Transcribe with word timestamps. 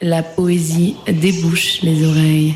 La 0.00 0.22
poésie 0.22 0.94
débouche 1.08 1.82
les 1.82 2.06
oreilles. 2.06 2.54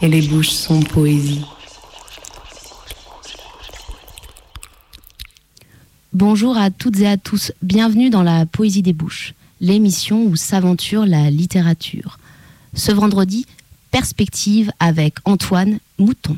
Et 0.00 0.08
les 0.08 0.22
bouches 0.22 0.50
sont 0.50 0.80
poésie. 0.80 1.44
Bonjour 6.12 6.56
à 6.56 6.70
toutes 6.70 6.98
et 6.98 7.06
à 7.06 7.16
tous, 7.16 7.52
bienvenue 7.62 8.10
dans 8.10 8.24
la 8.24 8.44
Poésie 8.44 8.82
des 8.82 8.92
Bouches, 8.92 9.34
l'émission 9.60 10.24
où 10.24 10.34
s'aventure 10.34 11.06
la 11.06 11.30
littérature. 11.30 12.18
Ce 12.74 12.90
vendredi, 12.90 13.46
perspective 13.92 14.72
avec 14.80 15.14
Antoine 15.24 15.78
Mouton. 15.98 16.36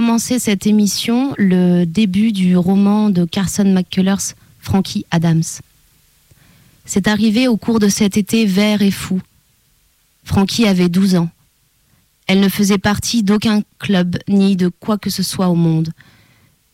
Commencer 0.00 0.38
cette 0.38 0.66
émission, 0.66 1.34
le 1.36 1.84
début 1.84 2.32
du 2.32 2.56
roman 2.56 3.10
de 3.10 3.26
Carson 3.26 3.66
McCullers, 3.66 4.32
Frankie 4.58 5.04
Adams. 5.10 5.42
C'est 6.86 7.06
arrivé 7.06 7.48
au 7.48 7.58
cours 7.58 7.80
de 7.80 7.90
cet 7.90 8.16
été 8.16 8.46
vert 8.46 8.80
et 8.80 8.92
fou. 8.92 9.20
Frankie 10.24 10.66
avait 10.66 10.88
12 10.88 11.16
ans. 11.16 11.28
Elle 12.26 12.40
ne 12.40 12.48
faisait 12.48 12.78
partie 12.78 13.22
d'aucun 13.22 13.60
club 13.78 14.16
ni 14.26 14.56
de 14.56 14.68
quoi 14.68 14.96
que 14.96 15.10
ce 15.10 15.22
soit 15.22 15.48
au 15.48 15.54
monde. 15.54 15.90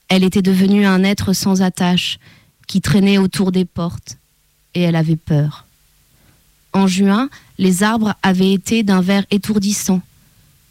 Elle 0.06 0.22
était 0.22 0.40
devenue 0.40 0.86
un 0.86 1.02
être 1.02 1.32
sans 1.32 1.62
attache 1.62 2.20
qui 2.68 2.80
traînait 2.80 3.18
autour 3.18 3.50
des 3.50 3.64
portes 3.64 4.18
et 4.74 4.82
elle 4.82 4.94
avait 4.94 5.16
peur. 5.16 5.66
En 6.72 6.86
juin, 6.86 7.28
les 7.58 7.82
arbres 7.82 8.14
avaient 8.22 8.52
été 8.52 8.84
d'un 8.84 9.00
vert 9.00 9.26
étourdissant 9.32 10.00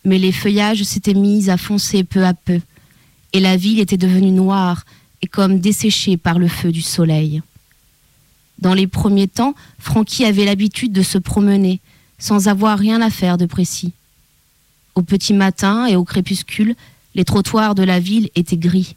mais 0.05 0.19
les 0.19 0.31
feuillages 0.31 0.83
s'étaient 0.83 1.15
mis 1.15 1.49
à 1.49 1.57
foncer 1.57 2.03
peu 2.03 2.23
à 2.23 2.33
peu, 2.33 2.61
et 3.33 3.39
la 3.39 3.57
ville 3.57 3.79
était 3.79 3.97
devenue 3.97 4.31
noire 4.31 4.85
et 5.21 5.27
comme 5.27 5.59
desséchée 5.59 6.15
par 6.15 6.39
le 6.39 6.47
feu 6.47 6.71
du 6.71 6.81
soleil. 6.81 7.41
Dans 8.59 8.73
les 8.73 8.87
premiers 8.87 9.27
temps, 9.27 9.55
Frankie 9.79 10.23
avait 10.23 10.45
l'habitude 10.45 10.93
de 10.93 11.01
se 11.01 11.17
promener, 11.17 11.81
sans 12.19 12.47
avoir 12.47 12.79
rien 12.79 13.01
à 13.01 13.09
faire 13.09 13.37
de 13.37 13.45
précis. 13.45 13.91
Au 14.93 15.01
petit 15.01 15.33
matin 15.33 15.87
et 15.87 15.95
au 15.95 16.05
crépuscule, 16.05 16.75
les 17.15 17.25
trottoirs 17.25 17.75
de 17.75 17.83
la 17.83 17.99
ville 17.99 18.29
étaient 18.35 18.57
gris. 18.57 18.95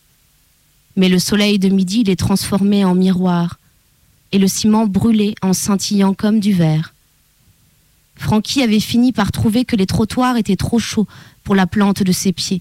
Mais 0.95 1.09
le 1.09 1.19
soleil 1.19 1.59
de 1.59 1.69
midi 1.69 2.05
les 2.05 2.17
transformait 2.17 2.85
en 2.85 2.95
miroirs, 2.95 3.59
et 4.31 4.39
le 4.39 4.47
ciment 4.47 4.87
brûlait 4.87 5.35
en 5.43 5.53
scintillant 5.53 6.15
comme 6.15 6.39
du 6.39 6.53
verre. 6.53 6.93
Frankie 8.19 8.63
avait 8.63 8.81
fini 8.81 9.13
par 9.13 9.33
trouver 9.33 9.65
que 9.65 9.77
les 9.77 9.87
trottoirs 9.87 10.37
étaient 10.37 10.57
trop 10.57 10.79
chauds 10.79 11.07
pour 11.45 11.55
la 11.55 11.67
plante 11.67 12.03
de 12.03 12.13
ses 12.13 12.33
pieds. 12.33 12.61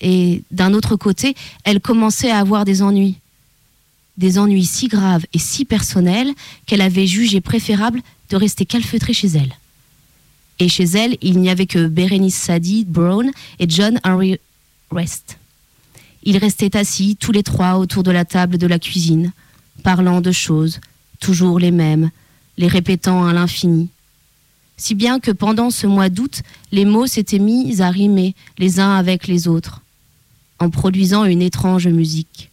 Et 0.00 0.42
d'un 0.50 0.74
autre 0.74 0.96
côté, 0.96 1.36
elle 1.62 1.80
commençait 1.80 2.30
à 2.30 2.38
avoir 2.38 2.64
des 2.64 2.82
ennuis. 2.82 3.16
Des 4.16 4.38
ennuis 4.38 4.64
si 4.64 4.88
graves 4.88 5.26
et 5.32 5.38
si 5.38 5.64
personnels 5.64 6.32
qu'elle 6.66 6.80
avait 6.80 7.06
jugé 7.06 7.40
préférable 7.40 8.00
de 8.30 8.36
rester 8.36 8.64
calfeutrée 8.64 9.12
chez 9.12 9.28
elle. 9.28 9.54
Et 10.58 10.68
chez 10.68 10.84
elle, 10.84 11.16
il 11.20 11.38
n'y 11.38 11.50
avait 11.50 11.66
que 11.66 11.86
Berenice 11.86 12.36
Sadie 12.36 12.84
Brown 12.84 13.30
et 13.58 13.68
John 13.68 14.00
Henry 14.04 14.38
West. 14.90 15.36
Ils 16.22 16.38
restaient 16.38 16.76
assis 16.76 17.16
tous 17.16 17.32
les 17.32 17.42
trois 17.42 17.76
autour 17.76 18.02
de 18.02 18.10
la 18.10 18.24
table 18.24 18.56
de 18.56 18.66
la 18.66 18.78
cuisine, 18.78 19.32
parlant 19.82 20.20
de 20.20 20.32
choses, 20.32 20.80
toujours 21.20 21.58
les 21.58 21.72
mêmes, 21.72 22.10
les 22.56 22.68
répétant 22.68 23.26
à 23.26 23.32
l'infini, 23.32 23.88
si 24.76 24.94
bien 24.94 25.20
que 25.20 25.30
pendant 25.30 25.70
ce 25.70 25.86
mois 25.86 26.08
d'août, 26.08 26.42
les 26.72 26.84
mots 26.84 27.06
s'étaient 27.06 27.38
mis 27.38 27.80
à 27.80 27.90
rimer 27.90 28.34
les 28.58 28.80
uns 28.80 28.94
avec 28.94 29.26
les 29.26 29.46
autres, 29.48 29.82
en 30.58 30.70
produisant 30.70 31.24
une 31.24 31.42
étrange 31.42 31.88
musique. 31.88 32.50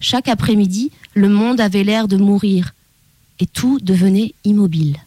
Chaque 0.00 0.28
après-midi, 0.28 0.92
le 1.14 1.28
monde 1.28 1.60
avait 1.60 1.84
l'air 1.84 2.08
de 2.08 2.16
mourir, 2.16 2.74
et 3.40 3.46
tout 3.46 3.78
devenait 3.80 4.34
immobile. 4.44 4.98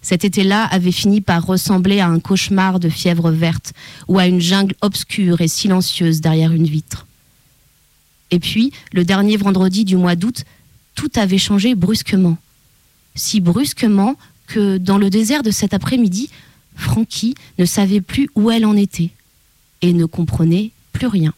Cet 0.00 0.24
été-là 0.24 0.64
avait 0.64 0.92
fini 0.92 1.20
par 1.20 1.46
ressembler 1.46 2.00
à 2.00 2.08
un 2.08 2.18
cauchemar 2.18 2.80
de 2.80 2.88
fièvre 2.88 3.30
verte 3.30 3.72
ou 4.08 4.18
à 4.18 4.26
une 4.26 4.40
jungle 4.40 4.74
obscure 4.80 5.40
et 5.40 5.48
silencieuse 5.48 6.20
derrière 6.20 6.52
une 6.52 6.66
vitre. 6.66 7.06
Et 8.32 8.40
puis, 8.40 8.72
le 8.92 9.04
dernier 9.04 9.36
vendredi 9.36 9.84
du 9.84 9.96
mois 9.96 10.16
d'août, 10.16 10.44
tout 10.96 11.10
avait 11.14 11.38
changé 11.38 11.74
brusquement. 11.74 12.36
Si 13.14 13.40
brusquement 13.40 14.16
dans 14.58 14.98
le 14.98 15.10
désert 15.10 15.42
de 15.42 15.50
cet 15.50 15.74
après-midi, 15.74 16.30
Frankie 16.76 17.34
ne 17.58 17.64
savait 17.64 18.00
plus 18.00 18.28
où 18.34 18.50
elle 18.50 18.64
en 18.64 18.76
était 18.76 19.10
et 19.82 19.92
ne 19.92 20.04
comprenait 20.04 20.70
plus 20.92 21.06
rien. 21.06 21.32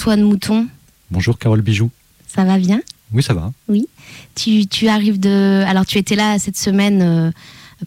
Antoine 0.00 0.22
Mouton. 0.22 0.66
Bonjour 1.10 1.38
Carole 1.38 1.60
Bijou. 1.60 1.90
Ça 2.26 2.42
va 2.44 2.56
bien? 2.56 2.80
Oui, 3.12 3.22
ça 3.22 3.34
va. 3.34 3.52
Oui. 3.68 3.86
Tu, 4.34 4.66
tu, 4.66 4.88
arrives 4.88 5.20
de. 5.20 5.62
Alors, 5.66 5.84
tu 5.84 5.98
étais 5.98 6.16
là 6.16 6.38
cette 6.38 6.56
semaine 6.56 7.02
euh, 7.02 7.30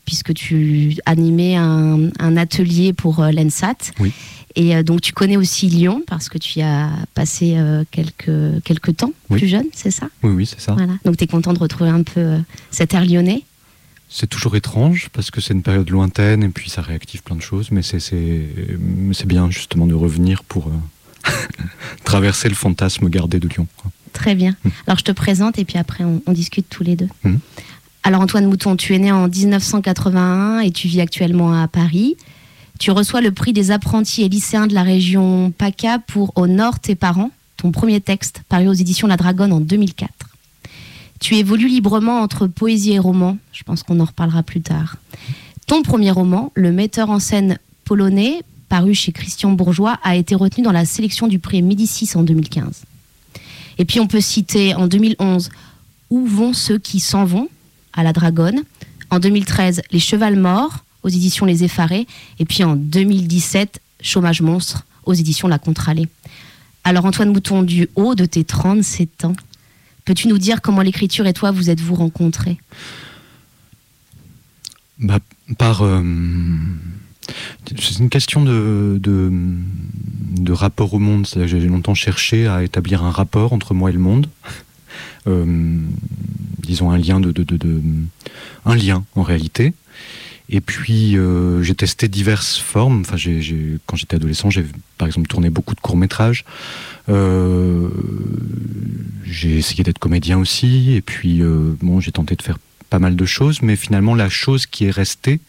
puisque 0.06 0.32
tu 0.36 0.96
animais 1.08 1.56
un, 1.56 2.10
un 2.20 2.38
atelier 2.38 2.94
pour 2.94 3.22
euh, 3.22 3.32
l'ENSAT. 3.32 3.78
Oui. 4.00 4.12
Et 4.54 4.76
euh, 4.76 4.84
donc, 4.84 5.02
tu 5.02 5.12
connais 5.12 5.38
aussi 5.38 5.66
Lyon 5.70 6.04
parce 6.06 6.30
que 6.30 6.38
tu 6.38 6.60
y 6.60 6.62
as 6.62 6.92
passé 7.16 7.56
euh, 7.58 7.84
quelques, 7.90 8.64
quelques 8.64 8.96
temps 8.96 9.12
Oui. 9.32 9.40
plus 9.40 9.48
jeune, 9.48 9.66
c'est 9.74 9.90
ça? 9.90 10.08
Oui, 10.22 10.34
oui, 10.34 10.46
c'est 10.46 10.62
ça. 10.62 10.74
Voilà. 10.74 10.94
Donc, 11.06 11.18
tu 11.18 11.24
es 11.24 11.28
content 11.28 11.54
de 11.54 11.58
retrouver 11.60 11.90
un 11.90 12.04
peu 12.04 12.20
euh, 12.20 12.38
cet 12.70 12.94
air 12.94 13.08
lyonnais? 13.08 13.42
C'est 14.08 14.28
toujours 14.28 14.56
étrange 14.56 15.10
parce 15.14 15.32
que 15.32 15.42
c'est 15.42 15.56
une 15.56 15.64
période 15.64 15.90
lointaine 15.90 16.44
et 16.44 16.50
puis 16.50 16.70
ça 16.70 16.84
réactive 16.84 17.24
plein 17.24 17.38
de 17.38 17.42
choses, 17.42 17.72
mais 17.72 17.82
c'est 17.82 19.26
bien 19.26 19.50
justement 19.50 19.88
de 19.88 19.96
revenir 19.96 20.44
pour 20.44 20.70
traverser 22.04 22.50
le 22.50 22.56
fantasme 22.56 23.10
gardé 23.10 23.40
de 23.40 23.48
Lyon. 23.48 23.68
Très 24.14 24.36
bien. 24.36 24.56
Mm. 24.64 24.70
Alors, 24.88 25.00
je 25.00 25.04
te 25.04 25.12
présente 25.12 25.58
et 25.60 25.66
puis 25.66 25.78
après, 25.78 26.04
on, 26.04 26.22
on 26.26 26.32
discute 26.32 26.68
tous 26.70 26.84
les 26.84 26.96
deux. 26.96 27.10
Mm. 27.24 27.36
Alors, 28.04 28.22
Antoine 28.22 28.46
Mouton, 28.46 28.76
tu 28.76 28.94
es 28.94 29.00
né 29.00 29.12
en 29.12 29.28
1981 29.28 30.60
et 30.60 30.72
tu 30.72 30.88
vis 30.88 31.02
actuellement 31.02 31.62
à 31.62 31.68
Paris. 31.68 32.18
Tu 32.80 32.92
reçois 32.92 33.22
le 33.22 33.32
prix 33.32 33.54
des 33.54 33.72
apprentis 33.72 34.24
et 34.24 34.30
lycéens 34.30 34.68
de 34.68 34.74
la 34.74 34.84
région 34.84 35.52
PACA 35.58 36.00
pour 36.00 36.34
Au 36.36 36.48
Nord 36.48 36.80
tes 36.80 36.96
parents, 36.96 37.32
ton 37.56 37.72
premier 37.72 38.02
texte 38.02 38.42
paru 38.50 38.68
aux 38.68 38.74
éditions 38.74 39.08
La 39.08 39.16
Dragonne 39.16 39.54
en 39.54 39.62
2004. 39.62 40.12
Tu 41.22 41.36
évolues 41.36 41.70
librement 41.70 42.20
entre 42.20 42.48
poésie 42.48 42.92
et 42.92 43.00
roman, 43.00 43.38
je 43.54 43.64
pense 43.64 43.84
qu'on 43.84 44.02
en 44.02 44.06
reparlera 44.06 44.44
plus 44.44 44.62
tard. 44.62 44.98
Ton 45.68 45.82
premier 45.82 46.12
roman, 46.12 46.52
Le 46.56 46.74
metteur 46.74 47.10
en 47.10 47.20
scène 47.20 47.58
polonais, 47.86 48.42
paru 48.74 48.96
chez 48.96 49.12
Christian 49.12 49.52
Bourgeois, 49.52 50.00
a 50.02 50.16
été 50.16 50.34
retenu 50.34 50.64
dans 50.64 50.72
la 50.72 50.84
sélection 50.84 51.28
du 51.28 51.38
prix 51.38 51.62
Médicis 51.62 52.10
en 52.16 52.24
2015. 52.24 52.86
Et 53.78 53.86
puis 53.86 54.00
on 54.00 54.08
peut 54.08 54.20
citer 54.20 54.74
en 54.74 54.88
2011 54.88 55.52
Où 56.10 56.26
vont 56.26 56.54
ceux 56.54 56.80
qui 56.80 57.00
s'en 57.00 57.24
vont 57.24 57.50
à 57.94 58.02
la 58.02 58.14
Dragonne? 58.14 58.64
En 59.12 59.20
2013 59.20 59.84
Les 59.92 60.00
Chevals 60.00 60.40
Morts 60.40 60.84
aux 61.04 61.10
éditions 61.10 61.46
Les 61.46 61.64
Effarés. 61.64 62.08
Et 62.40 62.46
puis 62.46 62.64
en 62.64 62.76
2017 62.76 63.80
Chômage 64.02 64.42
Monstre 64.42 64.88
aux 65.06 65.14
éditions 65.14 65.48
La 65.48 65.60
Contralée. 65.60 66.08
Alors 66.84 67.06
Antoine 67.06 67.32
Mouton, 67.32 67.62
du 67.62 67.90
haut 67.96 68.16
de 68.16 68.26
tes 68.26 68.44
37 68.44 69.26
ans, 69.26 69.36
peux-tu 70.04 70.28
nous 70.28 70.40
dire 70.40 70.64
comment 70.64 70.82
l'écriture 70.82 71.28
et 71.28 71.34
toi 71.34 71.52
vous 71.52 71.70
êtes-vous 71.70 71.94
rencontrés? 71.94 72.58
Bah, 74.98 75.20
par 75.60 75.84
euh, 75.84 76.02
c'est 77.68 78.00
une 78.00 78.10
question 78.10 78.44
de, 78.44 79.00
de, 79.02 80.52
rapport 80.52 80.94
au 80.94 81.00
monde. 81.00 81.28
J'ai 81.46 81.60
longtemps 81.62 81.96
cherché 81.96 82.48
à 82.48 82.64
établir 82.64 83.04
un 83.04 83.12
rapport 83.12 83.54
entre 83.54 83.74
moi 83.74 83.90
et 83.90 83.94
le 83.94 84.00
monde. 84.00 84.28
Euh, 85.28 85.78
disons 86.60 86.92
un 86.92 86.98
lien 86.98 87.20
de, 87.20 87.34
un 88.66 88.76
lien 88.76 89.06
en 89.16 89.24
réalité. 89.24 89.74
Et 90.50 90.60
puis 90.62 91.18
euh, 91.18 91.64
j'ai 91.64 91.76
testé 91.76 92.08
diverses 92.08 92.58
formes. 92.58 93.02
Enfin, 93.02 93.16
quand 93.86 93.96
j'étais 93.96 94.16
adolescent, 94.16 94.50
j'ai 94.50 94.66
par 94.98 95.08
exemple 95.08 95.28
tourné 95.28 95.50
beaucoup 95.50 95.76
de 95.76 95.80
courts 95.80 95.98
métrages. 95.98 96.46
Euh, 97.10 97.90
j'ai 99.24 99.58
essayé 99.58 99.84
d'être 99.84 100.00
comédien 100.00 100.38
aussi. 100.38 100.94
Et 100.94 101.02
puis 101.02 101.42
bon, 101.82 102.00
j'ai 102.00 102.12
tenté 102.12 102.36
de 102.36 102.42
faire 102.42 102.58
pas 102.94 103.00
mal 103.00 103.16
de 103.16 103.26
choses, 103.26 103.64
mais 103.64 103.76
finalement 103.76 104.14
la 104.14 104.30
chose 104.30 104.68
qui 104.68 104.86
est 104.86 104.92
restée 104.92 105.40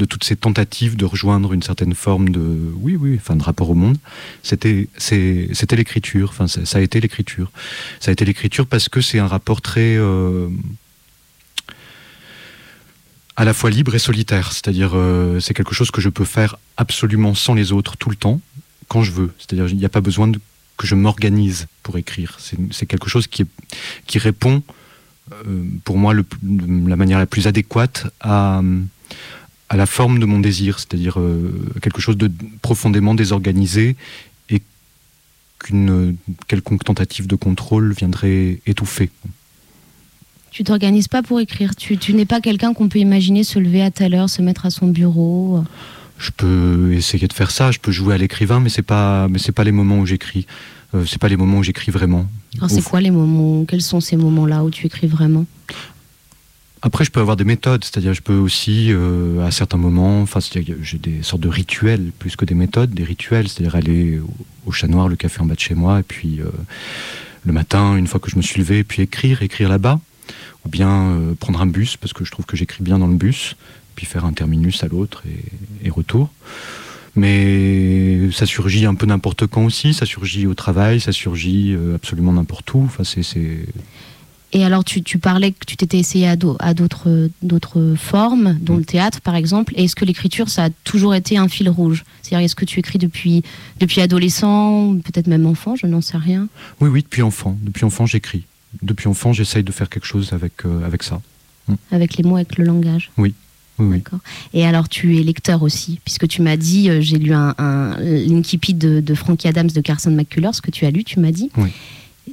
de 0.00 0.04
toutes 0.04 0.24
ces 0.24 0.34
tentatives 0.34 0.96
de 0.96 1.04
rejoindre 1.04 1.52
une 1.52 1.62
certaine 1.62 1.94
forme 1.94 2.30
de 2.30 2.44
oui 2.84 2.96
oui 2.96 3.12
enfin 3.20 3.36
de 3.36 3.42
rapport 3.44 3.70
au 3.70 3.74
monde, 3.76 3.98
c'était 4.42 4.88
c'était 4.98 5.76
l'écriture. 5.76 6.30
Enfin 6.32 6.48
ça, 6.48 6.78
a 6.78 6.80
été 6.80 7.00
l'écriture. 7.00 7.52
Ça 8.00 8.08
a 8.10 8.12
été 8.12 8.24
l'écriture 8.24 8.66
parce 8.66 8.88
que 8.88 9.00
c'est 9.00 9.20
un 9.20 9.28
rapport 9.28 9.60
très 9.62 9.94
euh, 9.96 10.48
à 13.36 13.44
la 13.44 13.54
fois 13.54 13.70
libre 13.70 13.94
et 13.94 14.00
solitaire. 14.00 14.50
C'est-à-dire, 14.52 14.90
euh, 14.94 15.38
c'est 15.38 15.54
quelque 15.54 15.74
chose 15.76 15.92
que 15.92 16.00
je 16.00 16.08
peux 16.08 16.24
faire 16.24 16.56
absolument 16.76 17.36
sans 17.36 17.54
les 17.54 17.70
autres 17.70 17.96
tout 17.96 18.10
le 18.10 18.16
temps, 18.16 18.40
quand 18.88 19.04
je 19.04 19.12
veux. 19.12 19.32
C'est-à-dire, 19.38 19.68
il 19.68 19.76
n'y 19.76 19.84
a 19.84 19.88
pas 19.88 20.00
besoin 20.00 20.26
de- 20.26 20.40
que 20.78 20.86
je 20.88 20.96
m'organise 20.96 21.68
pour 21.84 21.96
écrire. 21.96 22.38
C'est 22.72 22.86
quelque 22.86 23.08
chose 23.08 23.28
qui, 23.28 23.42
est- 23.42 23.46
qui 24.08 24.18
répond, 24.18 24.64
pour 25.84 25.98
moi, 25.98 26.14
le, 26.14 26.24
la 26.86 26.96
manière 26.96 27.18
la 27.18 27.26
plus 27.26 27.46
adéquate 27.46 28.06
à, 28.20 28.62
à 29.68 29.76
la 29.76 29.86
forme 29.86 30.18
de 30.18 30.26
mon 30.26 30.40
désir. 30.40 30.78
C'est-à-dire 30.78 31.18
euh, 31.18 31.52
quelque 31.80 32.00
chose 32.00 32.16
de 32.16 32.30
profondément 32.60 33.14
désorganisé 33.14 33.96
et 34.50 34.62
qu'une 35.58 36.16
quelconque 36.48 36.84
tentative 36.84 37.26
de 37.26 37.36
contrôle 37.36 37.92
viendrait 37.92 38.60
étouffer. 38.66 39.10
Tu 40.50 40.64
t'organises 40.64 41.08
pas 41.08 41.22
pour 41.22 41.40
écrire. 41.40 41.74
Tu, 41.74 41.96
tu 41.96 42.12
n'es 42.12 42.26
pas 42.26 42.40
quelqu'un 42.42 42.74
qu'on 42.74 42.88
peut 42.88 42.98
imaginer 42.98 43.42
se 43.42 43.58
lever 43.58 43.82
à 43.82 43.90
telle 43.90 44.14
heure, 44.14 44.28
se 44.28 44.42
mettre 44.42 44.66
à 44.66 44.70
son 44.70 44.88
bureau. 44.88 45.64
Je 46.18 46.30
peux 46.30 46.92
essayer 46.92 47.26
de 47.26 47.32
faire 47.32 47.50
ça, 47.50 47.70
je 47.72 47.78
peux 47.78 47.90
jouer 47.90 48.14
à 48.14 48.18
l'écrivain, 48.18 48.60
mais 48.60 48.68
c'est 48.68 48.82
pas, 48.82 49.28
mais 49.28 49.38
c'est 49.38 49.52
pas 49.52 49.64
les 49.64 49.72
moments 49.72 49.98
où 49.98 50.06
j'écris. 50.06 50.46
Euh, 50.94 51.04
c'est 51.06 51.18
pas 51.18 51.28
les 51.28 51.36
moments 51.36 51.58
où 51.58 51.62
j'écris 51.62 51.90
vraiment. 51.90 52.26
Alors 52.58 52.70
c'est 52.70 52.82
quoi 52.82 53.00
les 53.00 53.10
moments 53.10 53.64
Quels 53.64 53.82
sont 53.82 54.00
ces 54.00 54.16
moments-là 54.16 54.62
où 54.64 54.70
tu 54.70 54.86
écris 54.86 55.06
vraiment? 55.06 55.46
Après, 56.84 57.04
je 57.04 57.12
peux 57.12 57.20
avoir 57.20 57.36
des 57.36 57.44
méthodes, 57.44 57.84
c'est-à-dire 57.84 58.12
je 58.12 58.22
peux 58.22 58.36
aussi, 58.36 58.88
euh, 58.90 59.46
à 59.46 59.52
certains 59.52 59.76
moments, 59.76 60.20
enfin, 60.20 60.40
j'ai 60.40 60.98
des 60.98 61.22
sortes 61.22 61.40
de 61.40 61.48
rituels 61.48 62.10
plus 62.18 62.34
que 62.34 62.44
des 62.44 62.54
méthodes, 62.54 62.90
des 62.90 63.04
rituels, 63.04 63.48
c'est-à-dire 63.48 63.76
aller 63.76 64.18
au, 64.18 64.30
au 64.66 64.72
chat 64.72 64.88
noir, 64.88 65.06
le 65.06 65.14
café 65.14 65.40
en 65.40 65.46
bas 65.46 65.54
de 65.54 65.60
chez 65.60 65.76
moi, 65.76 66.00
et 66.00 66.02
puis 66.02 66.40
euh, 66.40 66.46
le 67.44 67.52
matin, 67.52 67.96
une 67.96 68.08
fois 68.08 68.18
que 68.18 68.28
je 68.28 68.36
me 68.36 68.42
suis 68.42 68.58
levé, 68.60 68.82
puis 68.82 69.00
écrire, 69.00 69.42
écrire 69.42 69.68
là-bas, 69.68 70.00
ou 70.66 70.68
bien 70.68 70.90
euh, 70.90 71.34
prendre 71.38 71.62
un 71.62 71.66
bus 71.66 71.96
parce 71.96 72.12
que 72.12 72.24
je 72.24 72.32
trouve 72.32 72.46
que 72.46 72.56
j'écris 72.56 72.82
bien 72.82 72.98
dans 72.98 73.06
le 73.06 73.14
bus, 73.14 73.54
puis 73.94 74.04
faire 74.04 74.24
un 74.24 74.32
terminus 74.32 74.82
à 74.82 74.88
l'autre 74.88 75.22
et, 75.28 75.86
et 75.86 75.90
retour. 75.90 76.30
Mais 77.14 78.30
ça 78.32 78.46
surgit 78.46 78.86
un 78.86 78.94
peu 78.94 79.06
n'importe 79.06 79.46
quand 79.46 79.64
aussi, 79.64 79.92
ça 79.92 80.06
surgit 80.06 80.46
au 80.46 80.54
travail, 80.54 81.00
ça 81.00 81.12
surgit 81.12 81.72
euh, 81.74 81.94
absolument 81.96 82.32
n'importe 82.32 82.72
où. 82.74 82.82
Enfin, 82.84 83.04
c'est. 83.04 83.22
Et 84.54 84.64
alors, 84.64 84.84
tu, 84.84 85.02
tu 85.02 85.18
parlais 85.18 85.52
que 85.52 85.64
tu 85.66 85.76
t'étais 85.76 85.98
essayé 85.98 86.28
à 86.28 86.36
d'au- 86.36 86.56
à 86.58 86.74
d'autres 86.74 87.30
d'autres 87.42 87.94
formes, 87.98 88.58
dont 88.60 88.76
le 88.76 88.84
théâtre 88.84 89.20
par 89.22 89.34
exemple. 89.34 89.72
Et 89.76 89.84
Est-ce 89.84 89.96
que 89.96 90.04
l'écriture, 90.04 90.48
ça 90.48 90.64
a 90.64 90.70
toujours 90.84 91.14
été 91.14 91.36
un 91.38 91.48
fil 91.48 91.68
rouge? 91.70 92.04
C'est-à-dire, 92.22 92.44
est-ce 92.44 92.54
que 92.54 92.64
tu 92.66 92.78
écris 92.80 92.98
depuis, 92.98 93.42
depuis 93.80 94.00
adolescent, 94.02 94.94
peut-être 95.04 95.26
même 95.26 95.46
enfant, 95.46 95.74
je 95.76 95.86
n'en 95.86 96.00
sais 96.02 96.18
rien? 96.18 96.48
Oui, 96.80 96.88
oui, 96.90 97.02
depuis 97.02 97.22
enfant. 97.22 97.56
Depuis 97.62 97.84
enfant, 97.84 98.04
j'écris. 98.06 98.44
Depuis 98.82 99.08
enfant, 99.08 99.32
j'essaye 99.32 99.62
de 99.64 99.72
faire 99.72 99.88
quelque 99.90 100.06
chose 100.06 100.32
avec, 100.32 100.64
euh, 100.64 100.84
avec 100.86 101.02
ça. 101.02 101.20
Avec 101.90 102.16
les 102.16 102.24
mots, 102.24 102.36
avec 102.36 102.58
le 102.58 102.64
langage 102.64 103.10
Oui, 103.18 103.34
oui. 103.90 103.98
D'accord. 103.98 104.20
Et 104.54 104.64
alors, 104.66 104.88
tu 104.88 105.18
es 105.18 105.22
lecteur 105.22 105.62
aussi, 105.62 106.00
puisque 106.04 106.28
tu 106.28 106.42
m'as 106.42 106.56
dit, 106.56 106.88
euh, 106.90 107.00
j'ai 107.00 107.18
lu 107.18 107.32
un, 107.32 107.54
un 107.58 107.96
de, 107.98 109.00
de 109.00 109.14
Frankie 109.14 109.48
Adams 109.48 109.68
de 109.70 109.80
Carson 109.80 110.10
McCullers, 110.10 110.60
que 110.62 110.70
tu 110.70 110.84
as 110.86 110.90
lu, 110.90 111.04
tu 111.04 111.20
m'as 111.20 111.32
dit. 111.32 111.50
Oui. 111.56 111.70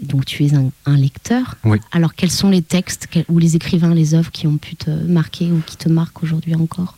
Donc, 0.04 0.26
tu 0.26 0.46
es 0.46 0.54
un, 0.54 0.72
un 0.86 0.96
lecteur. 0.98 1.56
Oui. 1.64 1.78
Alors, 1.92 2.14
quels 2.16 2.32
sont 2.32 2.50
les 2.50 2.62
textes 2.62 3.08
ou 3.28 3.40
les 3.40 3.56
écrivains, 3.56 3.94
les 3.94 4.14
œuvres 4.14 4.32
qui 4.32 4.48
ont 4.48 4.58
pu 4.58 4.76
te 4.76 4.90
marquer 4.90 5.52
ou 5.52 5.62
qui 5.66 5.78
te 5.78 5.90
marquent 5.90 6.24
aujourd'hui 6.24 6.56
encore? 6.56 6.98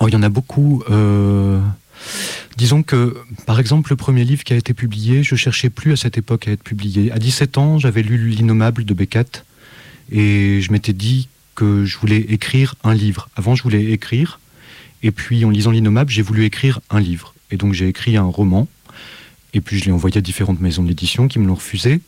Oh, 0.00 0.08
il 0.08 0.12
y 0.14 0.16
en 0.16 0.22
a 0.22 0.28
beaucoup. 0.28 0.82
euh, 0.90 1.60
Disons 2.56 2.82
que, 2.82 3.16
par 3.46 3.58
exemple, 3.60 3.90
le 3.90 3.96
premier 3.96 4.24
livre 4.24 4.44
qui 4.44 4.52
a 4.52 4.56
été 4.56 4.74
publié, 4.74 5.22
je 5.22 5.34
cherchais 5.34 5.70
plus 5.70 5.92
à 5.92 5.96
cette 5.96 6.18
époque 6.18 6.46
à 6.48 6.52
être 6.52 6.62
publié. 6.62 7.10
À 7.12 7.18
17 7.18 7.58
ans, 7.58 7.78
j'avais 7.78 8.02
lu 8.02 8.28
L'Innommable 8.28 8.84
de 8.84 8.94
Beckett 8.94 9.44
et 10.10 10.60
je 10.62 10.72
m'étais 10.72 10.92
dit 10.92 11.28
que 11.58 11.84
je 11.84 11.98
voulais 11.98 12.24
écrire 12.28 12.76
un 12.84 12.94
livre. 12.94 13.28
Avant, 13.34 13.56
je 13.56 13.64
voulais 13.64 13.86
écrire 13.86 14.38
et 15.02 15.10
puis 15.10 15.44
en 15.44 15.50
lisant 15.50 15.72
L'Innommable, 15.72 16.08
j'ai 16.08 16.22
voulu 16.22 16.44
écrire 16.44 16.80
un 16.88 17.00
livre. 17.00 17.34
Et 17.50 17.56
donc, 17.56 17.72
j'ai 17.72 17.88
écrit 17.88 18.16
un 18.16 18.22
roman 18.22 18.68
et 19.54 19.60
puis 19.60 19.76
je 19.76 19.86
l'ai 19.86 19.90
envoyé 19.90 20.18
à 20.18 20.20
différentes 20.20 20.60
maisons 20.60 20.84
d'édition 20.84 21.26
qui 21.26 21.40
me 21.40 21.48
l'ont 21.48 21.56
refusé. 21.56 22.00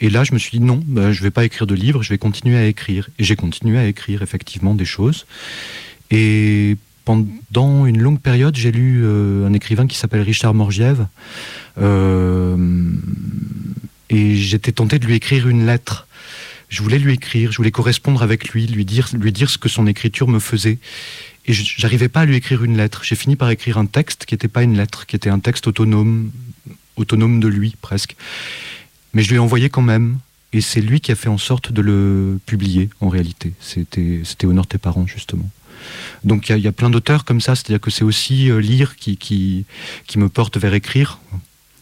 Et 0.00 0.10
là, 0.10 0.24
je 0.24 0.34
me 0.34 0.38
suis 0.38 0.58
dit 0.58 0.60
non, 0.60 0.82
bah, 0.86 1.10
je 1.10 1.20
ne 1.20 1.24
vais 1.24 1.30
pas 1.30 1.46
écrire 1.46 1.66
de 1.66 1.74
livre, 1.74 2.02
je 2.02 2.10
vais 2.10 2.18
continuer 2.18 2.58
à 2.58 2.66
écrire. 2.66 3.08
Et 3.18 3.24
j'ai 3.24 3.34
continué 3.34 3.78
à 3.78 3.86
écrire 3.86 4.20
effectivement 4.20 4.74
des 4.74 4.84
choses. 4.84 5.24
Et 6.10 6.76
pendant 7.06 7.86
une 7.86 7.98
longue 7.98 8.20
période, 8.20 8.56
j'ai 8.56 8.72
lu 8.72 9.00
euh, 9.04 9.46
un 9.46 9.54
écrivain 9.54 9.86
qui 9.86 9.96
s'appelle 9.96 10.20
Richard 10.20 10.52
Morgiev. 10.52 11.06
Euh, 11.80 12.90
et 14.10 14.36
j'étais 14.36 14.72
tenté 14.72 14.98
de 14.98 15.06
lui 15.06 15.14
écrire 15.14 15.48
une 15.48 15.64
lettre. 15.64 16.06
Je 16.72 16.82
voulais 16.82 16.98
lui 16.98 17.12
écrire, 17.12 17.52
je 17.52 17.58
voulais 17.58 17.70
correspondre 17.70 18.22
avec 18.22 18.48
lui, 18.48 18.66
lui 18.66 18.86
dire, 18.86 19.06
lui 19.12 19.30
dire 19.30 19.50
ce 19.50 19.58
que 19.58 19.68
son 19.68 19.86
écriture 19.86 20.26
me 20.26 20.38
faisait. 20.38 20.78
Et 21.44 21.52
j'arrivais 21.52 22.08
pas 22.08 22.20
à 22.20 22.24
lui 22.24 22.34
écrire 22.36 22.64
une 22.64 22.78
lettre. 22.78 23.02
J'ai 23.04 23.14
fini 23.14 23.36
par 23.36 23.50
écrire 23.50 23.76
un 23.76 23.84
texte 23.84 24.24
qui 24.24 24.32
n'était 24.32 24.48
pas 24.48 24.62
une 24.62 24.74
lettre, 24.74 25.04
qui 25.04 25.14
était 25.14 25.28
un 25.28 25.38
texte 25.38 25.66
autonome, 25.66 26.30
autonome 26.96 27.40
de 27.40 27.48
lui 27.48 27.74
presque. 27.82 28.16
Mais 29.12 29.22
je 29.22 29.28
lui 29.28 29.36
ai 29.36 29.38
envoyé 29.38 29.68
quand 29.68 29.82
même. 29.82 30.18
Et 30.54 30.62
c'est 30.62 30.80
lui 30.80 31.00
qui 31.00 31.12
a 31.12 31.14
fait 31.14 31.28
en 31.28 31.36
sorte 31.36 31.72
de 31.72 31.82
le 31.82 32.38
publier 32.46 32.88
en 33.00 33.10
réalité. 33.10 33.52
C'était 33.60 34.22
Honore 34.44 34.66
tes 34.66 34.78
parents 34.78 35.06
justement. 35.06 35.50
Donc 36.24 36.48
il 36.48 36.56
y 36.58 36.66
a- 36.68 36.72
plein 36.72 36.88
d'auteurs 36.88 37.26
comme 37.26 37.42
ça, 37.42 37.54
c'est-à-dire 37.54 37.80
que 37.80 37.90
c'est 37.90 38.04
aussi 38.04 38.50
euh, 38.50 38.60
lire 38.62 38.96
qui, 38.96 39.18
qui, 39.18 39.66
qui 40.06 40.18
me 40.18 40.28
porte 40.30 40.56
vers 40.56 40.72
écrire. 40.72 41.18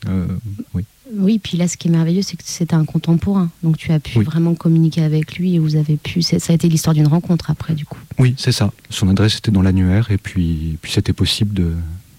Euh, 0.09 0.27
oui. 0.75 0.85
Oui, 1.17 1.39
puis 1.39 1.57
là, 1.57 1.69
ce 1.69 1.77
qui 1.77 1.89
est 1.89 1.91
merveilleux, 1.91 2.23
c'est 2.23 2.37
que 2.37 2.43
c'était 2.45 2.75
un 2.75 2.85
contemporain. 2.85 3.51
Donc 3.63 3.77
tu 3.77 3.93
as 3.93 4.01
pu 4.01 4.23
vraiment 4.23 4.55
communiquer 4.55 5.03
avec 5.03 5.37
lui 5.37 5.55
et 5.55 5.59
vous 5.59 5.77
avez 5.77 5.97
pu. 5.97 6.23
Ça 6.23 6.37
a 6.49 6.53
été 6.53 6.69
l'histoire 6.69 6.95
d'une 6.95 7.09
rencontre 7.09 7.51
après, 7.51 7.75
du 7.75 7.85
coup. 7.85 7.99
Oui, 8.19 8.35
c'est 8.37 8.53
ça. 8.53 8.73
Son 8.91 9.09
adresse 9.09 9.39
était 9.39 9.51
dans 9.51 9.63
l'annuaire 9.63 10.11
et 10.11 10.19
puis, 10.19 10.79
puis 10.83 10.93
c'était 10.93 11.13
possible 11.13 11.55
de, 11.55 11.73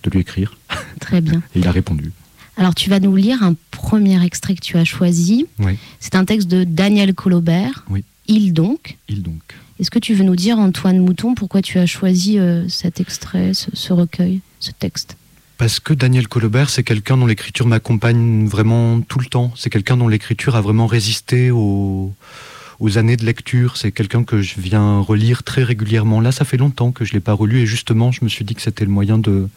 de 0.03 0.09
lui 0.09 0.19
écrire. 0.19 0.57
Très 0.99 1.21
bien. 1.21 1.41
et 1.55 1.59
il 1.59 1.67
a 1.67 1.71
répondu. 1.71 2.11
Alors 2.57 2.75
tu 2.75 2.89
vas 2.89 2.99
nous 2.99 3.15
lire 3.15 3.43
un 3.43 3.55
premier 3.71 4.23
extrait 4.23 4.55
que 4.55 4.61
tu 4.61 4.77
as 4.77 4.83
choisi. 4.83 5.47
Oui. 5.59 5.77
C'est 5.99 6.15
un 6.15 6.25
texte 6.25 6.47
de 6.47 6.63
Daniel 6.63 7.13
Colobert. 7.13 7.85
Oui. 7.89 8.03
Il 8.27 8.53
donc. 8.53 8.97
Il 9.09 9.23
donc. 9.23 9.41
Est-ce 9.79 9.89
que 9.89 9.99
tu 9.99 10.13
veux 10.13 10.23
nous 10.23 10.35
dire, 10.35 10.59
Antoine 10.59 10.99
Mouton, 10.99 11.33
pourquoi 11.33 11.63
tu 11.63 11.79
as 11.79 11.87
choisi 11.87 12.37
euh, 12.37 12.67
cet 12.69 12.99
extrait, 12.99 13.53
ce, 13.53 13.93
recueil, 13.93 14.41
ce 14.59 14.71
texte? 14.71 15.17
Parce 15.61 15.79
que 15.79 15.93
Daniel 15.93 16.27
Colobert, 16.27 16.71
c'est 16.71 16.81
quelqu'un 16.81 17.17
dont 17.17 17.27
l'écriture 17.27 17.67
m'accompagne 17.67 18.47
vraiment 18.47 18.99
tout 19.01 19.19
le 19.19 19.27
temps. 19.27 19.53
C'est 19.55 19.69
quelqu'un 19.69 19.95
dont 19.95 20.07
l'écriture 20.07 20.55
a 20.55 20.61
vraiment 20.61 20.87
résisté 20.87 21.51
aux, 21.51 22.15
années 22.95 23.15
de 23.15 23.23
lecture. 23.23 23.77
C'est 23.77 23.91
quelqu'un 23.91 24.23
que 24.23 24.41
je 24.41 24.59
viens 24.59 24.97
relire 25.01 25.43
très 25.43 25.61
régulièrement. 25.61 26.19
Là, 26.19 26.31
ça 26.31 26.45
fait 26.45 26.57
longtemps 26.57 26.91
que 26.91 27.05
je 27.05 27.11
ne 27.11 27.17
l'ai 27.17 27.19
pas 27.19 27.33
relu 27.33 27.59
et 27.59 27.67
justement, 27.67 28.11
je 28.11 28.23
me 28.23 28.27
suis 28.27 28.43
dit 28.43 28.55
que 28.55 28.61
c'était 28.63 28.85
le 28.85 28.89
moyen 28.89 29.19
de, 29.19 29.49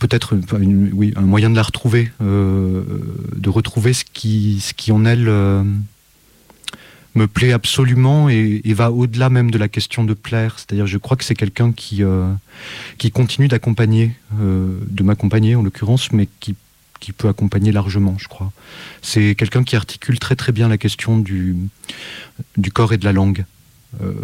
peut-être 0.00 0.36
oui, 0.52 1.12
un 1.14 1.20
moyen 1.20 1.48
de 1.48 1.54
la 1.54 1.62
retrouver, 1.62 2.10
euh, 2.20 2.82
de 3.36 3.48
retrouver 3.50 3.92
ce 3.92 4.04
qui, 4.04 4.58
ce 4.60 4.74
qui 4.74 4.90
en 4.90 5.04
elle 5.04 5.28
euh, 5.28 5.62
me 7.14 7.26
plaît 7.26 7.52
absolument 7.52 8.28
et, 8.28 8.60
va 8.74 8.90
au-delà 8.90 9.30
même 9.30 9.50
de 9.50 9.58
la 9.58 9.68
question 9.68 10.04
de 10.04 10.14
plaire. 10.14 10.54
C'est-à-dire, 10.58 10.86
je 10.86 10.98
crois 10.98 11.16
que 11.16 11.24
c'est 11.24 11.34
quelqu'un 11.34 11.72
qui, 11.72 12.02
euh, 12.02 12.32
qui 12.98 13.10
continue 13.10 13.48
d'accompagner, 13.48 14.12
de 14.32 15.02
m'accompagner 15.02 15.54
en 15.54 15.62
l'occurrence, 15.62 16.10
mais 16.12 16.28
qui, 16.40 16.56
qui 17.00 17.12
peut 17.12 17.28
accompagner 17.28 17.70
largement, 17.70 18.16
je 18.18 18.28
crois. 18.28 18.52
C'est 19.02 19.34
quelqu'un 19.34 19.62
qui 19.62 19.76
articule 19.76 20.18
très 20.18 20.36
très 20.36 20.52
bien 20.52 20.68
la 20.68 20.78
question 20.78 21.18
du, 21.18 21.56
du 22.56 22.72
corps 22.72 22.92
et 22.92 22.98
de 22.98 23.04
la 23.04 23.12
langue. 23.12 23.44
Euh, 24.02 24.14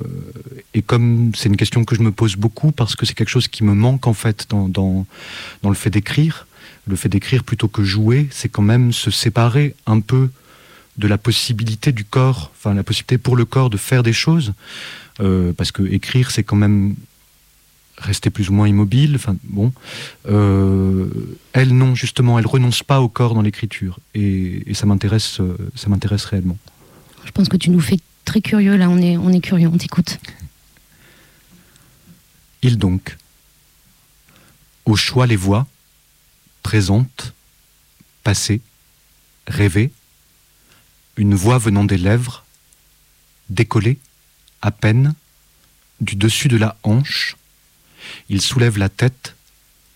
et 0.75 0.83
comme 0.83 1.33
c'est 1.35 1.49
une 1.49 1.57
question 1.57 1.85
que 1.85 1.95
je 1.95 2.03
me 2.03 2.11
pose 2.11 2.37
beaucoup 2.37 2.73
parce 2.73 2.97
que 2.97 3.07
c'est 3.07 3.15
quelque 3.15 3.29
chose 3.29 3.49
qui 3.49 3.65
me 3.65 3.75
manque 3.75 4.07
en 4.07 4.15
fait 4.15 4.47
dans, 4.49 4.69
dans, 4.69 5.07
le 5.63 5.75
fait 5.75 5.91
d'écrire, 5.91 6.47
le 6.87 6.97
fait 6.97 7.09
d'écrire 7.09 7.45
plutôt 7.45 7.69
que 7.69 7.85
jouer, 7.85 8.29
c'est 8.31 8.49
quand 8.49 8.63
même 8.63 8.93
se 8.93 9.11
séparer 9.11 9.75
un 9.87 10.01
peu 10.01 10.31
de 10.97 11.09
la 11.09 11.19
possibilité 11.19 11.93
du 11.93 12.05
corps, 12.05 12.51
enfin 12.55 12.75
la 12.75 12.83
possibilité 12.83 13.19
pour 13.19 13.37
le 13.37 13.45
corps 13.45 13.71
de 13.71 13.77
faire 13.77 14.03
des 14.03 14.13
choses, 14.13 14.53
euh, 15.21 15.53
parce 15.53 15.73
que 15.73 15.83
écrire 15.83 16.31
c'est 16.31 16.43
quand 16.43 16.57
même 16.57 16.95
rester 17.99 18.31
plus 18.31 18.49
ou 18.49 18.53
moins 18.53 18.69
immobile. 18.69 19.15
Enfin 19.17 19.37
bon, 19.45 19.73
euh, 20.29 21.09
elle 21.53 21.77
non 21.77 21.95
justement, 21.95 22.39
elle 22.39 22.47
renonce 22.47 22.83
pas 22.83 23.01
au 23.01 23.09
corps 23.09 23.35
dans 23.35 23.43
l'écriture 23.43 23.99
et, 24.15 24.71
et 24.71 24.75
ça 24.75 24.87
m'intéresse, 24.87 25.41
ça 25.75 25.89
m'intéresse 25.89 26.25
réellement. 26.25 26.59
Je 27.25 27.31
pense 27.31 27.49
que 27.49 27.57
tu 27.57 27.71
nous 27.71 27.81
fais 27.81 27.99
très 28.25 28.41
curieux 28.41 28.77
là, 28.77 28.89
on 28.89 28.99
est, 28.99 29.17
on 29.17 29.33
est 29.33 29.41
curieux, 29.41 29.69
on 29.69 29.77
t'écoute. 29.77 30.19
Il 32.63 32.77
donc, 32.77 33.17
au 34.85 34.97
choix 34.97 35.27
les 35.27 35.37
voix, 35.37 35.67
présentes, 36.63 37.33
passées, 38.23 38.61
rêvées, 39.47 39.93
une 41.21 41.35
voix 41.35 41.59
venant 41.59 41.85
des 41.85 41.99
lèvres, 41.99 42.47
décollée, 43.51 43.99
à 44.63 44.71
peine, 44.71 45.15
du 46.01 46.17
dessus 46.17 46.49
de 46.49 46.57
la 46.57 46.79
hanche, 46.83 47.37
il 48.31 48.41
soulève 48.41 48.79
la 48.79 48.89
tête, 48.89 49.37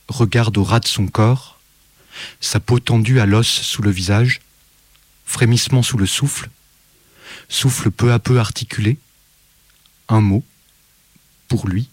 regarde 0.08 0.58
au 0.58 0.64
ras 0.64 0.80
de 0.80 0.86
son 0.86 1.06
corps, 1.06 1.58
sa 2.42 2.60
peau 2.60 2.78
tendue 2.78 3.20
à 3.20 3.24
l'os 3.24 3.48
sous 3.48 3.80
le 3.80 3.90
visage, 3.90 4.42
frémissement 5.24 5.82
sous 5.82 5.96
le 5.96 6.04
souffle, 6.04 6.50
souffle 7.48 7.90
peu 7.90 8.12
à 8.12 8.18
peu 8.18 8.38
articulé, 8.38 8.98
un 10.10 10.20
mot 10.20 10.44
pour 11.48 11.68
lui, 11.68 11.88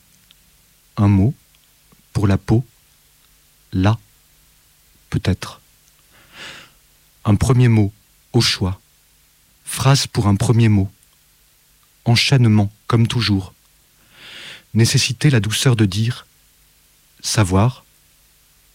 un 0.98 1.08
mot 1.08 1.34
pour 2.12 2.28
la 2.28 2.38
peau, 2.38 2.66
là, 3.72 3.98
peut-être. 5.10 5.62
Un 7.24 7.36
premier 7.36 7.70
mot 7.70 7.94
au 8.34 8.42
choix, 8.42 8.82
phrase 9.72 10.06
pour 10.06 10.28
un 10.28 10.36
premier 10.36 10.68
mot, 10.68 10.92
enchaînement 12.04 12.70
comme 12.88 13.08
toujours, 13.08 13.54
nécessiter 14.74 15.30
la 15.30 15.40
douceur 15.40 15.78
de 15.78 15.86
dire, 15.86 16.28
savoir, 17.22 17.86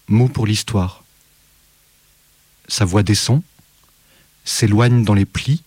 mot 0.08 0.26
pour 0.26 0.46
l'histoire. 0.46 1.04
Sa 2.66 2.86
voix 2.86 3.02
descend, 3.02 3.42
s'éloigne 4.46 5.04
dans 5.04 5.12
les 5.12 5.26
plis, 5.26 5.62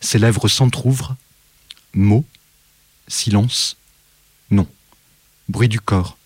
ses 0.00 0.20
lèvres 0.20 0.46
s'entr'ouvrent. 0.46 1.16
Mots, 1.92 2.24
silence, 3.08 3.76
non. 4.50 4.68
Bruit 5.48 5.68
du 5.68 5.80
corps, 5.80 6.16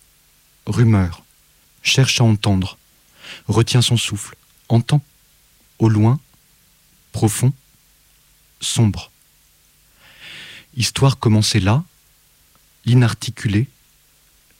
rumeur, 0.67 1.23
cherche 1.81 2.21
à 2.21 2.25
entendre, 2.25 2.77
retient 3.47 3.81
son 3.81 3.97
souffle, 3.97 4.35
entend, 4.69 5.01
au 5.79 5.89
loin, 5.89 6.19
profond, 7.11 7.51
sombre. 8.63 9.11
Histoire 10.75 11.19
commencée 11.19 11.59
là, 11.59 11.83
l'inarticulé, 12.85 13.67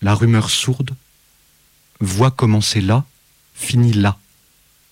la 0.01 0.13
rumeur 0.13 0.49
sourde, 0.49 0.95
voix 1.99 2.31
commencée 2.31 2.81
là, 2.81 3.05
finit 3.55 3.93
là, 3.93 4.19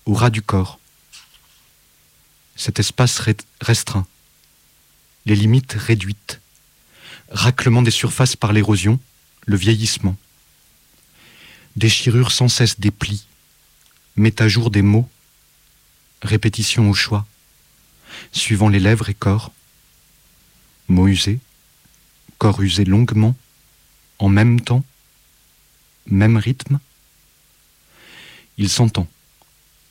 au 0.06 0.14
ras 0.14 0.30
du 0.30 0.42
corps. 0.42 0.80
Cet 2.56 2.80
espace 2.80 3.22
restreint, 3.62 4.08
les 5.26 5.36
limites 5.36 5.74
réduites, 5.74 6.42
raclement 7.30 7.82
des 7.82 7.92
surfaces 7.92 8.36
par 8.36 8.54
l'érosion, 8.54 9.00
le 9.46 9.56
vieillissement, 9.56 10.16
déchirure 11.76 12.32
sans 12.32 12.48
cesse 12.48 12.80
des 12.80 12.92
plis, 12.92 13.26
met 14.16 14.42
à 14.42 14.48
jour 14.48 14.72
des 14.72 14.82
mots, 14.82 15.10
répétition 16.22 16.90
au 16.90 16.94
choix, 16.94 17.26
suivant 18.32 18.70
les 18.70 18.80
lèvres 18.80 19.10
et 19.10 19.14
corps, 19.14 19.52
mots 20.88 21.08
usés, 21.08 21.40
corps 22.38 22.62
usés 22.62 22.86
longuement, 22.86 23.36
en 24.20 24.30
même 24.30 24.62
temps, 24.62 24.84
même 26.06 26.38
rythme. 26.38 26.80
Il 28.58 28.70
s'entend, 28.70 29.08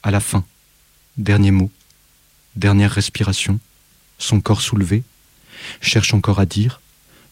à 0.02 0.10
la 0.10 0.20
fin, 0.20 0.44
dernier 1.16 1.50
mot, 1.50 1.70
dernière 2.56 2.92
respiration, 2.92 3.58
son 4.18 4.40
corps 4.40 4.62
soulevé, 4.62 5.02
cherche 5.80 6.14
encore 6.14 6.40
à 6.40 6.46
dire, 6.46 6.80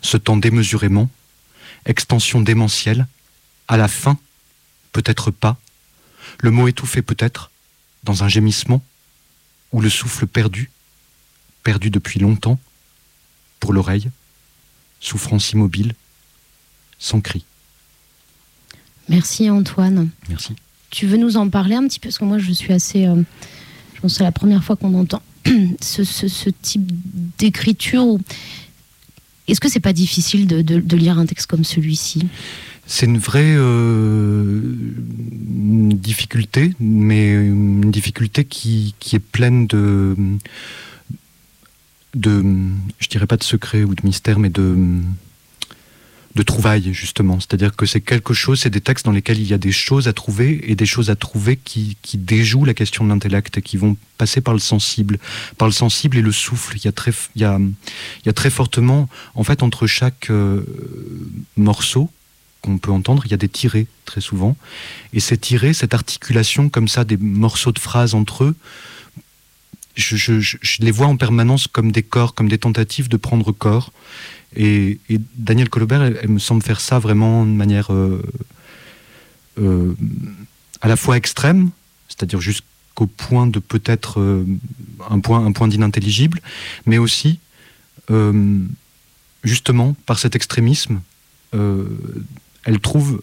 se 0.03 0.17
tend 0.17 0.37
démesurément, 0.37 1.11
extension 1.85 2.41
démentielle, 2.41 3.07
à 3.69 3.77
la 3.77 3.89
fin, 3.89 4.19
peut-être 4.93 5.31
pas, 5.31 5.59
le 6.41 6.51
mot 6.51 6.69
étouffé 6.69 7.03
peut-être, 7.03 7.51
dans 8.05 8.25
un 8.25 8.29
gémissement, 8.29 8.83
ou 9.73 9.81
le 9.81 9.91
souffle 9.91 10.27
perdu, 10.27 10.71
perdu 11.69 11.91
depuis 11.91 12.19
longtemps, 12.19 12.59
pour 13.61 13.75
l'oreille, 13.75 14.09
souffrance 15.01 15.53
immobile, 15.53 15.93
sans 16.99 17.21
cri. 17.21 17.45
Merci 19.11 19.51
Antoine. 19.51 20.09
Merci. 20.31 20.55
Tu 20.89 21.07
veux 21.07 21.19
nous 21.19 21.37
en 21.37 21.51
parler 21.51 21.75
un 21.75 21.87
petit 21.87 22.01
peu? 22.01 22.09
Parce 22.09 22.17
que 22.17 22.25
moi 22.25 22.39
je 22.39 22.53
suis 22.53 22.73
assez... 22.73 23.05
Euh, 23.05 23.17
je 23.95 24.01
pense 24.01 24.13
que 24.13 24.17
c'est 24.17 24.25
la 24.25 24.33
première 24.33 24.65
fois 24.65 24.77
qu'on 24.77 24.95
entend 24.95 25.21
ce, 25.83 26.49
type 26.63 26.91
d'écriture. 27.37 28.17
Est-ce 29.47 29.61
que 29.61 29.69
c'est 29.69 29.79
pas 29.79 29.93
difficile 29.93 30.47
de, 30.47 30.97
lire 30.97 31.19
un 31.19 31.27
texte 31.27 31.49
comme 31.49 31.65
celui-ci? 31.65 32.29
C'est 32.87 33.05
une 33.05 33.19
vraie 33.19 33.57
euh, 33.59 34.63
difficulté, 34.97 36.73
mais 36.81 37.31
une 37.31 37.91
difficulté 37.91 38.47
qui, 38.47 38.95
qui 39.01 39.17
est 39.17 39.19
pleine 39.19 39.67
de, 39.67 40.17
de, 42.19 42.43
je 42.99 43.09
dirais 43.09 43.27
pas 43.27 43.37
de 43.37 43.45
secret 43.45 43.85
ou 43.85 43.95
de 43.95 44.03
mystère, 44.05 44.39
mais 44.39 44.51
de, 44.51 44.77
de 46.35 46.43
trouvailles, 46.43 46.93
justement. 46.93 47.41
C'est-à-dire 47.41 47.75
que 47.75 47.87
c'est 47.87 48.01
quelque 48.01 48.35
chose, 48.35 48.61
c'est 48.61 48.71
des 48.71 48.81
textes 48.81 49.05
dans 49.05 49.13
lesquels 49.13 49.39
il 49.39 49.47
y 49.47 49.55
a 49.55 49.59
des 49.59 49.73
choses 49.73 50.09
à 50.09 50.13
trouver 50.13 50.71
et 50.71 50.75
des 50.75 50.87
choses 50.87 51.11
à 51.11 51.17
trouver 51.17 51.57
qui, 51.57 51.97
qui 52.03 52.19
déjouent 52.19 52.65
la 52.65 52.75
question 52.75 53.05
de 53.05 53.09
l'intellect 53.09 53.61
qui 53.61 53.77
vont 53.77 53.97
passer 54.19 54.41
par 54.41 54.55
le 54.55 54.61
sensible, 54.61 55.19
par 55.57 55.69
le 55.69 55.73
sensible 55.73 56.17
et 56.17 56.23
le 56.23 56.33
souffle. 56.33 56.77
Il 56.77 56.85
y 56.85 56.89
a 56.89 56.93
très, 56.93 57.13
il 57.35 57.43
y 57.43 57.45
a, 57.45 57.59
il 57.59 58.27
y 58.27 58.29
a 58.29 58.33
très 58.33 58.51
fortement, 58.51 59.09
en 59.35 59.45
fait, 59.45 59.63
entre 59.63 59.87
chaque 59.87 60.31
euh, 60.31 60.65
morceau, 61.57 62.11
qu'on 62.63 62.79
peut 62.79 62.91
entendre, 62.91 63.23
il 63.25 63.31
y 63.31 63.35
a 63.35 63.39
des 63.39 63.49
tirés 63.49 63.87
très 64.05 64.21
souvent. 64.21 64.57
Et 65.13 65.21
ces 65.21 65.39
tirés, 65.39 65.73
cette 65.73 65.95
articulation 65.95 66.69
comme 66.69 66.89
ça, 66.89 67.05
des 67.05 67.17
morceaux 67.17 67.73
de 67.73 67.79
phrases 67.79 68.15
entre 68.15 68.45
eux, 68.45 68.57
je, 69.99 70.57
les 70.81 70.91
vois 70.91 71.07
en 71.07 71.17
permanence 71.17 71.67
comme 71.67 71.93
des 71.93 72.03
corps, 72.03 72.35
comme 72.35 72.49
des 72.49 72.59
tentatives 72.59 73.09
de 73.09 73.17
prendre 73.17 73.53
corps. 73.53 73.93
Et, 74.57 74.99
Daniel 75.35 75.69
Colobert, 75.69 76.03
elle, 76.03 76.29
me 76.29 76.39
semble 76.39 76.63
faire 76.63 76.81
ça 76.81 76.99
vraiment 76.99 77.45
de 77.45 77.51
manière 77.51 77.93
euh, 77.93 78.23
euh, 79.59 79.95
à 80.81 80.89
la 80.89 80.97
fois 80.97 81.17
extrême, 81.17 81.71
c'est-à-dire 82.09 82.41
jusqu'au 82.41 83.07
point 83.07 83.47
de 83.47 83.59
peut-être 83.59 84.21
euh, 84.21 84.45
un 85.11 85.21
point, 85.21 85.45
un 85.45 85.53
point 85.53 85.69
d'inintelligible, 85.69 86.41
mais 86.87 86.99
aussi, 86.99 87.41
justement, 89.45 89.95
par 90.07 90.19
cet 90.19 90.35
extrémisme, 90.35 91.03
elle, 91.53 92.81
trouve, 92.81 93.21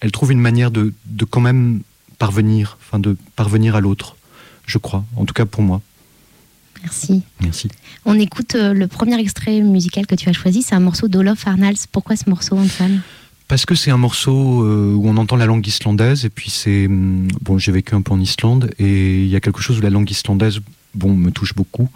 elle 0.00 0.10
trouve 0.10 0.32
une 0.32 0.40
manière 0.40 0.70
de, 0.70 0.94
de 1.04 1.24
quand 1.26 1.42
même 1.42 1.82
parvenir, 2.18 2.78
enfin 2.80 2.98
de 2.98 3.16
parvenir 3.36 3.76
à 3.76 3.80
l'autre, 3.80 4.16
je 4.70 4.78
crois, 4.78 5.04
en 5.16 5.24
tout 5.24 5.34
cas 5.34 5.44
pour 5.44 5.62
moi. 5.62 5.82
Merci. 6.82 7.22
Merci. 7.42 7.68
On 8.06 8.18
écoute 8.18 8.54
le 8.54 8.86
premier 8.86 9.18
extrait 9.18 9.60
musical 9.60 10.06
que 10.06 10.14
tu 10.14 10.28
as 10.30 10.32
choisi, 10.32 10.62
c'est 10.62 10.74
un 10.74 10.80
morceau 10.80 11.08
d'Olof 11.08 11.46
Arnalds. 11.46 11.86
Pourquoi 11.92 12.16
ce 12.16 12.30
morceau, 12.30 12.56
Antoine? 12.56 13.02
Parce 13.48 13.66
que 13.66 13.74
c'est 13.74 13.90
un 13.90 13.96
morceau 13.96 14.62
euh, 14.62 14.94
où 14.94 15.08
on 15.08 15.16
entend 15.16 15.34
la 15.34 15.44
langue 15.44 15.66
islandaise 15.66 16.24
et 16.24 16.30
puis 16.30 16.50
c'est 16.50 16.86
hum, 16.86 17.26
bon 17.42 17.58
j'ai 17.58 17.72
vécu 17.72 17.96
un 17.96 18.00
peu 18.00 18.12
en 18.12 18.20
Islande 18.20 18.70
et 18.78 19.24
il 19.24 19.28
y 19.28 19.34
a 19.34 19.40
quelque 19.40 19.60
chose 19.60 19.78
où 19.78 19.80
la 19.80 19.90
langue 19.90 20.08
islandaise 20.08 20.60
bon 20.94 21.14
me 21.14 21.30
touche 21.30 21.54
beaucoup 21.54 21.88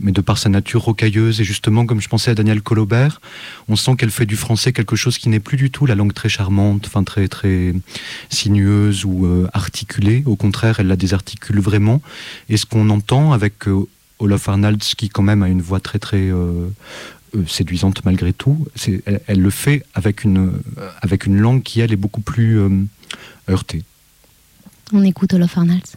mais 0.00 0.12
de 0.12 0.20
par 0.20 0.38
sa 0.38 0.48
nature 0.48 0.82
rocailleuse 0.82 1.40
et 1.40 1.44
justement 1.44 1.86
comme 1.86 2.00
je 2.00 2.08
pensais 2.08 2.30
à 2.30 2.34
Daniel 2.34 2.60
Colobert 2.60 3.20
on 3.68 3.76
sent 3.76 3.96
qu'elle 3.96 4.10
fait 4.10 4.26
du 4.26 4.36
français 4.36 4.72
quelque 4.72 4.96
chose 4.96 5.18
qui 5.18 5.28
n'est 5.28 5.40
plus 5.40 5.56
du 5.56 5.70
tout 5.70 5.86
la 5.86 5.94
langue 5.94 6.12
très 6.12 6.28
charmante 6.28 6.86
enfin 6.86 7.02
très 7.04 7.28
très 7.28 7.74
sinueuse 8.28 9.04
ou 9.04 9.26
euh, 9.26 9.48
articulée 9.52 10.22
au 10.26 10.36
contraire 10.36 10.80
elle 10.80 10.88
la 10.88 10.96
désarticule 10.96 11.60
vraiment 11.60 12.02
et 12.48 12.56
ce 12.56 12.66
qu'on 12.66 12.90
entend 12.90 13.32
avec 13.32 13.68
euh, 13.68 13.86
Olaf 14.18 14.48
Arnalds 14.48 14.94
qui 14.96 15.08
quand 15.08 15.22
même 15.22 15.42
a 15.42 15.48
une 15.48 15.62
voix 15.62 15.80
très 15.80 15.98
très 15.98 16.30
euh, 17.34 17.46
séduisante 17.46 18.04
malgré 18.04 18.34
tout, 18.34 18.66
elle, 19.06 19.22
elle, 19.26 19.40
le 19.40 19.48
fait 19.48 19.86
avec 19.94 20.22
une, 20.22 20.52
avec 21.00 21.24
une 21.24 21.38
langue 21.38 21.62
qui, 21.62 21.80
elle, 21.80 21.90
est 21.90 21.96
beaucoup 21.96 22.20
plus 22.20 22.60
euh, 22.60 22.68
heurtée. 23.48 23.84
On 24.92 25.02
écoute 25.02 25.32
Olaf 25.32 25.56
Arnalds. 25.56 25.96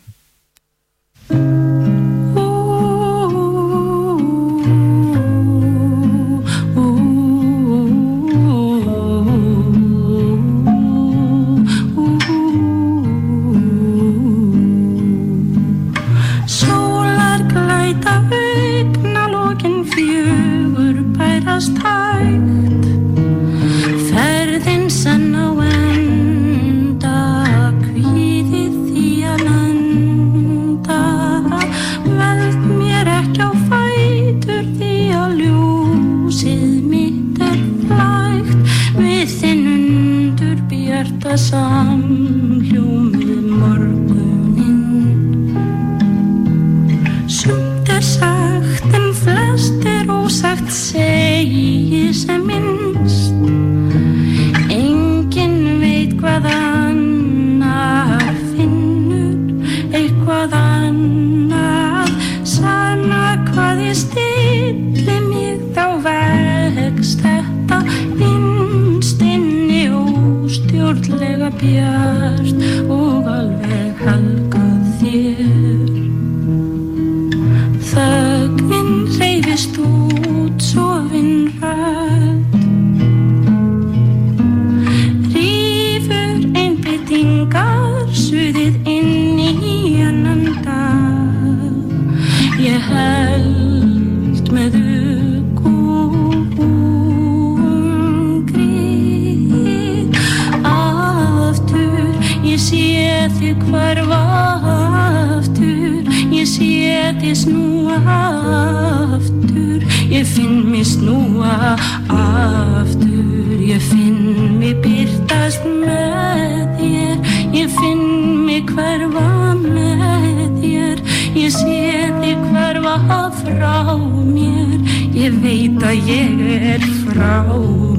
ég 107.26 107.36
snúa 107.36 107.98
aftur. 108.06 109.82
Ég 110.10 110.26
finn 110.26 110.70
mig 110.70 110.86
snúa 110.86 111.76
aftur. 112.08 113.60
Ég 113.60 113.82
finn 113.82 114.58
mig 114.60 114.78
byrtast 114.84 115.64
með 115.66 116.70
þér. 116.78 117.18
Ég 117.54 117.70
finn 117.80 118.06
mig 118.46 118.70
hverfa 118.70 119.56
með 119.58 120.60
þér. 120.62 121.02
Ég 121.34 121.50
sé 121.56 121.80
þig 122.22 122.46
hverfa 122.52 123.22
frá 123.42 123.98
mér. 124.36 124.78
Ég 125.16 125.42
veit 125.42 125.82
að 125.82 126.14
ég 126.14 126.46
er 126.76 126.88
frá 127.02 127.42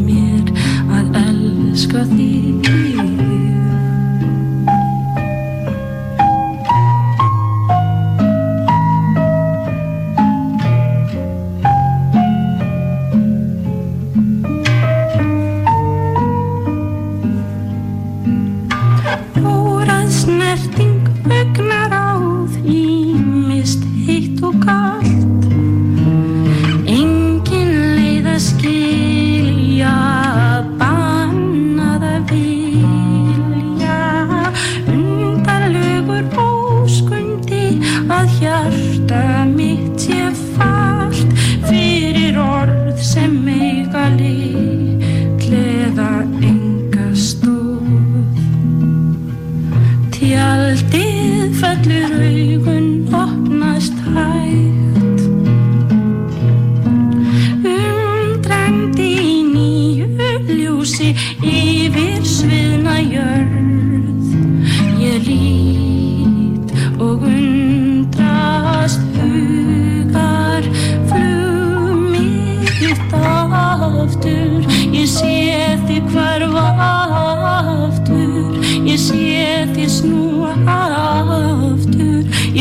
mér. 0.07 0.55
Að 0.87 1.21
elska 1.27 2.07
þig. 2.15 2.66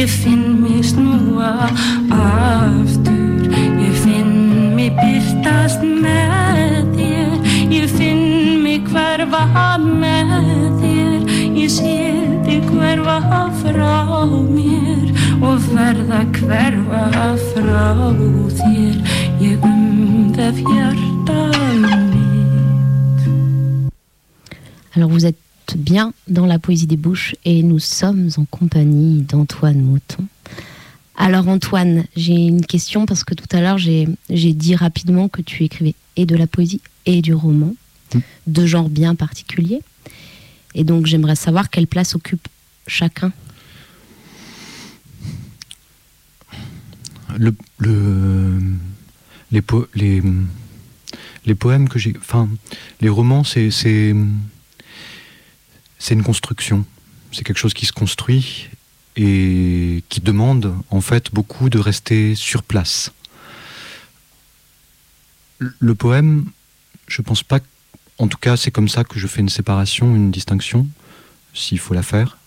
Ég 0.05 0.11
finn 0.11 0.61
mér 0.61 0.83
snúa 0.83 1.51
aftur. 2.09 3.41
Ég 3.81 3.93
finn 4.03 4.33
mér 4.77 4.91
byrtast 4.99 5.81
með 5.81 6.91
þér. 6.93 7.31
Ég 7.73 7.87
finn 7.89 8.61
mér 8.61 8.83
hverfa 8.85 9.71
með 9.81 10.35
þér. 10.83 11.23
Ég 11.57 11.71
seti 11.73 12.59
hverfa 12.67 13.49
frá 13.63 14.29
mér 14.29 15.09
Og 15.41 15.65
verða 15.73 16.21
hverfa 16.37 17.31
frá 17.47 18.13
þér. 18.59 19.01
Ég 19.41 19.65
um 19.65 20.29
það 20.37 20.61
fjarta 20.61 21.39
mitt. 21.81 23.25
Alors 24.93 25.09
vous 25.09 25.25
êtes 25.25 25.44
bien 25.75 26.13
dans 26.27 26.45
la 26.45 26.59
poésie 26.59 26.87
des 26.87 26.97
bouches 26.97 27.35
et 27.45 27.63
nous 27.63 27.79
sommes 27.79 28.29
en 28.37 28.45
compagnie 28.45 29.21
d'Antoine 29.21 29.81
Mouton. 29.81 30.25
Alors 31.17 31.47
Antoine, 31.47 32.05
j'ai 32.15 32.33
une 32.33 32.65
question 32.65 33.05
parce 33.05 33.23
que 33.23 33.33
tout 33.33 33.47
à 33.51 33.61
l'heure 33.61 33.77
j'ai 33.77 34.07
dit 34.29 34.75
rapidement 34.75 35.29
que 35.29 35.41
tu 35.41 35.63
écrivais 35.63 35.95
et 36.15 36.25
de 36.25 36.35
la 36.35 36.47
poésie 36.47 36.81
et 37.05 37.21
du 37.21 37.33
roman, 37.33 37.73
mmh. 38.13 38.19
de 38.47 38.65
genre 38.65 38.89
bien 38.89 39.15
particulier. 39.15 39.81
Et 40.73 40.83
donc 40.83 41.05
j'aimerais 41.05 41.35
savoir 41.35 41.69
quelle 41.69 41.87
place 41.87 42.15
occupe 42.15 42.47
chacun. 42.87 43.31
Le, 47.37 47.53
les, 49.51 49.61
les, 49.95 50.23
les 51.45 51.55
poèmes 51.55 51.89
que 51.89 51.99
j'ai. 51.99 52.13
Enfin, 52.17 52.49
les 53.01 53.09
romans, 53.09 53.43
c'est. 53.43 54.13
C'est 55.99 56.13
une 56.13 56.23
construction. 56.23 56.85
C'est 57.31 57.43
quelque 57.43 57.57
chose 57.57 57.73
qui 57.73 57.85
se 57.85 57.91
construit 57.91 58.69
et 59.15 60.03
qui 60.09 60.21
demande 60.21 60.75
en 60.89 61.01
fait 61.01 61.33
beaucoup 61.33 61.69
de 61.69 61.79
rester 61.79 62.35
sur 62.35 62.63
place. 62.63 63.11
Le 65.59 65.95
poème, 65.95 66.45
je 67.07 67.21
pense 67.21 67.43
pas. 67.43 67.59
En 68.17 68.27
tout 68.27 68.37
cas, 68.37 68.57
c'est 68.57 68.71
comme 68.71 68.89
ça 68.89 69.03
que 69.03 69.19
je 69.19 69.27
fais 69.27 69.41
une 69.41 69.49
séparation, 69.49 70.15
une 70.15 70.31
distinction, 70.31 70.87
s'il 71.53 71.79
faut 71.79 71.93
la 71.93 72.03
faire, 72.03 72.37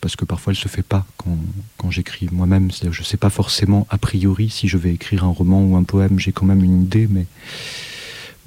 parce 0.00 0.16
que 0.16 0.24
parfois 0.24 0.52
elle 0.52 0.58
se 0.58 0.68
fait 0.68 0.82
pas 0.82 1.06
quand, 1.16 1.38
quand 1.76 1.90
j'écris 1.90 2.28
moi-même. 2.30 2.70
Je 2.90 3.02
sais 3.02 3.16
pas 3.16 3.30
forcément 3.30 3.86
a 3.90 3.98
priori 3.98 4.50
si 4.50 4.68
je 4.68 4.76
vais 4.76 4.92
écrire 4.92 5.24
un 5.24 5.28
roman 5.28 5.62
ou 5.62 5.76
un 5.76 5.84
poème. 5.84 6.18
J'ai 6.18 6.32
quand 6.32 6.46
même 6.46 6.62
une 6.62 6.82
idée, 6.82 7.06
mais 7.08 7.26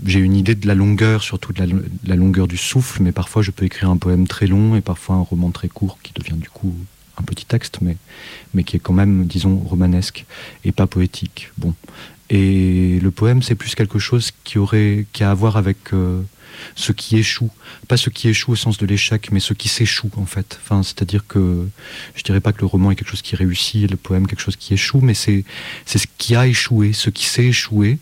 j'ai 0.05 0.19
une 0.19 0.35
idée 0.35 0.55
de 0.55 0.67
la 0.67 0.75
longueur, 0.75 1.23
surtout 1.23 1.53
de 1.53 1.63
la, 2.05 2.15
longueur 2.15 2.47
du 2.47 2.57
souffle, 2.57 3.01
mais 3.01 3.11
parfois 3.11 3.41
je 3.41 3.51
peux 3.51 3.65
écrire 3.65 3.89
un 3.89 3.97
poème 3.97 4.27
très 4.27 4.47
long 4.47 4.75
et 4.75 4.81
parfois 4.81 5.15
un 5.15 5.21
roman 5.21 5.51
très 5.51 5.67
court 5.67 5.99
qui 6.01 6.13
devient 6.13 6.37
du 6.37 6.49
coup 6.49 6.73
un 7.17 7.23
petit 7.23 7.45
texte, 7.45 7.79
mais, 7.81 7.97
mais 8.53 8.63
qui 8.63 8.77
est 8.77 8.79
quand 8.79 8.93
même, 8.93 9.25
disons, 9.25 9.57
romanesque 9.57 10.25
et 10.63 10.71
pas 10.71 10.87
poétique. 10.87 11.51
Bon. 11.57 11.73
Et 12.29 12.99
le 13.01 13.11
poème, 13.11 13.41
c'est 13.41 13.55
plus 13.55 13.75
quelque 13.75 13.99
chose 13.99 14.31
qui 14.43 14.57
aurait 14.57 15.05
qui 15.13 15.23
a 15.23 15.31
à 15.31 15.33
voir 15.33 15.57
avec 15.57 15.93
euh, 15.93 16.21
ce 16.75 16.91
qui 16.91 17.17
échoue, 17.17 17.49
pas 17.87 17.97
ce 17.97 18.09
qui 18.09 18.29
échoue 18.29 18.51
au 18.51 18.55
sens 18.55 18.77
de 18.77 18.85
l'échec, 18.85 19.31
mais 19.31 19.39
ce 19.39 19.53
qui 19.53 19.67
s'échoue 19.67 20.11
en 20.15 20.25
fait. 20.25 20.59
Enfin, 20.63 20.83
c'est-à-dire 20.83 21.25
que 21.27 21.67
je 22.15 22.23
dirais 22.23 22.39
pas 22.39 22.53
que 22.53 22.61
le 22.61 22.67
roman 22.67 22.91
est 22.91 22.95
quelque 22.95 23.09
chose 23.09 23.21
qui 23.21 23.35
réussit, 23.35 23.89
le 23.89 23.97
poème 23.97 24.27
quelque 24.27 24.41
chose 24.41 24.55
qui 24.55 24.73
échoue, 24.73 25.01
mais 25.01 25.13
c'est 25.13 25.43
ce 25.85 26.07
qui 26.17 26.35
a 26.35 26.47
échoué, 26.47 26.93
ce 26.93 27.09
qui 27.09 27.25
s'est 27.25 27.45
échoué. 27.45 27.97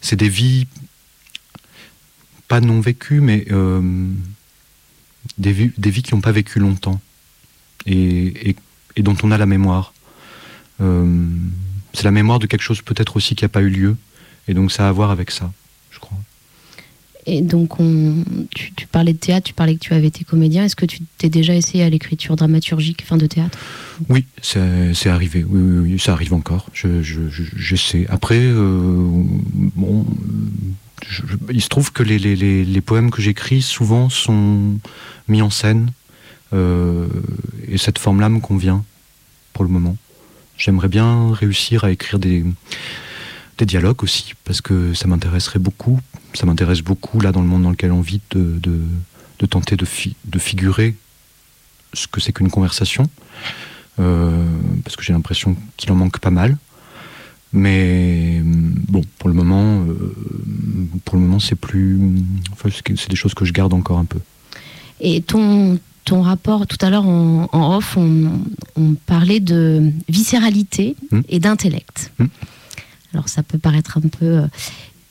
C'est 0.00 0.16
des 0.16 0.30
vies 0.30 0.66
pas 2.50 2.60
non 2.60 2.80
vécues, 2.80 3.20
mais 3.20 3.46
euh, 3.52 3.80
des, 5.38 5.52
vies, 5.52 5.70
des 5.78 5.90
vies 5.90 6.02
qui 6.02 6.16
n'ont 6.16 6.20
pas 6.20 6.32
vécu 6.32 6.58
longtemps 6.58 7.00
et, 7.86 8.56
et, 8.96 9.02
dont 9.02 9.16
on 9.22 9.30
a 9.30 9.38
la 9.38 9.46
mémoire. 9.46 9.94
Euh, 10.80 11.28
c'est 11.92 12.02
la 12.02 12.10
mémoire 12.10 12.40
de 12.40 12.46
quelque 12.46 12.62
chose 12.62 12.82
peut-être 12.82 13.16
aussi 13.16 13.36
qui 13.36 13.44
n'a 13.44 13.48
pas 13.48 13.62
eu 13.62 13.70
lieu, 13.70 13.96
et 14.48 14.54
donc 14.54 14.72
ça 14.72 14.86
a 14.86 14.88
à 14.88 14.92
voir 14.92 15.12
avec 15.12 15.30
ça, 15.30 15.52
je 15.92 16.00
crois. 16.00 16.18
Et 17.24 17.40
donc, 17.40 17.78
on, 17.78 18.24
tu, 18.52 18.86
parlais 18.90 19.12
de 19.12 19.18
théâtre, 19.18 19.46
tu 19.46 19.54
parlais 19.54 19.74
que 19.74 19.80
tu 19.80 19.94
avais 19.94 20.08
été 20.08 20.24
comédien. 20.24 20.64
Est-ce 20.64 20.74
que 20.74 20.86
tu 20.86 21.00
t'es 21.18 21.28
déjà 21.28 21.54
essayé 21.54 21.84
à 21.84 21.90
l'écriture 21.90 22.34
dramaturgique, 22.34 23.04
fin 23.04 23.18
de 23.18 23.26
théâtre? 23.26 23.58
Oui, 24.08 24.24
c'est 24.42 25.08
arrivé. 25.08 25.44
Oui, 25.46 25.92
oui, 25.92 25.98
ça 26.00 26.14
arrive 26.14 26.32
encore. 26.32 26.66
Je, 26.72 27.02
je, 27.02 27.20
je, 27.28 27.76
sais. 27.76 28.06
Après, 28.08 28.40
euh, 28.40 29.22
bon, 29.76 30.06
il 31.50 31.62
se 31.62 31.68
trouve 31.68 31.92
que 31.92 32.02
les, 32.02 32.80
poèmes 32.80 33.10
que 33.10 33.22
j'écris 33.22 33.62
souvent 33.62 34.08
sont 34.08 34.78
mis 35.28 35.42
en 35.42 35.50
scène 35.50 35.92
euh, 36.52 37.06
et 37.68 37.78
cette 37.78 37.98
forme-là 37.98 38.28
me 38.28 38.40
convient 38.40 38.84
pour 39.52 39.64
le 39.64 39.70
moment. 39.70 39.96
J'aimerais 40.56 40.88
bien 40.88 41.32
réussir 41.32 41.84
à 41.84 41.90
écrire 41.90 42.18
des, 42.18 42.44
dialogues 43.60 44.02
aussi 44.02 44.32
parce 44.44 44.62
que 44.62 44.94
ça 44.94 45.06
m'intéresserait 45.06 45.58
beaucoup. 45.58 46.00
Ça 46.32 46.46
m'intéresse 46.46 46.80
beaucoup 46.80 47.20
là 47.20 47.30
dans 47.30 47.42
le 47.42 47.46
monde 47.46 47.62
dans 47.62 47.70
lequel 47.70 47.92
on 47.92 48.00
vit 48.00 48.22
de, 48.30 48.58
tenter 49.46 49.76
de, 49.76 49.86
de 50.24 50.38
figurer 50.38 50.94
ce 51.92 52.06
que 52.06 52.20
c'est 52.20 52.32
qu'une 52.32 52.50
conversation. 52.50 53.08
Euh, 53.98 54.46
parce 54.84 54.96
que 54.96 55.02
j'ai 55.02 55.12
l'impression 55.12 55.56
qu'il 55.76 55.92
en 55.92 55.94
manque 55.94 56.18
pas 56.18 56.30
mal. 56.30 56.56
Mais 57.52 58.40
bon, 58.44 59.02
pour 59.18 59.28
le 59.28 59.34
moment, 59.34 59.82
euh, 59.82 60.14
pour 61.04 61.16
le 61.16 61.22
moment, 61.22 61.40
c'est 61.40 61.56
plus, 61.56 61.98
enfin, 62.52 62.68
c'est 62.72 63.10
des 63.10 63.16
choses 63.16 63.34
que 63.34 63.44
je 63.44 63.52
garde 63.52 63.72
encore 63.72 63.98
un 63.98 64.04
peu. 64.04 64.20
Et 65.00 65.22
ton 65.22 65.78
ton 66.04 66.22
rapport 66.22 66.66
tout 66.66 66.78
à 66.80 66.90
l'heure 66.90 67.06
en, 67.06 67.48
off, 67.52 67.96
on, 67.96 68.94
parlait 69.06 69.40
de 69.40 69.92
viscéralité 70.08 70.96
hmm. 71.10 71.20
et 71.28 71.38
d'intellect. 71.38 72.12
Hmm. 72.18 72.26
Alors 73.12 73.28
ça 73.28 73.42
peut 73.42 73.58
paraître 73.58 73.98
un 73.98 74.08
peu 74.08 74.26
euh, 74.26 74.46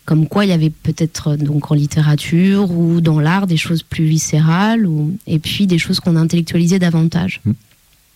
comme 0.06 0.28
quoi 0.28 0.46
il 0.46 0.50
y 0.50 0.54
avait 0.54 0.70
peut-être 0.70 1.36
donc 1.36 1.72
en 1.72 1.76
littérature 1.76 2.72
ou 2.72 3.02
dans 3.02 3.20
l'art 3.20 3.46
des 3.46 3.58
choses 3.58 3.84
plus 3.84 4.06
viscérales 4.06 4.88
ou, 4.88 5.16
et 5.28 5.40
puis 5.40 5.68
des 5.68 5.78
choses 5.78 6.00
qu'on 6.00 6.16
intellectualisait 6.16 6.80
davantage. 6.80 7.42
Hmm. 7.46 7.54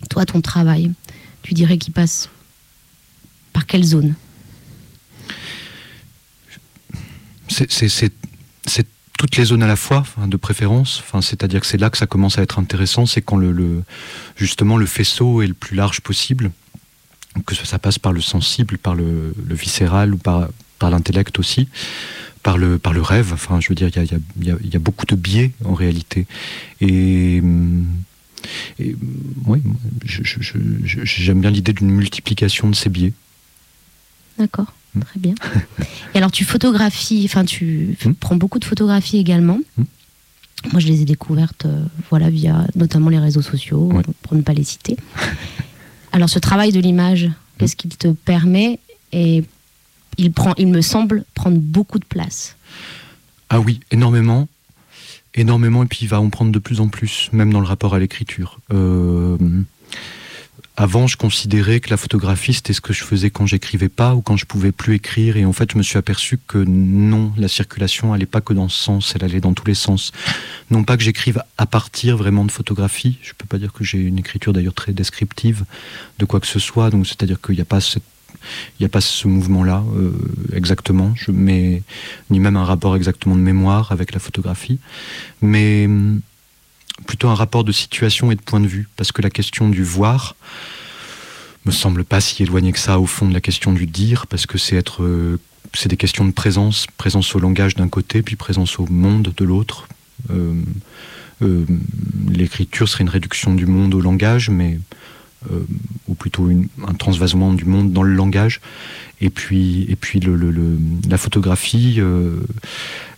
Toi, 0.10 0.26
ton 0.26 0.42
travail, 0.42 0.92
tu 1.44 1.54
dirais 1.54 1.78
qu'il 1.78 1.94
passe 1.94 2.30
par 3.54 3.66
quelle 3.66 3.84
zone 3.84 4.16
C'est 7.48 8.88
toutes 9.18 9.38
les 9.38 9.46
zones 9.46 9.64
à 9.64 9.68
la 9.68 9.76
fois, 9.76 10.04
de 10.28 10.38
préférence. 10.38 11.04
C'est-à-dire 11.22 11.62
que 11.62 11.68
c'est 11.68 11.78
là 11.78 11.90
que 11.90 11.98
ça 11.98 12.08
commence 12.08 12.38
à 12.38 12.42
être 12.42 12.60
intéressant, 12.60 13.06
c'est 13.06 13.22
quand 13.22 13.38
le, 13.38 13.84
justement 14.36 14.76
le 14.78 14.86
faisceau 14.86 15.42
est 15.42 15.48
le 15.48 15.54
plus 15.54 15.76
large 15.76 16.02
possible, 16.02 16.52
que 17.46 17.56
ça 17.56 17.80
passe 17.80 18.00
par 18.00 18.12
le 18.12 18.22
sensible, 18.22 18.78
par 18.78 18.96
le, 18.96 19.34
viscéral 19.50 20.14
ou 20.14 20.18
par, 20.18 20.50
l'intellect 20.82 21.40
aussi, 21.40 21.70
par 22.42 22.58
le, 22.58 22.80
rêve. 22.84 23.36
Je 23.60 23.70
veux 23.70 23.76
dire, 23.76 23.90
il 23.96 24.46
y 24.46 24.52
a, 24.52 24.56
y 24.62 24.76
a, 24.76 24.80
beaucoup 24.80 25.06
de 25.06 25.16
biais 25.16 25.52
en 25.64 25.74
réalité. 25.74 26.26
Et 26.82 27.42
et 28.80 28.96
oui, 29.46 29.62
j'aime 30.06 31.42
bien 31.42 31.52
l'idée 31.52 31.74
d'une 31.74 31.92
multiplication 31.92 32.70
de 32.70 32.76
ces 32.76 32.90
biais. 32.90 33.14
D'accord, 34.38 34.74
hmm. 34.96 35.02
très 35.02 35.20
bien. 35.20 35.36
Et 36.14 36.18
alors 36.18 36.32
tu 36.32 36.46
photographies, 36.46 37.24
enfin 37.26 37.46
tu 37.46 37.98
hmm. 38.06 38.14
prends 38.14 38.36
beaucoup 38.36 38.60
de 38.60 38.66
photographies 38.66 39.18
également. 39.18 39.60
Hmm. 39.78 39.84
Moi 40.72 40.80
je 40.80 40.88
les 40.88 41.02
ai 41.02 41.06
découvertes 41.06 41.66
euh, 41.66 41.84
voilà, 42.10 42.30
via 42.30 42.66
notamment 42.76 43.10
les 43.10 43.20
réseaux 43.20 43.42
sociaux, 43.42 43.92
pour 44.22 44.36
ne 44.36 44.42
pas 44.42 44.54
les 44.54 44.64
citer. 44.64 44.98
alors 46.12 46.30
ce 46.30 46.40
travail 46.40 46.72
de 46.72 46.80
l'image, 46.80 47.30
qu'est-ce 47.58 47.76
qu'il 47.76 47.96
te 47.96 48.08
permet 48.08 48.80
Et 49.12 49.44
il, 50.18 50.32
prend, 50.32 50.54
il 50.58 50.68
me 50.68 50.82
semble 50.82 51.26
prendre 51.34 51.58
beaucoup 51.58 52.00
de 52.00 52.06
place. 52.06 52.56
Ah 53.50 53.60
oui, 53.60 53.82
énormément 53.92 54.48
énormément 55.36 55.84
et 55.84 55.88
puis 55.88 56.00
il 56.04 56.08
va 56.08 56.20
en 56.20 56.30
prendre 56.30 56.52
de 56.52 56.60
plus 56.60 56.80
en 56.80 56.88
plus, 56.88 57.30
même 57.34 57.52
dans 57.52 57.60
le 57.60 57.68
rapport 57.68 57.96
à 57.96 58.00
l'écriture. 58.00 58.60
Euh, 58.72 59.38
avant, 60.76 61.06
je 61.06 61.18
considérais 61.18 61.80
que 61.80 61.92
la 61.92 61.98
photographie, 61.98 62.54
c'était 62.54 62.74
ce 62.74 62.82
que 62.82 62.94
je 62.94 63.04
faisais 63.04 63.30
quand 63.30 63.46
j'écrivais 63.46 63.90
pas 63.90 64.16
ou 64.16 64.22
quand 64.22 64.38
je 64.38 64.46
pouvais 64.46 64.72
plus 64.72 64.96
écrire. 64.96 65.38
Et 65.38 65.46
en 65.46 65.54
fait, 65.54 65.72
je 65.72 65.78
me 65.78 65.84
suis 65.84 65.98
aperçu 65.98 66.40
que 66.48 66.58
non, 66.58 67.32
la 67.38 67.48
circulation 67.48 68.12
allait 68.12 68.26
pas 68.26 68.42
que 68.42 68.54
dans 68.54 68.70
ce 68.70 68.82
sens, 68.82 69.14
elle 69.16 69.24
allait 69.24 69.40
dans 69.40 69.54
tous 69.54 69.68
les 69.68 69.76
sens. 69.76 70.12
Non 70.72 70.84
pas 70.84 70.98
que 70.98 71.04
j'écrive 71.04 71.44
à 71.60 71.68
partir 71.68 72.18
vraiment 72.18 72.44
de 72.44 72.52
photographie. 72.52 73.20
Je 73.22 73.34
peux 73.38 73.46
pas 73.46 73.60
dire 73.60 73.72
que 73.72 73.84
j'ai 73.84 74.00
une 74.00 74.18
écriture 74.18 74.52
d'ailleurs 74.52 74.74
très 74.74 74.94
descriptive 74.94 75.64
de 76.18 76.26
quoi 76.26 76.40
que 76.40 76.48
ce 76.48 76.60
soit. 76.60 76.90
Donc, 76.90 77.06
c'est-à-dire 77.06 77.40
qu'il 77.40 77.54
n'y 77.54 77.62
a 77.62 77.66
pas 77.66 77.82
ce 77.82 79.28
mouvement-là 79.28 79.84
euh, 79.96 80.12
exactement, 80.54 81.14
je, 81.16 81.32
mais, 81.32 81.84
ni 82.32 82.40
même 82.40 82.58
un 82.58 82.66
rapport 82.66 82.96
exactement 82.96 83.36
de 83.36 83.42
mémoire 83.42 83.92
avec 83.92 84.12
la 84.12 84.20
photographie. 84.20 84.80
Mais 85.44 85.86
hum, 85.86 86.22
plutôt 87.04 87.30
un 87.30 87.36
rapport 87.36 87.64
de 87.64 87.72
situation 87.72 88.32
et 88.32 88.36
de 88.36 88.42
point 88.42 88.60
de 88.60 88.68
vue, 88.68 88.88
parce 88.96 89.12
que 89.12 89.22
la 89.22 89.30
question 89.30 89.70
du 89.70 89.84
voir 89.84 90.36
me 91.66 91.72
semble 91.72 92.04
pas 92.04 92.22
si 92.22 92.44
éloignée 92.44 92.72
que 92.72 92.80
ça 92.80 93.00
au 93.00 93.06
fond 93.06 93.28
de 93.28 93.34
la 93.34 93.42
question 93.42 93.74
du 93.74 93.86
dire, 93.86 94.28
parce 94.28 94.46
que 94.46 94.58
c'est 94.58 94.76
être, 94.76 95.04
euh, 95.04 95.40
c'est 95.74 95.90
des 95.90 95.98
questions 95.98 96.26
de 96.26 96.32
présence, 96.32 96.88
présence 96.98 97.36
au 97.36 97.40
langage 97.40 97.76
d'un 97.76 97.88
côté, 97.88 98.22
puis 98.22 98.36
présence 98.36 98.80
au 98.80 98.86
monde 98.88 99.34
de 99.36 99.46
l'autre. 99.46 99.88
Euh, 100.30 100.54
euh, 101.42 101.66
l'écriture 102.30 102.88
serait 102.88 103.04
une 103.04 103.10
réduction 103.10 103.54
du 103.54 103.66
monde 103.66 103.94
au 103.94 104.02
langage, 104.02 104.50
mais 104.50 104.80
ou 106.08 106.14
plutôt 106.14 106.50
un 106.88 106.94
transvasement 106.94 107.52
du 107.52 107.66
monde 107.66 107.92
dans 107.92 108.04
le 108.04 108.14
langage. 108.14 108.62
Et 109.20 109.30
puis, 109.30 109.86
et 109.90 109.98
puis 109.98 110.22
le, 110.22 110.38
la 111.10 111.18
photographie, 111.18 112.00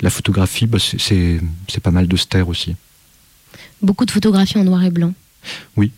la 0.02 0.10
photographie, 0.10 0.66
bah, 0.66 0.80
c'est 0.80 1.40
pas 1.84 1.92
mal 1.92 2.08
de 2.08 2.18
ster 2.18 2.50
aussi. 2.50 2.76
Beaucoup 3.82 4.06
de 4.06 4.12
photographies 4.12 4.58
en 4.58 4.64
noir 4.64 4.84
et 4.84 4.92
blanc. 4.92 5.14
Oui. 5.76 5.92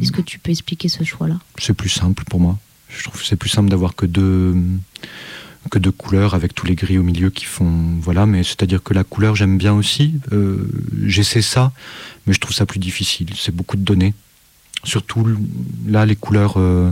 Est-ce 0.00 0.12
que 0.12 0.22
tu 0.22 0.38
peux 0.38 0.50
expliquer 0.50 0.88
ce 0.88 1.04
choix-là? 1.04 1.38
C'est 1.58 1.74
plus 1.74 1.88
simple 1.88 2.24
pour 2.24 2.40
moi. 2.40 2.58
Je 2.88 3.04
trouve 3.04 3.20
que 3.20 3.26
c'est 3.26 3.36
plus 3.36 3.48
simple 3.48 3.70
d'avoir 3.70 3.94
que 3.94 4.06
deux, 4.06 4.54
que 5.70 5.90
couleurs 5.90 6.34
avec 6.34 6.54
tous 6.54 6.66
les 6.66 6.74
gris 6.74 6.98
au 6.98 7.02
milieu 7.02 7.30
qui 7.30 7.44
font 7.44 7.98
voilà 8.00 8.26
mais 8.26 8.42
c'est 8.44 8.62
à 8.62 8.66
dire 8.66 8.82
que 8.82 8.94
la 8.94 9.04
couleur 9.04 9.34
j'aime 9.34 9.58
bien 9.58 9.72
aussi 9.72 10.14
euh, 10.32 10.68
j'essaie 11.04 11.42
ça 11.42 11.72
mais 12.26 12.32
je 12.32 12.40
trouve 12.40 12.54
ça 12.54 12.66
plus 12.66 12.78
difficile 12.78 13.30
c'est 13.36 13.54
beaucoup 13.54 13.76
de 13.76 13.82
données 13.82 14.14
surtout 14.84 15.26
là 15.86 16.06
les 16.06 16.16
couleurs 16.16 16.54
euh, 16.58 16.90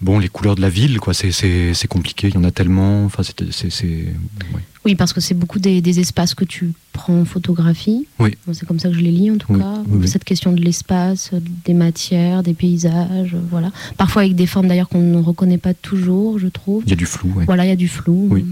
bon, 0.00 0.18
les 0.18 0.28
couleurs 0.28 0.54
de 0.54 0.60
la 0.60 0.68
ville, 0.68 0.98
quoi, 0.98 1.14
c'est 1.14 1.86
compliqué. 1.88 2.28
Il 2.28 2.34
y 2.34 2.38
en 2.38 2.44
a 2.44 2.50
tellement. 2.50 3.04
Enfin, 3.04 3.22
c'est. 3.22 3.74
Ouais. 3.82 4.62
Oui, 4.86 4.94
parce 4.94 5.12
que 5.12 5.20
c'est 5.20 5.34
beaucoup 5.34 5.58
des, 5.58 5.82
des, 5.82 6.00
espaces 6.00 6.34
que 6.34 6.44
tu 6.44 6.72
prends 6.92 7.20
en 7.20 7.24
photographie. 7.26 8.06
Oui. 8.18 8.36
C'est 8.52 8.66
comme 8.66 8.78
ça 8.78 8.88
que 8.88 8.94
je 8.94 9.00
les 9.00 9.10
lis, 9.10 9.30
en 9.30 9.36
tout 9.36 9.52
oui, 9.52 9.58
cas. 9.58 9.82
Oui, 9.86 10.08
Cette 10.08 10.24
question 10.24 10.52
de 10.52 10.60
l'espace, 10.60 11.32
des 11.66 11.74
matières, 11.74 12.42
des 12.42 12.54
paysages, 12.54 13.36
voilà. 13.50 13.72
Parfois 13.98 14.22
avec 14.22 14.34
des 14.34 14.46
formes 14.46 14.68
d'ailleurs 14.68 14.88
qu'on 14.88 15.02
ne 15.02 15.18
reconnaît 15.18 15.58
pas 15.58 15.74
toujours, 15.74 16.38
je 16.38 16.48
trouve. 16.48 16.82
Il 16.86 16.90
y 16.90 16.94
a 16.94 16.96
du 16.96 17.06
flou, 17.06 17.30
oui. 17.36 17.44
Voilà, 17.44 17.66
il 17.66 17.68
y 17.68 17.72
a 17.72 17.76
du 17.76 17.88
flou. 17.88 18.28
Oui. 18.30 18.46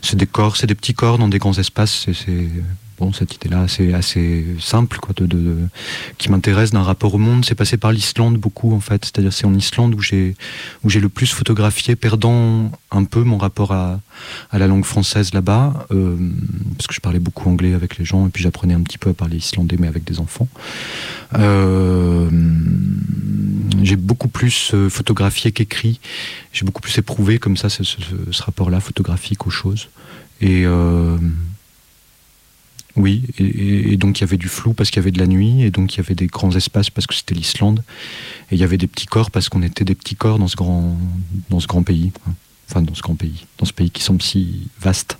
C'est 0.00 0.16
des 0.16 0.26
corps, 0.26 0.56
c'est 0.56 0.66
des 0.66 0.76
petits 0.76 0.94
corps 0.94 1.18
dans 1.18 1.28
des 1.28 1.38
grands 1.38 1.58
espaces. 1.58 2.06
C'est 2.12 2.48
cette 3.12 3.34
idée-là, 3.34 3.62
assez, 3.62 3.92
assez 3.94 4.46
simple, 4.60 4.98
quoi, 4.98 5.14
de, 5.16 5.56
qui 6.18 6.30
m'intéresse 6.30 6.70
d'un 6.70 6.82
rapport 6.82 7.14
au 7.14 7.18
monde. 7.18 7.44
C'est 7.44 7.54
passé 7.54 7.76
par 7.76 7.92
l'Islande 7.92 8.36
beaucoup, 8.36 8.74
en 8.74 8.80
fait. 8.80 9.04
C'est-à-dire, 9.04 9.32
c'est 9.32 9.46
en 9.46 9.54
Islande 9.54 9.94
où 9.94 10.00
j'ai, 10.00 10.34
le 10.84 11.08
plus 11.08 11.32
photographié, 11.32 11.96
perdant 11.96 12.70
un 12.90 13.04
peu 13.04 13.22
mon 13.22 13.38
rapport 13.38 13.72
à, 13.72 14.00
à 14.50 14.58
la 14.58 14.66
langue 14.66 14.84
française 14.84 15.34
là-bas, 15.34 15.86
euh, 15.90 16.16
parce 16.76 16.86
que 16.86 16.94
je 16.94 17.00
parlais 17.00 17.18
beaucoup 17.18 17.48
anglais 17.48 17.74
avec 17.74 17.98
les 17.98 18.04
gens, 18.04 18.26
et 18.26 18.30
puis 18.30 18.42
j'apprenais 18.42 18.74
un 18.74 18.82
petit 18.82 18.98
peu 18.98 19.10
à 19.10 19.14
parler 19.14 19.36
islandais, 19.36 19.76
mais 19.78 19.88
avec 19.88 20.04
des 20.04 20.20
enfants. 20.20 20.48
Euh, 21.34 22.28
j'ai 23.82 23.96
beaucoup 23.96 24.28
plus 24.28 24.72
euh, 24.74 24.88
photographié 24.88 25.52
qu'écrit. 25.52 26.00
J'ai 26.52 26.64
beaucoup 26.64 26.80
plus 26.80 26.96
éprouvé 26.98 27.38
comme 27.38 27.56
ça 27.56 27.68
ce, 27.68 27.82
rapport-là 28.42 28.80
photographique 28.80 29.46
aux 29.46 29.50
choses. 29.50 29.88
Et 30.40 30.64
oui, 32.96 33.24
et, 33.38 33.92
et, 33.92 33.96
donc 33.96 34.18
il 34.18 34.20
y 34.20 34.24
avait 34.24 34.36
du 34.36 34.48
flou 34.48 34.72
parce 34.72 34.90
qu'il 34.90 34.98
y 34.98 35.02
avait 35.02 35.10
de 35.10 35.18
la 35.18 35.26
nuit, 35.26 35.62
et 35.62 35.70
donc 35.70 35.94
il 35.94 35.96
y 35.98 36.00
avait 36.00 36.14
des 36.14 36.26
grands 36.28 36.52
espaces 36.54 36.90
parce 36.90 37.06
que 37.06 37.14
c'était 37.14 37.34
l'Islande, 37.34 37.82
et 38.50 38.54
il 38.54 38.58
y 38.58 38.64
avait 38.64 38.78
des 38.78 38.86
petits 38.86 39.06
corps 39.06 39.30
parce 39.30 39.48
qu'on 39.48 39.62
était 39.62 39.84
des 39.84 39.94
petits 39.94 40.14
corps 40.16 40.38
dans 40.38 40.48
ce 40.48 40.56
grand, 40.56 40.96
dans 41.50 41.60
ce 41.60 41.66
grand 41.66 41.82
pays, 41.82 42.12
enfin 42.70 42.82
dans 42.82 42.94
ce 42.94 43.02
grand 43.02 43.16
pays, 43.16 43.46
dans 43.58 43.64
ce 43.66 43.72
pays 43.72 43.90
qui 43.90 44.02
semble 44.02 44.22
si 44.22 44.68
vaste. 44.80 45.18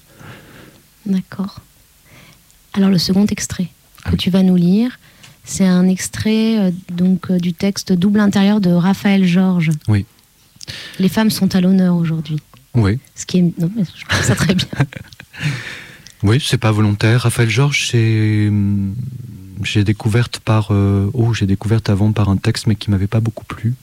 D'accord. 1.05 1.61
Alors 2.75 2.91
le 2.91 2.99
second 2.99 3.27
extrait 3.27 3.65
que 3.65 3.71
Ah 4.05 4.11
oui. 4.13 4.17
tu 4.19 4.31
vas 4.31 4.43
nous 4.43 4.57
lire, 4.57 4.99
c'est 5.45 5.67
un 5.67 5.89
extrait 5.89 6.59
euh, 6.59 6.71
donc 6.93 7.31
euh, 7.31 7.39
du 7.39 7.53
texte 7.53 7.93
Double 7.93 8.21
intérieur 8.21 8.61
de 8.61 8.71
Raphaël 8.71 9.25
Georges. 9.25 9.71
Oui. 9.89 10.07
Les 10.99 11.09
femmes 11.09 11.31
sont 11.31 11.55
à 11.55 11.61
l'honneur 11.61 11.95
aujourd'hui. 11.97 12.39
Oui. 12.75 12.99
Ce 13.15 13.27
qui 13.27 13.39
est 13.39 13.43
non, 13.59 13.71
mais 13.77 13.83
je 13.85 14.05
trouve 14.07 14.25
ça 14.25 14.35
très 14.35 14.55
bien. 14.55 14.67
Oui, 16.25 16.43
c'est 16.43 16.57
pas 16.57 16.73
volontaire. 16.73 17.21
Raphaël 17.21 17.51
Georges, 17.51 17.89
c'est 17.91 18.51
j'ai 19.63 19.85
découverte 19.85 20.41
par 20.41 20.69
euh, 20.71 21.11
oh 21.13 21.35
j'ai 21.35 21.47
avant 21.87 22.13
par 22.13 22.31
un 22.31 22.39
texte 22.39 22.67
mais 22.67 22.77
qui 22.77 22.91
m'avait 22.91 23.07
pas 23.07 23.21
beaucoup 23.21 23.45
plu. 23.45 23.75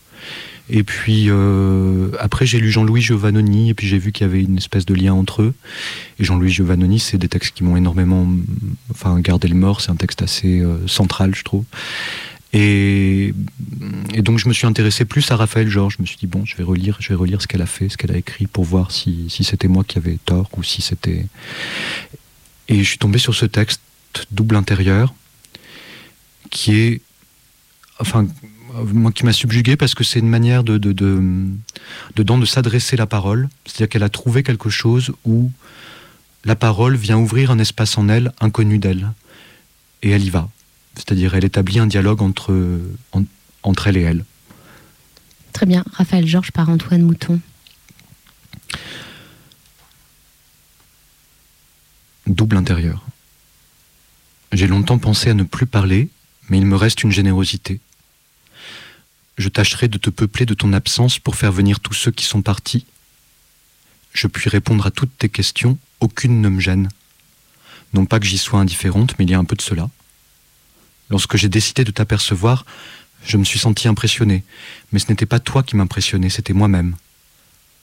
Et 0.67 0.81
puis 0.81 1.25
euh, 1.27 2.09
après 2.19 2.47
j'ai 2.47 2.59
lu 2.59 2.71
Jean-Louis 2.71 3.01
Giovannoni 3.01 3.69
et 3.69 3.73
puis 3.75 3.87
j'ai 3.87 3.99
vu 3.99 4.11
qu'il 4.11 4.25
y 4.25 4.29
avait 4.29 4.41
une 4.41 4.57
espèce 4.57 4.87
de 4.87 4.95
lien 4.95 5.13
entre 5.13 5.43
eux. 5.43 5.53
Et 6.17 6.23
Jean-Louis 6.23 6.49
Giovannoni, 6.49 6.97
c'est 6.97 7.19
des 7.19 7.27
textes 7.27 7.53
qui 7.53 7.63
m'ont 7.63 7.77
énormément 7.77 8.27
enfin 8.89 9.19
gardé 9.19 9.47
le 9.47 9.55
mort. 9.55 9.79
C'est 9.79 9.91
un 9.91 9.95
texte 9.95 10.23
assez 10.23 10.61
euh, 10.61 10.87
central, 10.87 11.35
je 11.35 11.43
trouve. 11.43 11.65
Et, 12.53 13.33
et, 14.13 14.21
donc 14.21 14.39
je 14.39 14.47
me 14.49 14.53
suis 14.53 14.67
intéressé 14.67 15.05
plus 15.05 15.29
à 15.31 15.35
Raphaël 15.35 15.69
Georges. 15.69 15.95
Je 15.97 16.01
me 16.01 16.07
suis 16.07 16.17
dit 16.17 16.27
bon, 16.27 16.43
je 16.43 16.57
vais 16.57 16.63
relire, 16.63 16.97
je 16.99 17.09
vais 17.09 17.15
relire 17.15 17.41
ce 17.41 17.47
qu'elle 17.47 17.61
a 17.61 17.67
fait, 17.67 17.87
ce 17.87 17.97
qu'elle 17.97 18.11
a 18.11 18.17
écrit 18.17 18.47
pour 18.47 18.65
voir 18.65 18.91
si, 18.91 19.25
si 19.29 19.43
c'était 19.43 19.69
moi 19.69 19.83
qui 19.85 19.99
avais 19.99 20.17
tort 20.25 20.49
ou 20.57 20.63
si 20.63 20.81
c'était. 20.81 21.27
Et 22.71 22.77
je 22.77 22.87
suis 22.87 22.97
tombé 22.97 23.19
sur 23.19 23.35
ce 23.35 23.45
texte 23.45 23.81
double 24.31 24.55
intérieur 24.55 25.13
qui 26.49 26.79
est, 26.79 27.01
enfin, 27.99 28.25
moi 28.93 29.11
qui 29.11 29.25
m'a 29.25 29.33
subjugué 29.33 29.75
parce 29.75 29.93
que 29.93 30.05
c'est 30.05 30.19
une 30.19 30.29
manière 30.29 30.63
de, 30.63 30.77
de, 30.77 30.93
de 30.93 31.51
de 32.15 32.45
s'adresser 32.45 32.95
la 32.95 33.07
parole. 33.07 33.49
C'est-à-dire 33.65 33.89
qu'elle 33.89 34.03
a 34.03 34.09
trouvé 34.09 34.41
quelque 34.41 34.69
chose 34.69 35.11
où 35.25 35.51
la 36.45 36.55
parole 36.55 36.95
vient 36.95 37.17
ouvrir 37.17 37.51
un 37.51 37.59
espace 37.59 37.97
en 37.97 38.07
elle 38.07 38.31
inconnu 38.39 38.79
d'elle 38.79 39.11
et 40.01 40.11
elle 40.11 40.23
y 40.23 40.29
va. 40.29 40.49
C'est-à-dire, 40.95 41.35
elle 41.35 41.43
établit 41.43 41.79
un 41.79 41.87
dialogue 41.87 42.21
entre, 42.21 42.79
en, 43.11 43.23
entre 43.63 43.87
elle 43.87 43.97
et 43.97 44.01
elle. 44.01 44.23
Très 45.51 45.65
bien. 45.65 45.83
Raphaël 45.91 46.25
Georges 46.25 46.51
par 46.51 46.69
Antoine 46.69 47.01
Mouton. 47.01 47.41
Double 52.31 52.55
intérieur. 52.55 53.03
J'ai 54.53 54.67
longtemps 54.67 54.97
pensé 54.97 55.29
à 55.31 55.33
ne 55.33 55.43
plus 55.43 55.65
parler, 55.65 56.07
mais 56.47 56.59
il 56.59 56.65
me 56.65 56.77
reste 56.77 57.03
une 57.03 57.11
générosité. 57.11 57.81
Je 59.37 59.49
tâcherai 59.49 59.89
de 59.89 59.97
te 59.97 60.09
peupler 60.09 60.45
de 60.45 60.53
ton 60.53 60.71
absence 60.71 61.19
pour 61.19 61.35
faire 61.35 61.51
venir 61.51 61.81
tous 61.81 61.93
ceux 61.93 62.11
qui 62.11 62.23
sont 62.23 62.41
partis. 62.41 62.85
Je 64.13 64.27
puis 64.27 64.49
répondre 64.49 64.85
à 64.85 64.91
toutes 64.91 65.17
tes 65.17 65.27
questions, 65.27 65.77
aucune 65.99 66.39
ne 66.39 66.47
me 66.47 66.61
gêne. 66.61 66.87
Non 67.93 68.05
pas 68.05 68.17
que 68.17 68.25
j'y 68.25 68.37
sois 68.37 68.61
indifférente, 68.61 69.15
mais 69.19 69.25
il 69.25 69.31
y 69.31 69.33
a 69.33 69.39
un 69.39 69.43
peu 69.43 69.57
de 69.57 69.61
cela. 69.61 69.89
Lorsque 71.09 71.35
j'ai 71.35 71.49
décidé 71.49 71.83
de 71.83 71.91
t'apercevoir, 71.91 72.65
je 73.25 73.35
me 73.35 73.43
suis 73.43 73.59
senti 73.59 73.89
impressionné, 73.89 74.45
mais 74.93 74.99
ce 74.99 75.09
n'était 75.09 75.25
pas 75.25 75.41
toi 75.41 75.63
qui 75.63 75.75
m'impressionnais, 75.75 76.29
c'était 76.29 76.53
moi-même. 76.53 76.95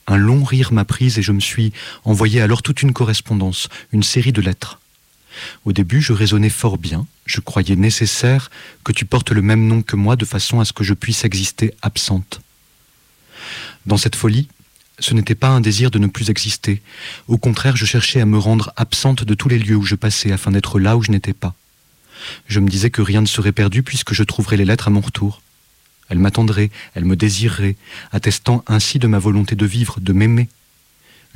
Un 0.09 0.17
long 0.17 0.43
rire 0.43 0.73
m'a 0.73 0.85
prise 0.85 1.19
et 1.19 1.21
je 1.21 1.31
me 1.31 1.39
suis 1.39 1.71
envoyé 2.03 2.41
alors 2.41 2.63
toute 2.63 2.81
une 2.81 2.93
correspondance, 2.93 3.69
une 3.93 4.01
série 4.01 4.33
de 4.33 4.41
lettres. 4.41 4.79
Au 5.65 5.71
début, 5.71 6.01
je 6.01 6.13
raisonnais 6.13 6.49
fort 6.49 6.79
bien, 6.79 7.05
je 7.27 7.39
croyais 7.39 7.75
nécessaire 7.75 8.49
que 8.83 8.91
tu 8.91 9.05
portes 9.05 9.31
le 9.31 9.43
même 9.43 9.67
nom 9.67 9.83
que 9.83 9.95
moi 9.95 10.15
de 10.15 10.25
façon 10.25 10.59
à 10.59 10.65
ce 10.65 10.73
que 10.73 10.83
je 10.83 10.95
puisse 10.95 11.25
exister 11.25 11.75
absente. 11.83 12.41
Dans 13.85 13.97
cette 13.97 14.15
folie, 14.15 14.47
ce 14.97 15.13
n'était 15.13 15.35
pas 15.35 15.49
un 15.49 15.61
désir 15.61 15.91
de 15.91 15.99
ne 15.99 16.07
plus 16.07 16.31
exister, 16.31 16.81
au 17.27 17.37
contraire, 17.37 17.77
je 17.77 17.85
cherchais 17.85 18.19
à 18.19 18.25
me 18.25 18.39
rendre 18.39 18.73
absente 18.77 19.23
de 19.23 19.33
tous 19.35 19.47
les 19.47 19.59
lieux 19.59 19.75
où 19.75 19.85
je 19.85 19.95
passais 19.95 20.31
afin 20.31 20.49
d'être 20.49 20.79
là 20.79 20.97
où 20.97 21.03
je 21.03 21.11
n'étais 21.11 21.33
pas. 21.33 21.53
Je 22.47 22.59
me 22.59 22.67
disais 22.67 22.89
que 22.89 23.03
rien 23.03 23.21
ne 23.21 23.27
serait 23.27 23.51
perdu 23.51 23.83
puisque 23.83 24.15
je 24.15 24.23
trouverais 24.23 24.57
les 24.57 24.65
lettres 24.65 24.87
à 24.87 24.91
mon 24.91 25.01
retour. 25.01 25.43
Elle 26.09 26.19
m'attendrait, 26.19 26.71
elle 26.95 27.05
me 27.05 27.15
désirerait, 27.15 27.75
attestant 28.11 28.63
ainsi 28.67 28.99
de 28.99 29.07
ma 29.07 29.19
volonté 29.19 29.55
de 29.55 29.65
vivre, 29.65 29.99
de 29.99 30.13
m'aimer. 30.13 30.49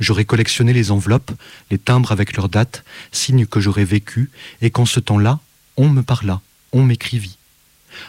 J'aurais 0.00 0.24
collectionné 0.24 0.72
les 0.72 0.90
enveloppes, 0.90 1.30
les 1.70 1.78
timbres 1.78 2.10
avec 2.10 2.36
leurs 2.36 2.48
dates, 2.48 2.84
signe 3.12 3.46
que 3.46 3.60
j'aurais 3.60 3.84
vécu, 3.84 4.30
et 4.60 4.70
qu'en 4.70 4.86
ce 4.86 4.98
temps-là, 4.98 5.38
on 5.76 5.88
me 5.88 6.02
parla, 6.02 6.40
on 6.72 6.82
m'écrivit. 6.82 7.38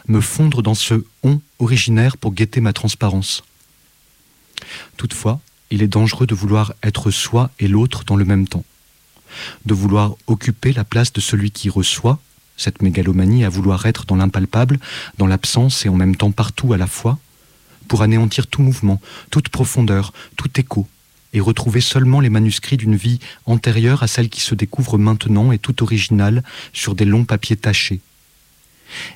Me 0.08 0.20
fondre 0.20 0.64
dans 0.64 0.74
ce 0.74 1.06
on 1.24 1.40
originaire 1.60 2.18
pour 2.18 2.34
guetter 2.34 2.60
ma 2.60 2.74
transparence. 2.74 3.44
Toutefois, 4.98 5.40
il 5.70 5.84
est 5.84 5.88
dangereux 5.88 6.26
de 6.26 6.34
vouloir 6.34 6.74
être 6.82 7.12
soi 7.12 7.52
et 7.60 7.68
l'autre 7.68 8.04
dans 8.04 8.16
le 8.16 8.26
même 8.26 8.48
temps. 8.48 8.66
De 9.66 9.74
vouloir 9.74 10.16
occuper 10.26 10.74
la 10.74 10.84
place 10.84 11.14
de 11.14 11.22
celui 11.22 11.52
qui 11.52 11.70
reçoit, 11.70 12.20
cette 12.58 12.82
mégalomanie 12.82 13.46
à 13.46 13.50
vouloir 13.50 13.86
être 13.86 14.06
dans 14.06 14.16
l'impalpable, 14.16 14.80
dans 15.18 15.28
l'absence 15.28 15.86
et 15.86 15.90
en 15.90 15.96
même 15.96 16.16
temps 16.16 16.32
partout 16.32 16.74
à 16.74 16.78
la 16.78 16.88
fois, 16.88 17.20
pour 17.88 18.02
anéantir 18.02 18.48
tout 18.48 18.62
mouvement, 18.62 19.02
toute 19.30 19.50
profondeur, 19.50 20.14
tout 20.38 20.50
écho, 20.60 20.88
et 21.34 21.40
retrouver 21.40 21.82
seulement 21.82 22.22
les 22.22 22.30
manuscrits 22.30 22.78
d'une 22.78 22.96
vie 22.96 23.20
antérieure 23.46 24.04
à 24.04 24.08
celle 24.08 24.30
qui 24.30 24.42
se 24.42 24.56
découvre 24.56 24.98
maintenant 24.98 25.52
et 25.52 25.60
tout 25.60 25.84
originale 25.84 26.44
sur 26.72 26.96
des 26.96 27.06
longs 27.06 27.26
papiers 27.26 27.58
tachés. 27.58 28.00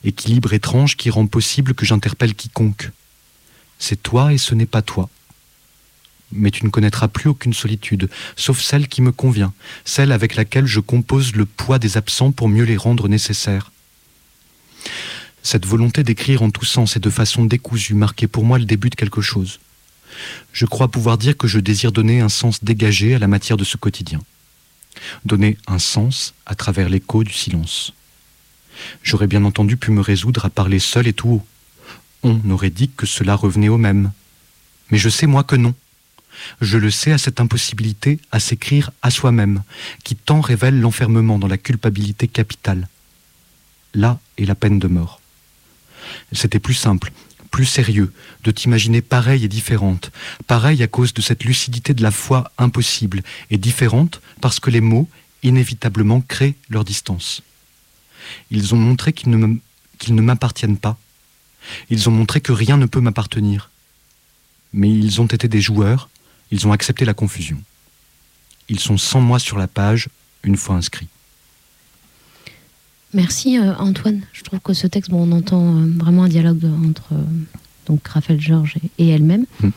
Équilibre 0.04 0.54
étrange 0.54 0.98
qui 0.98 1.10
rend 1.10 1.28
possible 1.28 1.74
que 1.74 1.86
j'interpelle 1.86 2.36
quiconque. 2.36 2.92
C'est 3.78 4.02
toi 4.04 4.34
et 4.34 4.38
ce 4.38 4.54
n'est 4.54 4.66
pas 4.66 4.82
toi. 4.82 5.10
Mais 6.32 6.52
tu 6.52 6.64
ne 6.64 6.70
connaîtras 6.70 7.08
plus 7.08 7.30
aucune 7.30 7.54
solitude, 7.54 8.10
sauf 8.36 8.62
celle 8.62 8.88
qui 8.88 9.02
me 9.02 9.12
convient, 9.12 9.54
celle 9.86 10.12
avec 10.12 10.36
laquelle 10.36 10.68
je 10.68 10.80
compose 10.80 11.36
le 11.36 11.46
poids 11.46 11.80
des 11.80 11.98
absents 11.98 12.32
pour 12.32 12.50
mieux 12.50 12.66
les 12.66 12.78
rendre 12.78 13.08
nécessaires. 13.08 13.72
Cette 15.42 15.66
volonté 15.66 16.04
d'écrire 16.04 16.42
en 16.44 16.52
tous 16.52 16.66
sens 16.66 16.96
et 16.96 17.00
de 17.00 17.10
façon 17.10 17.46
décousue 17.46 17.96
marquait 17.96 18.28
pour 18.28 18.44
moi 18.44 18.60
le 18.60 18.66
début 18.66 18.90
de 18.90 18.96
quelque 18.96 19.22
chose. 19.22 19.60
Je 20.54 20.66
crois 20.66 20.90
pouvoir 20.90 21.18
dire 21.18 21.38
que 21.38 21.48
je 21.48 21.60
désire 21.60 21.92
donner 21.92 22.20
un 22.20 22.30
sens 22.30 22.64
dégagé 22.64 23.16
à 23.16 23.20
la 23.20 23.28
matière 23.28 23.58
de 23.58 23.64
ce 23.64 23.78
quotidien. 23.78 24.20
Donner 25.26 25.58
un 25.68 25.80
sens 25.80 26.34
à 26.46 26.56
travers 26.56 26.90
l'écho 26.90 27.24
du 27.24 27.34
silence. 27.34 27.94
J'aurais 29.04 29.28
bien 29.28 29.46
entendu 29.46 29.78
pu 29.78 29.92
me 29.92 30.02
résoudre 30.02 30.46
à 30.46 30.50
parler 30.50 30.80
seul 30.80 31.08
et 31.08 31.14
tout 31.14 31.30
haut. 31.30 31.46
On 32.24 32.50
aurait 32.50 32.70
dit 32.70 32.90
que 32.90 33.06
cela 33.06 33.36
revenait 33.36 33.70
au 33.70 33.78
même. 33.78 34.12
Mais 34.92 34.98
je 34.98 35.10
sais 35.10 35.28
moi 35.28 35.44
que 35.44 35.56
non. 35.56 35.74
Je 36.62 36.78
le 36.78 36.92
sais 36.92 37.12
à 37.12 37.18
cette 37.18 37.40
impossibilité 37.40 38.20
à 38.32 38.40
s'écrire 38.40 38.92
à 39.02 39.12
soi-même, 39.12 39.64
qui 40.04 40.16
tant 40.16 40.42
révèle 40.42 40.80
l'enfermement 40.80 41.40
dans 41.40 41.48
la 41.48 41.58
culpabilité 41.58 42.28
capitale. 42.28 42.88
Là 43.94 44.20
est 44.38 44.46
la 44.46 44.56
peine 44.56 44.80
de 44.80 44.88
mort. 44.88 45.22
C'était 46.32 46.60
plus 46.60 46.74
simple, 46.74 47.12
plus 47.52 47.66
sérieux, 47.66 48.14
de 48.44 48.52
t'imaginer 48.52 49.02
pareille 49.02 49.46
et 49.46 49.50
différente. 49.50 50.12
Pareille 50.48 50.84
à 50.84 50.88
cause 50.88 51.14
de 51.14 51.22
cette 51.22 51.44
lucidité 51.44 51.94
de 51.94 52.04
la 52.04 52.12
foi 52.12 52.52
impossible, 52.58 53.24
et 53.50 53.58
différente 53.58 54.22
parce 54.42 54.60
que 54.60 54.70
les 54.70 54.82
mots, 54.82 55.10
inévitablement, 55.44 56.22
créent 56.22 56.56
leur 56.70 56.84
distance. 56.84 57.42
Ils 58.52 58.76
ont 58.76 58.78
montré 58.78 59.14
qu'ils 59.14 59.32
ne 59.32 60.22
m'appartiennent 60.22 60.78
pas. 60.78 60.98
Ils 61.90 62.08
ont 62.10 62.12
montré 62.12 62.42
que 62.42 62.52
rien 62.52 62.78
ne 62.78 62.86
peut 62.86 63.02
m'appartenir. 63.02 63.70
Mais 64.72 64.90
ils 64.90 65.20
ont 65.20 65.26
été 65.26 65.48
des 65.48 65.62
joueurs, 65.62 66.10
ils 66.52 66.68
ont 66.68 66.72
accepté 66.72 67.06
la 67.06 67.14
confusion. 67.14 67.62
Ils 68.70 68.80
sont 68.80 68.98
sans 68.98 69.22
moi 69.22 69.40
sur 69.40 69.58
la 69.58 69.68
page, 69.68 70.10
une 70.44 70.56
fois 70.56 70.76
inscrits. 70.76 71.08
Merci 73.14 73.58
euh, 73.58 73.74
Antoine. 73.76 74.22
Je 74.34 74.44
trouve 74.44 74.60
que 74.60 74.74
ce 74.74 74.86
texte, 74.86 75.10
bon, 75.10 75.28
on 75.28 75.32
entend 75.32 75.76
euh, 75.76 75.86
vraiment 75.98 76.24
un 76.24 76.30
dialogue 76.30 76.64
entre 76.88 77.14
euh, 77.14 77.24
donc 77.88 78.08
Raphaël 78.08 78.40
Georges 78.40 78.76
et, 79.00 79.10
elle-même. 79.10 79.46
Hmm. 79.62 79.70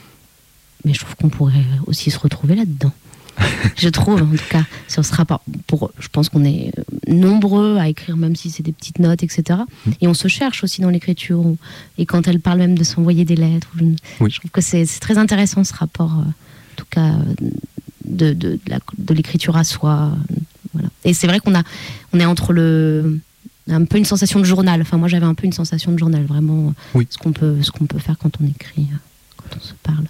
Mais 0.84 0.92
je 0.92 1.00
trouve 1.00 1.14
qu'on 1.16 1.30
pourrait 1.30 1.64
aussi 1.86 2.10
se 2.10 2.18
retrouver 2.18 2.56
là-dedans. 2.56 2.92
je 3.76 3.88
trouve, 3.88 4.22
en 4.22 4.26
tout 4.26 4.44
cas, 4.50 4.64
sur 4.88 5.02
ce 5.04 5.14
rapport. 5.14 5.42
Pour, 5.66 5.92
je 5.98 6.08
pense 6.08 6.28
qu'on 6.28 6.44
est 6.44 6.72
nombreux 7.08 7.78
à 7.78 7.88
écrire, 7.88 8.18
même 8.18 8.36
si 8.36 8.50
c'est 8.50 8.62
des 8.62 8.72
petites 8.72 8.98
notes, 8.98 9.22
etc. 9.22 9.60
Hmm. 9.86 9.92
Et 10.02 10.08
on 10.08 10.14
se 10.14 10.28
cherche 10.28 10.62
aussi 10.62 10.82
dans 10.82 10.90
l'écriture. 10.90 11.42
Et 11.96 12.04
quand 12.04 12.28
elle 12.28 12.40
parle 12.40 12.58
même 12.58 12.76
de 12.76 12.84
s'envoyer 12.84 13.24
des 13.24 13.36
lettres, 13.36 13.70
je, 14.20 14.38
trouve 14.38 14.50
que 14.50 14.60
c'est 14.60 14.84
très 15.00 15.16
intéressant 15.16 15.64
ce 15.64 15.72
rapport, 15.72 16.22
en 16.72 16.74
tout 16.76 16.86
cas, 16.90 17.12
de, 18.04 18.32
de, 18.32 18.58
de 18.98 19.14
l'écriture 19.14 19.56
à 19.56 19.64
soi, 19.64 20.12
et 21.04 21.14
c'est 21.14 21.26
vrai 21.26 21.40
qu'on 21.40 21.54
a, 21.54 21.62
on 22.12 22.20
est 22.20 22.24
entre 22.24 22.52
le, 22.52 23.20
un 23.68 23.84
peu 23.84 23.98
une 23.98 24.04
sensation 24.04 24.40
de 24.40 24.44
journal. 24.44 24.80
Enfin, 24.80 24.96
moi, 24.96 25.08
j'avais 25.08 25.26
un 25.26 25.34
peu 25.34 25.46
une 25.46 25.52
sensation 25.52 25.92
de 25.92 25.98
journal, 25.98 26.24
vraiment. 26.24 26.74
Ce 27.10 27.18
qu'on 27.18 27.32
peut, 27.32 27.62
ce 27.62 27.70
qu'on 27.70 27.86
peut 27.86 27.98
faire 27.98 28.18
quand 28.18 28.40
on 28.40 28.46
écrit, 28.46 28.88
quand 29.36 29.56
on 29.56 29.60
se 29.60 29.74
parle. 29.82 30.06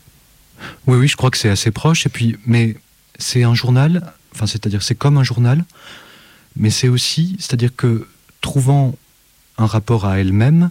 Oui, 0.87 0.96
oui, 0.98 1.09
je 1.09 1.16
crois 1.16 1.31
que 1.31 1.38
c'est 1.38 1.48
assez 1.48 1.70
proche. 1.70 2.07
Et 2.07 2.09
puis, 2.09 2.37
mais 2.46 2.77
c'est 3.18 3.42
un 3.42 3.55
journal. 3.55 4.12
Enfin, 4.35 4.46
c'est-à-dire, 4.46 4.83
c'est 4.83 4.94
comme 4.94 5.18
un 5.18 5.25
journal, 5.25 5.64
mais 6.57 6.70
c'est 6.70 6.88
aussi, 6.88 7.37
c'est-à-dire 7.38 7.75
que 7.75 8.07
trouvant 8.40 8.94
un 9.59 9.66
rapport 9.66 10.07
à 10.07 10.18
elle-même, 10.18 10.70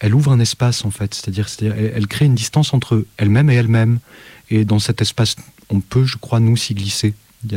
elle 0.00 0.14
ouvre 0.14 0.32
un 0.32 0.40
espace 0.40 0.84
en 0.84 0.90
fait. 0.90 1.14
C'est-à-dire, 1.14 1.48
c'est-à-dire 1.48 1.76
elle, 1.94 2.06
crée 2.06 2.24
une 2.24 2.34
distance 2.34 2.74
entre 2.74 3.04
elle-même 3.18 3.50
et 3.50 3.54
elle-même. 3.54 3.98
Et 4.52 4.66
dans 4.66 4.78
cet 4.78 5.00
espace, 5.00 5.34
on 5.70 5.80
peut, 5.80 6.04
je 6.04 6.18
crois, 6.18 6.38
nous 6.38 6.58
s'y 6.58 6.74
glisser. 6.74 7.14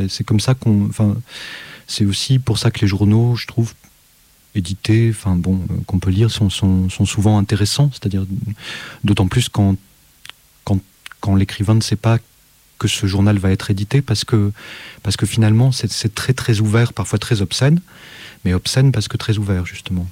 C'est 0.08 0.24
comme 0.24 0.40
ça 0.40 0.54
qu'on. 0.54 0.86
Enfin, 0.86 1.14
c'est 1.86 2.06
aussi 2.06 2.38
pour 2.38 2.56
ça 2.56 2.70
que 2.70 2.80
les 2.80 2.86
journaux, 2.86 3.36
je 3.36 3.46
trouve, 3.46 3.74
édités, 4.54 5.10
enfin 5.10 5.36
bon, 5.36 5.60
euh, 5.70 5.74
qu'on 5.86 5.98
peut 5.98 6.10
lire, 6.10 6.30
sont, 6.30 6.48
souvent 6.88 7.38
intéressants. 7.38 7.90
C'est-à-dire, 7.92 8.24
d'autant 9.04 9.28
plus 9.28 9.50
quand, 9.50 9.76
quand, 10.64 10.80
quand 11.20 11.34
l'écrivain 11.34 11.74
ne 11.74 11.82
sait 11.82 11.96
pas 11.96 12.18
que 12.78 12.88
ce 12.88 13.06
journal 13.06 13.36
va 13.38 13.50
être 13.50 13.70
édité, 13.70 14.00
parce 14.00 14.24
que, 14.24 14.50
parce 15.02 15.18
que 15.18 15.26
finalement, 15.26 15.72
c'est 15.72 16.14
très 16.14 16.32
très 16.32 16.60
ouvert, 16.60 16.94
parfois 16.94 17.18
très 17.18 17.42
obscène, 17.42 17.80
mais 18.46 18.54
obscène 18.54 18.90
parce 18.90 19.06
que 19.06 19.18
très 19.18 19.36
ouvert, 19.36 19.66
justement. 19.66 20.08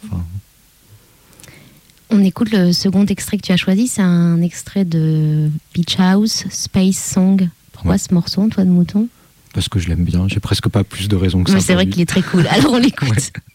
On 2.17 2.23
écoute 2.23 2.53
le 2.53 2.73
second 2.73 3.05
extrait 3.07 3.39
que 3.39 3.43
tu 3.43 3.51
as 3.51 3.57
choisi, 3.57 3.89
c'est 3.89 4.01
un 4.01 4.41
extrait 4.41 4.85
de 4.85 5.51
Beach 5.75 5.97
House, 5.99 6.45
Space 6.49 6.97
Song. 6.97 7.49
Pourquoi 7.73 7.99
ce 7.99 8.15
morceau, 8.15 8.43
Antoine 8.43 8.69
Mouton? 8.69 9.09
Parce 9.53 9.69
que 9.69 9.81
je 9.81 9.89
l'aime 9.89 10.05
bien. 10.05 10.29
J'ai 10.29 10.39
presque 10.39 10.69
pas 10.69 10.85
plus 10.85 11.09
de 11.09 11.17
raisons 11.17 11.43
que 11.43 11.51
ça. 11.51 11.59
C'est 11.59 11.75
vrai 11.75 11.89
qu'il 11.89 12.01
est 12.01 12.07
très 12.07 12.23
cool. 12.23 12.47
Alors 12.47 12.75
on 12.75 12.79
l'écoute. 12.79 13.33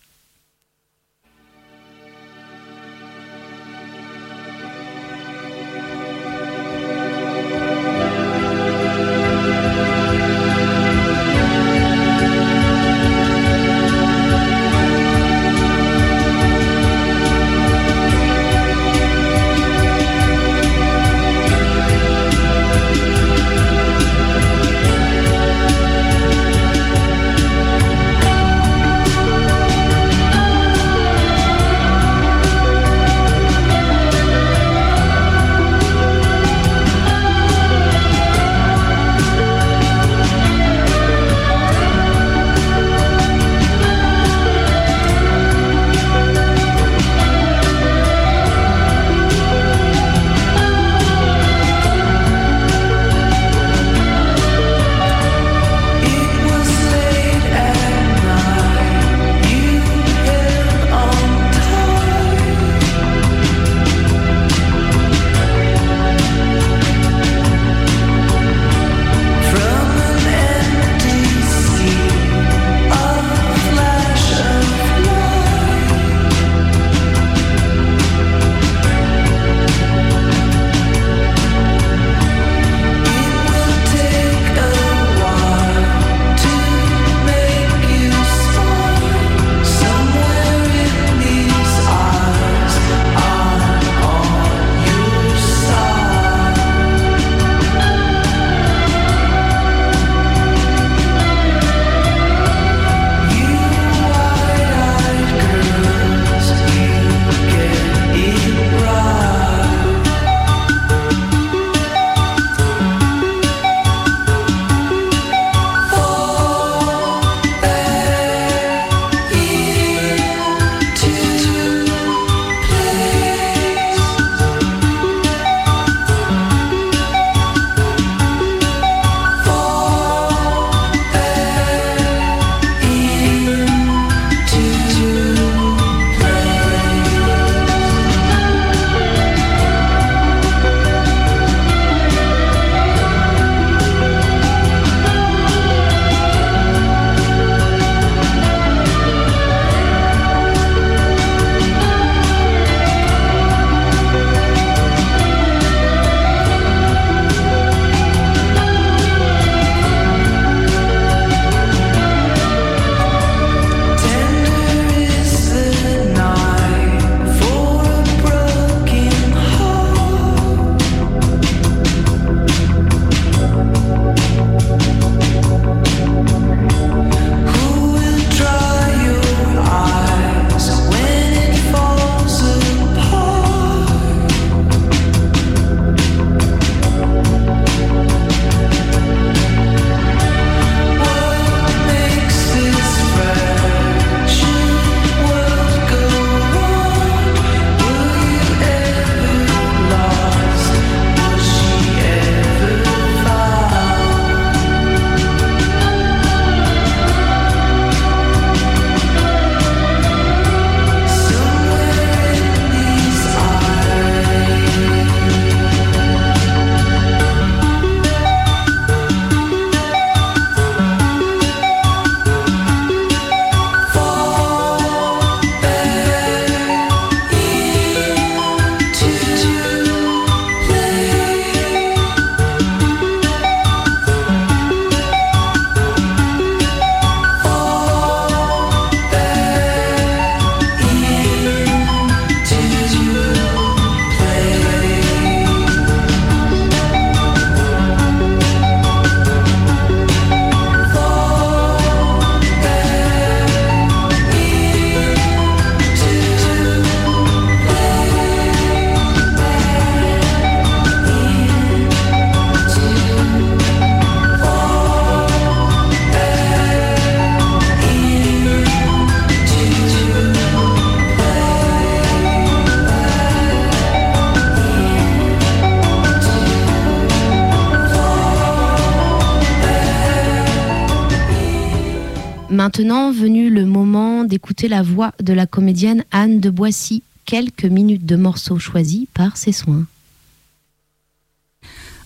maintenant 282.79 283.11
venu 283.11 283.49
le 283.49 283.65
moment 283.65 284.23
d'écouter 284.23 284.69
la 284.69 284.83
voix 284.83 285.11
de 285.21 285.33
la 285.33 285.45
comédienne 285.45 286.05
Anne 286.11 286.39
de 286.39 286.49
Boissy, 286.49 287.03
quelques 287.25 287.65
minutes 287.65 288.05
de 288.05 288.15
morceaux 288.15 288.57
choisis 288.57 289.05
par 289.13 289.35
ses 289.35 289.51
soins. 289.51 289.85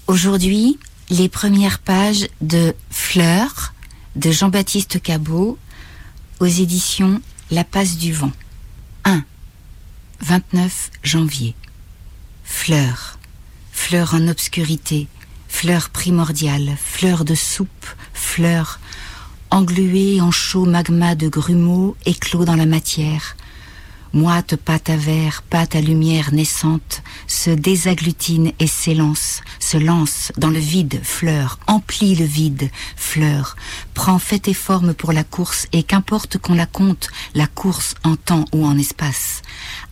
Aujourd'hui, 0.08 0.80
les 1.12 1.30
premières 1.30 1.78
pages 1.78 2.28
de 2.42 2.74
Fleurs 2.90 3.76
de 4.16 4.32
Jean-Baptiste 4.32 5.00
Cabot 5.00 5.60
aux 6.40 6.48
éditions 6.48 7.22
La 7.52 7.64
Passe 7.64 7.98
du 7.98 8.12
Vent. 8.12 8.32
1. 9.04 9.24
29 10.22 10.90
janvier. 11.04 11.54
Fleurs. 12.44 13.20
Fleurs 13.72 14.16
en 14.16 14.28
obscurité, 14.28 15.08
fleurs 15.48 15.92
primordiales, 15.92 16.76
fleurs 16.84 17.26
de 17.26 17.36
soupe, 17.36 17.86
fleurs 18.16 18.80
engluées 19.54 20.20
en 20.20 20.32
chaud 20.32 20.66
magma 20.66 21.14
de 21.14 21.28
grumeaux 21.28 21.96
éclos 22.08 22.44
dans 22.44 22.56
la 22.56 22.66
matière, 22.66 23.38
moite 24.12 24.56
pâte 24.56 24.90
à 24.90 24.98
verre, 24.98 25.44
pâte 25.48 25.76
à 25.76 25.82
lumière 25.82 26.34
naissante, 26.34 27.04
se 27.28 27.52
désagglutinent 27.52 28.52
et 28.58 28.66
s'élance, 28.66 29.42
se 29.60 29.78
lance 29.78 30.32
dans 30.38 30.50
le 30.50 30.58
vide, 30.58 31.00
fleur, 31.04 31.60
emplit 31.68 32.16
le 32.16 32.26
vide, 32.26 32.72
fleur, 32.96 33.56
prend 33.94 34.18
fait 34.18 34.48
et 34.48 34.56
forme 34.56 34.96
pour 34.96 35.14
la 35.14 35.24
course, 35.24 35.68
et 35.72 35.84
qu'importe 35.84 36.40
qu'on 36.40 36.56
la 36.56 36.66
compte, 36.66 37.12
la 37.36 37.46
course 37.46 37.94
en 38.04 38.16
temps 38.16 38.46
ou 38.54 38.66
en 38.66 38.76
espace, 38.80 39.44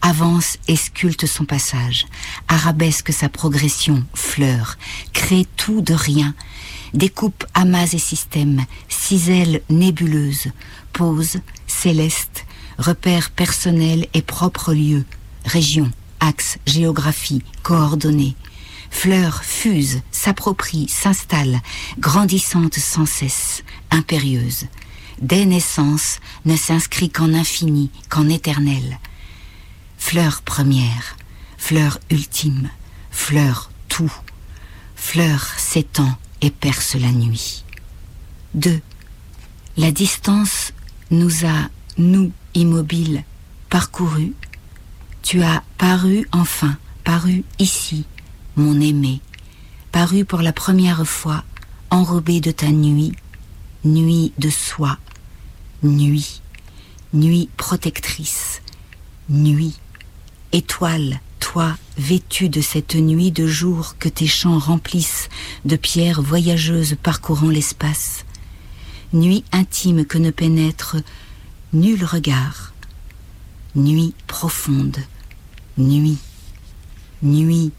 avance 0.02 0.58
et 0.68 0.76
sculpte 0.76 1.28
son 1.28 1.46
passage, 1.46 2.08
arabesque 2.48 3.14
sa 3.14 3.30
progression, 3.30 4.04
fleur, 4.16 4.80
crée 5.14 5.46
tout 5.56 5.82
de 5.82 5.94
rien, 5.94 6.34
découpe 6.94 7.46
amas 7.54 7.94
et 7.94 8.00
systèmes, 8.00 8.66
cisèle 8.90 9.62
nébuleuse, 9.70 10.48
pose, 10.94 11.40
céleste, 11.68 12.46
repères 12.78 13.32
personnels 13.32 14.08
et 14.14 14.22
propres 14.22 14.74
lieux, 14.74 15.06
régions, 15.46 15.92
axes, 16.20 16.58
géographie, 16.66 17.44
coordonnées. 17.64 18.36
Fleurs 18.90 19.44
fusent, 19.44 20.02
s'approprient, 20.12 20.90
s'installent, 20.90 21.62
grandissantes 22.00 22.78
sans 22.78 23.06
cesse, 23.06 23.64
impérieuses. 23.90 24.68
Dès 25.22 25.46
naissance 25.46 26.20
ne 26.46 26.56
s'inscrit 26.56 27.10
qu'en 27.10 27.34
infini, 27.34 27.90
qu'en 28.10 28.28
éternel. 28.28 29.00
Fleur 29.98 30.42
première, 30.42 31.16
fleur 31.58 32.00
ultime, 32.10 32.70
fleur 33.12 33.72
tout, 33.88 34.12
fleur 34.96 35.46
s'étend 35.58 36.18
et 36.42 36.52
perce 36.52 36.96
la 36.96 37.12
nuit. 37.12 37.64
2. 38.56 38.82
La 39.78 39.92
distance 39.92 40.74
nous 41.10 41.46
a, 41.46 41.70
nous, 41.98 42.32
immobile, 42.56 43.24
parcouru, 43.70 44.34
tu 45.22 45.42
as 45.44 45.64
paru 45.78 46.28
enfin, 46.32 46.78
paru 47.04 47.44
ici, 47.60 48.06
mon 48.56 48.80
aimé, 48.82 49.22
paru 49.92 50.26
pour 50.26 50.42
la 50.42 50.52
première 50.52 51.08
fois, 51.08 51.44
enrobé 51.90 52.42
de 52.42 52.52
ta 52.52 52.70
nuit, 52.70 53.14
nuit 53.84 54.34
de 54.38 54.50
soi, 54.50 54.98
nuit, 55.84 56.42
nuit 57.14 57.50
protectrice, 57.58 58.62
nuit, 59.30 59.80
étoile, 60.52 61.22
toi 61.52 61.76
vêtu 61.98 62.48
de 62.48 62.62
cette 62.62 62.96
nuit 62.96 63.30
de 63.30 63.46
jour 63.46 63.98
que 64.00 64.08
tes 64.08 64.26
champs 64.26 64.58
remplissent 64.58 65.28
de 65.66 65.76
pierres 65.76 66.22
voyageuses 66.22 66.96
parcourant 67.04 67.50
l'espace, 67.50 68.24
nuit 69.12 69.44
intime 69.52 70.06
que 70.06 70.18
ne 70.18 70.32
pénètre 70.32 70.96
nul 71.74 72.06
regard. 72.06 72.74
Nuit 73.76 74.14
profonde, 74.28 74.96
nuit, 75.78 76.20
nuit 77.22 77.74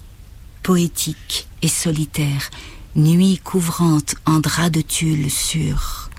poétique 0.62 1.48
et 1.62 1.68
solitaire, 1.68 2.50
nuit 2.94 3.40
couvrante 3.42 4.16
en 4.26 4.40
drap 4.40 4.68
de 4.68 4.82
tulle 4.82 5.30
sur 5.30 6.10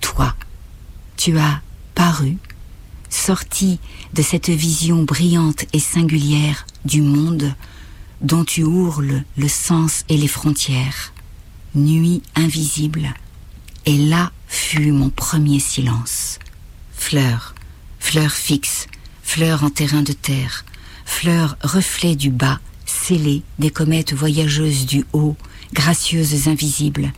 toi. 0.00 0.34
Tu 1.16 1.38
as 1.38 1.62
paru, 1.94 2.36
sorti 3.10 3.78
de 4.14 4.22
cette 4.22 4.50
vision 4.50 5.02
brillante 5.02 5.64
et 5.72 5.80
singulière 5.80 6.66
du 6.84 7.02
monde 7.02 7.54
dont 8.20 8.44
tu 8.44 8.64
ourles 8.64 9.22
le 9.36 9.48
sens 9.48 10.04
et 10.08 10.16
les 10.16 10.28
frontières. 10.28 11.12
Nuit 11.74 12.22
invisible, 12.34 13.14
et 13.86 13.96
là 13.96 14.32
fut 14.48 14.90
mon 14.90 15.10
premier 15.10 15.60
silence. 15.60 16.38
Fleurs, 16.92 17.54
fleurs 18.00 18.32
fixes, 18.32 18.86
fleurs 19.22 19.62
en 19.62 19.70
terrain 19.70 20.02
de 20.02 20.12
terre, 20.12 20.64
fleurs 21.04 21.56
reflets 21.62 22.16
du 22.16 22.30
bas, 22.30 22.60
scellées 22.86 23.42
des 23.58 23.70
comètes 23.70 24.14
voyageuses 24.14 24.86
du 24.86 25.04
haut, 25.12 25.36
gracieuses 25.74 26.48
invisibles, 26.48 27.12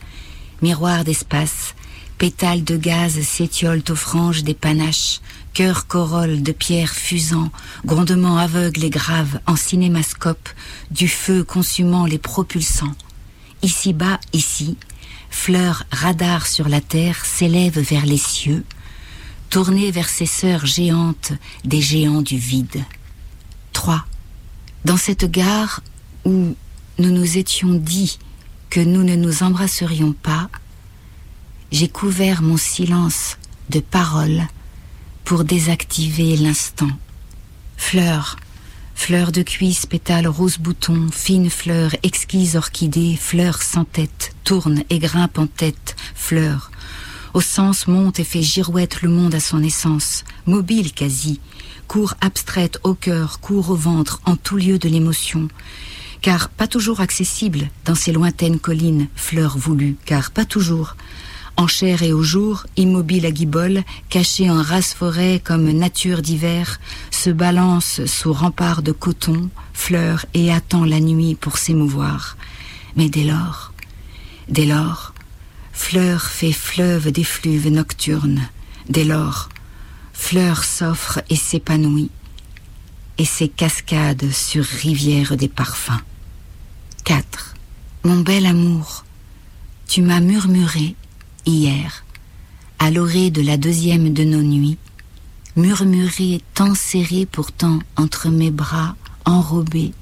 miroirs 0.61 1.03
d'espace, 1.03 1.73
pétales 2.17 2.63
de 2.63 2.77
gaz 2.77 3.19
s'étiolent 3.21 3.83
aux 3.89 3.95
franges 3.95 4.43
des 4.43 4.53
panaches, 4.53 5.21
cœurs 5.53 5.87
corolles 5.87 6.43
de 6.43 6.51
pierres 6.51 6.93
fusant, 6.93 7.51
grondements 7.85 8.37
aveugles 8.37 8.83
et 8.83 8.89
graves 8.89 9.39
en 9.47 9.55
cinémascope, 9.55 10.49
du 10.91 11.07
feu 11.07 11.43
consumant 11.43 12.05
les 12.05 12.17
propulsants. 12.17 12.95
Ici-bas, 13.61 14.19
ici, 14.33 14.77
fleurs 15.29 15.83
radars 15.91 16.47
sur 16.47 16.69
la 16.69 16.81
terre 16.81 17.25
s'élèvent 17.25 17.79
vers 17.79 18.05
les 18.05 18.17
cieux, 18.17 18.63
tournée 19.49 19.91
vers 19.91 20.09
ses 20.09 20.25
sœurs 20.25 20.65
géantes 20.65 21.33
des 21.65 21.81
géants 21.81 22.21
du 22.21 22.37
vide. 22.37 22.83
3. 23.73 24.05
Dans 24.85 24.97
cette 24.97 25.29
gare 25.29 25.81
où 26.25 26.55
nous 26.97 27.11
nous 27.11 27.37
étions 27.37 27.73
dit 27.73 28.19
que 28.69 28.79
nous 28.79 29.03
ne 29.03 29.15
nous 29.15 29.43
embrasserions 29.43 30.13
pas, 30.13 30.49
j'ai 31.71 31.87
couvert 31.87 32.41
mon 32.41 32.57
silence 32.57 33.37
de 33.69 33.79
paroles 33.79 34.47
pour 35.31 35.45
désactiver 35.45 36.35
l'instant. 36.35 36.91
Fleurs, 37.77 38.35
fleurs 38.95 39.31
de 39.31 39.43
cuisse, 39.43 39.85
pétales 39.85 40.27
rose 40.27 40.57
bouton, 40.57 41.07
fines 41.09 41.49
fleurs, 41.49 41.95
exquises 42.03 42.57
orchidées, 42.57 43.15
fleurs 43.15 43.61
sans 43.61 43.85
tête, 43.85 44.35
tournent 44.43 44.83
et 44.89 44.99
grimpent 44.99 45.39
en 45.39 45.47
tête, 45.47 45.95
fleurs, 46.15 46.69
au 47.33 47.39
sens 47.39 47.87
monte 47.87 48.19
et 48.19 48.25
fait 48.25 48.41
girouette 48.41 49.03
le 49.03 49.09
monde 49.09 49.33
à 49.33 49.39
son 49.39 49.63
essence, 49.63 50.25
mobile 50.47 50.91
quasi, 50.91 51.39
court 51.87 52.15
abstraite 52.19 52.79
au 52.83 52.93
cœur, 52.93 53.39
court 53.39 53.69
au 53.69 53.75
ventre, 53.77 54.19
en 54.25 54.35
tout 54.35 54.57
lieu 54.57 54.79
de 54.79 54.89
l'émotion, 54.89 55.47
car 56.21 56.49
pas 56.49 56.67
toujours 56.67 56.99
accessible 56.99 57.69
dans 57.85 57.95
ces 57.95 58.11
lointaines 58.11 58.59
collines, 58.59 59.07
fleurs 59.15 59.57
voulues, 59.57 59.95
car 60.03 60.31
pas 60.31 60.43
toujours, 60.43 60.97
en 61.61 61.67
chair 61.67 62.03
et 62.03 62.11
au 62.11 62.23
jour, 62.23 62.65
immobile 62.75 63.25
à 63.25 63.31
guibole, 63.31 63.83
caché 64.09 64.49
en 64.49 64.61
race 64.61 64.93
forêt 64.93 65.41
comme 65.43 65.71
nature 65.71 66.21
d'hiver, 66.21 66.79
se 67.11 67.29
balance 67.29 68.05
sous 68.05 68.33
rempart 68.33 68.81
de 68.81 68.91
coton, 68.91 69.49
fleurs 69.73 70.25
et 70.33 70.51
attend 70.51 70.85
la 70.85 70.99
nuit 70.99 71.35
pour 71.35 71.57
s'émouvoir. 71.57 72.35
Mais 72.95 73.09
dès 73.09 73.23
lors, 73.23 73.73
dès 74.49 74.65
lors, 74.65 75.13
Fleur 75.73 76.21
fait 76.21 76.51
fleuve 76.51 77.11
d'effluves 77.11 77.69
nocturnes. 77.69 78.47
Dès 78.87 79.03
lors, 79.03 79.49
fleur 80.13 80.63
s'offre 80.63 81.21
et 81.29 81.35
s'épanouit, 81.35 82.11
et 83.17 83.25
ses 83.25 83.49
cascades 83.49 84.31
sur 84.31 84.63
rivière 84.63 85.37
des 85.37 85.47
parfums. 85.47 86.01
4. 87.03 87.55
Mon 88.03 88.19
bel 88.19 88.45
amour, 88.45 89.05
tu 89.87 90.01
m'as 90.01 90.19
murmuré 90.19 90.95
hier, 91.45 92.03
à 92.79 92.91
l'orée 92.91 93.31
de 93.31 93.41
la 93.41 93.57
deuxième 93.57 94.13
de 94.13 94.23
nos 94.23 94.41
nuits, 94.41 94.77
murmuré 95.55 96.41
tant 96.53 96.75
serré 96.75 97.25
pourtant 97.25 97.79
entre 97.95 98.29
mes 98.29 98.51
bras 98.51 98.95
enrobés, 99.25 99.93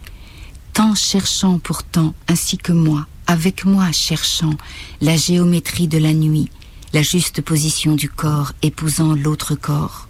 tant 0.73 0.95
cherchant 0.95 1.59
pourtant 1.59 2.13
ainsi 2.27 2.57
que 2.57 2.71
moi 2.71 3.07
avec 3.29 3.63
moi 3.63 3.91
cherchant 3.91 4.55
la 5.01 5.15
géométrie 5.15 5.87
de 5.87 5.99
la 5.99 6.13
nuit, 6.13 6.49
la 6.93 7.03
juste 7.03 7.41
position 7.43 7.93
du 7.93 8.09
corps 8.09 8.53
épousant 8.63 9.13
l'autre 9.13 9.53
corps. 9.53 10.07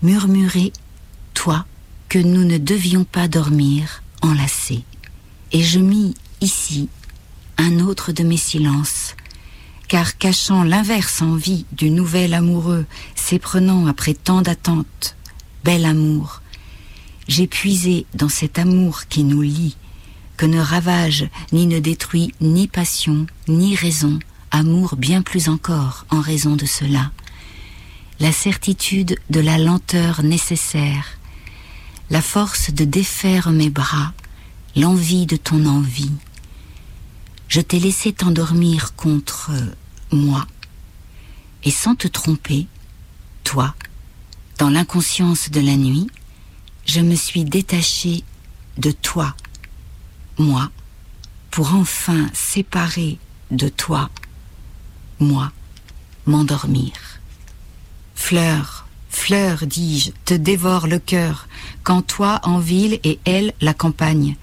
Murmurer, 0.00 0.72
toi, 1.34 1.66
que 2.08 2.20
nous 2.20 2.44
ne 2.44 2.58
devions 2.58 3.02
pas 3.02 3.26
dormir 3.26 4.04
enlacés. 4.22 4.84
Et 5.50 5.64
je 5.64 5.80
mis 5.80 6.14
ici 6.40 6.88
un 7.58 7.80
autre 7.80 8.12
de 8.12 8.22
mes 8.22 8.36
silences, 8.36 9.16
car 9.88 10.16
cachant 10.18 10.64
l'inverse 10.64 11.22
envie 11.22 11.66
du 11.72 11.90
nouvel 11.90 12.34
amoureux 12.34 12.86
s'éprenant 13.14 13.86
après 13.86 14.14
tant 14.14 14.42
d'attentes, 14.42 15.16
bel 15.62 15.84
amour, 15.84 16.42
j'ai 17.28 17.46
puisé 17.46 18.06
dans 18.14 18.28
cet 18.28 18.58
amour 18.58 19.06
qui 19.08 19.24
nous 19.24 19.42
lie 19.42 19.76
que 20.36 20.46
ne 20.46 20.60
ravage 20.60 21.28
ni 21.52 21.66
ne 21.66 21.78
détruit 21.78 22.32
ni 22.40 22.66
passion, 22.66 23.26
ni 23.48 23.76
raison, 23.76 24.18
amour 24.50 24.96
bien 24.96 25.22
plus 25.22 25.48
encore 25.48 26.06
en 26.10 26.20
raison 26.20 26.56
de 26.56 26.66
cela, 26.66 27.10
la 28.20 28.32
certitude 28.32 29.18
de 29.30 29.40
la 29.40 29.58
lenteur 29.58 30.22
nécessaire, 30.22 31.18
la 32.10 32.22
force 32.22 32.72
de 32.72 32.84
défaire 32.84 33.50
mes 33.50 33.70
bras, 33.70 34.12
l'envie 34.76 35.26
de 35.26 35.36
ton 35.36 35.66
envie. 35.66 36.12
Je 37.48 37.60
t'ai 37.60 37.78
laissé 37.78 38.12
t'endormir 38.12 38.94
contre 38.94 39.52
moi, 40.10 40.46
et 41.62 41.70
sans 41.70 41.94
te 41.94 42.08
tromper, 42.08 42.66
toi, 43.44 43.74
dans 44.58 44.70
l'inconscience 44.70 45.50
de 45.50 45.60
la 45.60 45.76
nuit, 45.76 46.08
je 46.86 47.00
me 47.00 47.14
suis 47.14 47.44
détachée 47.44 48.24
de 48.78 48.90
toi, 48.90 49.34
moi, 50.38 50.70
pour 51.50 51.74
enfin 51.74 52.28
séparer 52.32 53.18
de 53.50 53.68
toi, 53.68 54.10
moi, 55.20 55.52
m'endormir. 56.26 56.92
Fleur, 58.14 58.86
fleur, 59.10 59.66
dis-je, 59.66 60.10
te 60.24 60.34
dévore 60.34 60.86
le 60.86 60.98
cœur, 60.98 61.48
quand 61.82 62.02
toi 62.02 62.40
en 62.42 62.58
ville 62.58 62.98
et 63.04 63.20
elle 63.24 63.52
la 63.60 63.74
campagne, 63.74 64.36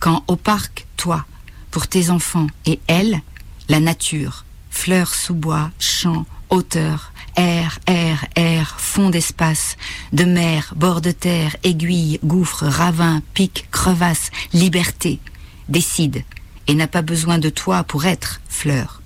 quand 0.00 0.24
au 0.26 0.36
parc, 0.36 0.86
toi, 0.96 1.24
pour 1.70 1.86
tes 1.86 2.10
enfants, 2.10 2.46
et 2.66 2.80
elle, 2.86 3.20
la 3.68 3.80
nature, 3.80 4.44
fleurs 4.70 5.14
sous 5.14 5.34
bois, 5.34 5.70
champs, 5.78 6.26
hauteur, 6.50 7.12
air, 7.36 7.78
air, 7.86 8.26
air, 8.36 8.80
fond 8.80 9.10
d'espace, 9.10 9.76
de 10.12 10.24
mer, 10.24 10.72
bord 10.76 11.00
de 11.00 11.10
terre, 11.10 11.56
aiguille, 11.62 12.18
gouffre, 12.24 12.64
ravin, 12.66 13.22
pic, 13.34 13.66
crevasse, 13.70 14.30
liberté, 14.52 15.20
décide, 15.68 16.24
et 16.66 16.74
n'a 16.74 16.88
pas 16.88 17.02
besoin 17.02 17.38
de 17.38 17.50
toi 17.50 17.84
pour 17.84 18.06
être 18.06 18.40
fleur. 18.48 19.02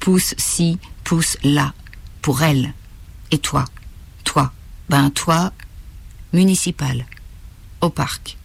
Pousse 0.00 0.34
ci, 0.36 0.78
pousse 1.04 1.36
là, 1.42 1.72
pour 2.22 2.42
elle. 2.42 2.72
Et 3.30 3.38
toi, 3.38 3.64
toi, 4.24 4.52
ben 4.88 5.10
toi, 5.10 5.52
municipal, 6.32 7.06
au 7.80 7.90
parc. 7.90 8.35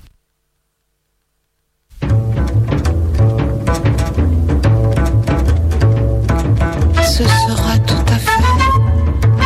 Ce 7.21 7.27
sera 7.27 7.77
tout 7.77 7.93
à 8.07 8.17
fait 8.17 8.41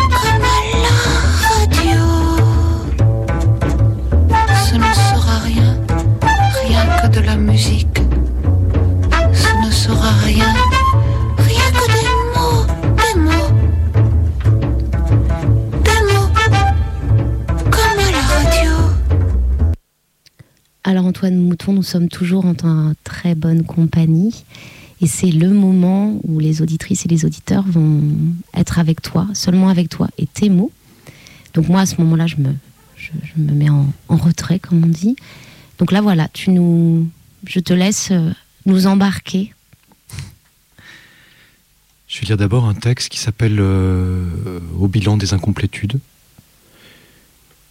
comme 0.09 0.45
à 0.45 0.59
la 0.85 0.95
radio. 1.49 2.03
Ce 4.65 4.75
ne 4.75 4.93
sera 4.93 5.39
rien, 5.39 5.71
rien 6.63 6.83
que 7.01 7.07
de 7.07 7.19
la 7.19 7.35
musique. 7.35 7.99
Ce 9.33 9.49
ne 9.65 9.71
sera 9.71 10.11
rien, 10.23 10.53
rien 11.37 11.71
que 11.77 11.85
des 11.91 12.09
mots, 12.33 12.65
des 12.95 13.15
mots. 13.19 13.51
Des 15.83 16.01
mots, 16.13 16.29
comme 17.71 17.99
à 17.99 18.11
la 18.11 18.23
radio. 18.35 18.71
Alors 20.85 21.05
Antoine 21.07 21.35
Mouton, 21.35 21.73
nous 21.73 21.83
sommes 21.83 22.07
toujours 22.07 22.45
en 22.45 22.53
en 22.63 22.93
très 23.03 23.35
bonne 23.35 23.63
compagnie. 23.65 24.45
Et 25.01 25.07
c'est 25.07 25.31
le 25.31 25.49
moment 25.49 26.19
où 26.23 26.39
les 26.39 26.61
auditrices 26.61 27.05
et 27.05 27.09
les 27.09 27.25
auditeurs 27.25 27.63
vont 27.67 28.01
être 28.53 28.79
avec 28.79 29.01
toi, 29.01 29.27
seulement 29.33 29.69
avec 29.69 29.89
toi 29.89 30.09
et 30.17 30.25
tes 30.25 30.49
mots. 30.49 30.71
Donc 31.53 31.67
moi, 31.67 31.81
à 31.81 31.85
ce 31.85 31.99
moment-là, 32.01 32.27
je 32.27 32.37
me, 32.37 32.53
je, 32.95 33.11
me 33.37 33.51
mets 33.53 33.69
en, 33.69 33.91
en 34.07 34.15
retrait, 34.15 34.59
comme 34.59 34.83
on 34.83 34.87
dit. 34.87 35.15
Donc 35.79 35.91
là, 35.91 36.01
voilà, 36.01 36.27
tu 36.29 36.51
nous, 36.51 37.09
je 37.45 37.59
te 37.59 37.73
laisse 37.73 38.11
euh, 38.11 38.31
nous 38.65 38.87
embarquer. 38.87 39.53
Je 42.07 42.21
vais 42.21 42.27
lire 42.27 42.37
d'abord 42.37 42.65
un 42.65 42.73
texte 42.73 43.09
qui 43.09 43.19
s'appelle 43.19 43.57
euh, 43.59 44.59
Au 44.79 44.87
bilan 44.87 45.17
des 45.17 45.33
incomplétudes 45.33 45.99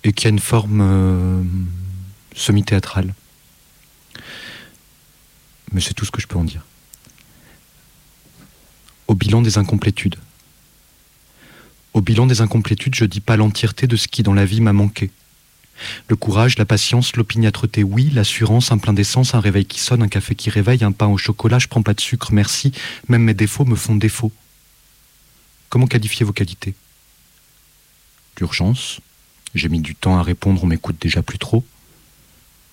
et 0.03 0.13
qui 0.13 0.27
a 0.27 0.31
une 0.31 0.39
forme 0.39 0.81
euh, 0.83 1.43
semi-théâtrale. 2.35 3.15
Mais 5.73 5.81
c'est 5.81 5.95
tout 5.95 6.05
ce 6.05 6.11
que 6.11 6.21
je 6.21 6.27
peux 6.27 6.37
en 6.37 6.45
dire. 6.45 6.65
Au 9.07 9.15
bilan 9.15 9.43
des 9.43 9.59
incomplétudes. 9.59 10.17
Au 11.93 12.01
bilan 12.01 12.27
des 12.27 12.41
incomplétudes, 12.41 12.95
je 12.95 13.05
dis 13.05 13.21
pas 13.21 13.37
l'entièreté 13.37 13.87
de 13.87 13.97
ce 13.97 14.09
qui 14.09 14.23
dans 14.23 14.35
la 14.35 14.45
vie 14.45 14.61
m'a 14.61 14.73
manqué. 14.73 15.11
Le 16.09 16.17
courage, 16.17 16.57
la 16.59 16.65
patience, 16.65 17.17
l'opiniâtreté, 17.17 17.83
oui, 17.83 18.11
l'assurance, 18.13 18.73
un 18.73 18.79
plein 18.79 18.93
d'essence, 18.93 19.35
un 19.35 19.41
réveil 19.41 19.67
qui 19.67 19.81
sonne, 19.81 20.03
un 20.03 20.09
café 20.09 20.35
qui 20.35 20.51
réveille, 20.51 20.85
un 20.85 20.93
pain 20.93 21.07
au 21.07 21.19
chocolat, 21.19 21.59
je 21.59 21.69
prends 21.69 21.83
pas 21.83 21.95
de 21.95 22.01
sucre, 22.01 22.33
merci, 22.33 22.73
même 23.09 23.23
mes 23.23 23.35
défauts 23.35 23.65
me 23.65 23.77
font 23.77 23.97
défaut. 23.97 24.33
Comment 25.69 25.87
qualifier 25.87 26.25
vos 26.25 26.33
qualités? 26.33 26.75
L'urgence, 28.39 29.01
j'ai 29.55 29.69
mis 29.69 29.81
du 29.81 29.95
temps 29.95 30.17
à 30.17 30.23
répondre, 30.23 30.63
on 30.65 30.67
m'écoute 30.67 30.97
déjà 31.01 31.23
plus 31.23 31.39
trop. 31.39 31.65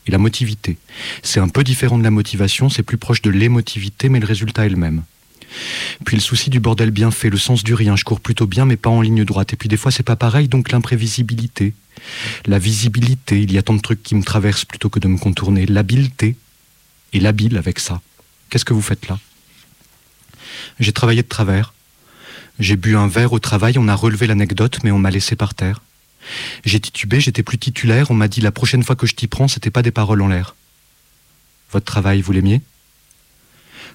Et 0.08 0.12
la 0.12 0.18
motivité, 0.18 0.78
c'est 1.22 1.40
un 1.40 1.50
peu 1.50 1.64
différent 1.64 1.98
de 1.98 2.04
la 2.04 2.12
motivation, 2.12 2.70
c'est 2.70 2.84
plus 2.84 2.98
proche 2.98 3.22
de 3.22 3.30
l'émotivité, 3.30 4.10
mais 4.10 4.20
le 4.20 4.26
résultat 4.26 4.66
est 4.66 4.70
le 4.70 4.78
même. 4.78 5.04
Puis 6.06 6.16
le 6.16 6.22
souci 6.22 6.50
du 6.50 6.60
bordel 6.60 6.92
bien 6.92 7.12
fait, 7.12 7.30
le 7.30 7.38
sens 7.38 7.64
du 7.64 7.74
rien, 7.74 7.96
je 7.96 8.04
cours 8.04 8.22
plutôt 8.22 8.48
bien 8.48 8.66
mais 8.66 8.78
pas 8.78 8.90
en 8.90 9.02
ligne 9.02 9.24
droite. 9.26 9.54
Et 9.54 9.56
puis 9.56 9.70
des 9.70 9.78
fois 9.78 9.92
c'est 9.92 10.04
pas 10.04 10.16
pareil, 10.16 10.48
donc 10.48 10.72
l'imprévisibilité, 10.72 11.74
la 12.46 12.60
visibilité, 12.60 13.42
il 13.42 13.52
y 13.52 13.58
a 13.58 13.62
tant 13.62 13.74
de 13.74 13.82
trucs 13.82 14.04
qui 14.04 14.16
me 14.16 14.24
traversent 14.24 14.66
plutôt 14.66 14.90
que 14.90 15.00
de 15.00 15.08
me 15.08 15.18
contourner, 15.18 15.66
l'habileté, 15.66 16.36
et 17.14 17.20
l'habile 17.20 17.58
avec 17.58 17.80
ça. 17.80 18.02
Qu'est-ce 18.50 18.66
que 18.66 18.74
vous 18.74 18.82
faites 18.82 19.08
là? 19.08 19.20
J'ai 20.80 20.94
travaillé 20.94 21.24
de 21.24 21.28
travers. 21.28 21.74
J'ai 22.60 22.76
bu 22.76 22.96
un 22.96 23.08
verre 23.08 23.34
au 23.34 23.40
travail, 23.40 23.78
on 23.78 23.88
a 23.88 23.96
relevé 23.96 24.28
l'anecdote, 24.28 24.80
mais 24.84 24.92
on 24.92 25.00
m'a 25.00 25.12
laissé 25.12 25.36
par 25.36 25.54
terre. 25.54 25.82
J'ai 26.64 26.80
titubé, 26.80 27.20
j'étais 27.20 27.44
plus 27.44 27.58
titulaire, 27.58 28.12
on 28.12 28.14
m'a 28.14 28.28
dit 28.28 28.42
la 28.42 28.52
prochaine 28.52 28.84
fois 28.84 28.96
que 28.96 29.08
je 29.08 29.16
t'y 29.16 29.28
prends, 29.28 29.48
c'était 29.48 29.72
pas 29.72 29.82
des 29.82 29.92
paroles 29.92 30.22
en 30.22 30.28
l'air. 30.28 30.56
Votre 31.72 31.86
travail, 31.86 32.22
vous 32.22 32.32
l'aimiez? 32.32 32.62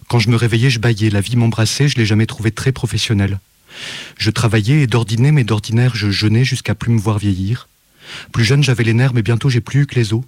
Quand 0.08 0.18
je 0.20 0.30
me 0.30 0.36
réveillais, 0.36 0.70
je 0.70 0.78
baillais, 0.78 1.10
la 1.10 1.20
vie 1.20 1.36
m'embrassait, 1.36 1.88
je 1.88 1.96
l'ai 1.96 2.06
jamais 2.06 2.26
trouvé 2.26 2.52
très 2.52 2.72
professionnel. 2.72 3.40
Je 4.18 4.30
travaillais 4.30 4.82
et 4.82 4.86
d'ordinaire, 4.86 5.32
mais 5.32 5.44
d'ordinaire, 5.44 5.96
je 5.96 6.10
jeûnais 6.10 6.44
jusqu'à 6.44 6.74
plus 6.74 6.92
me 6.92 6.98
voir 6.98 7.18
vieillir. 7.18 7.68
Plus 8.32 8.44
jeune, 8.44 8.62
j'avais 8.62 8.84
les 8.84 8.94
nerfs, 8.94 9.14
mais 9.14 9.22
bientôt 9.22 9.50
j'ai 9.50 9.60
plus 9.60 9.82
eu 9.82 9.86
que 9.86 9.96
les 9.96 10.12
os. 10.12 10.22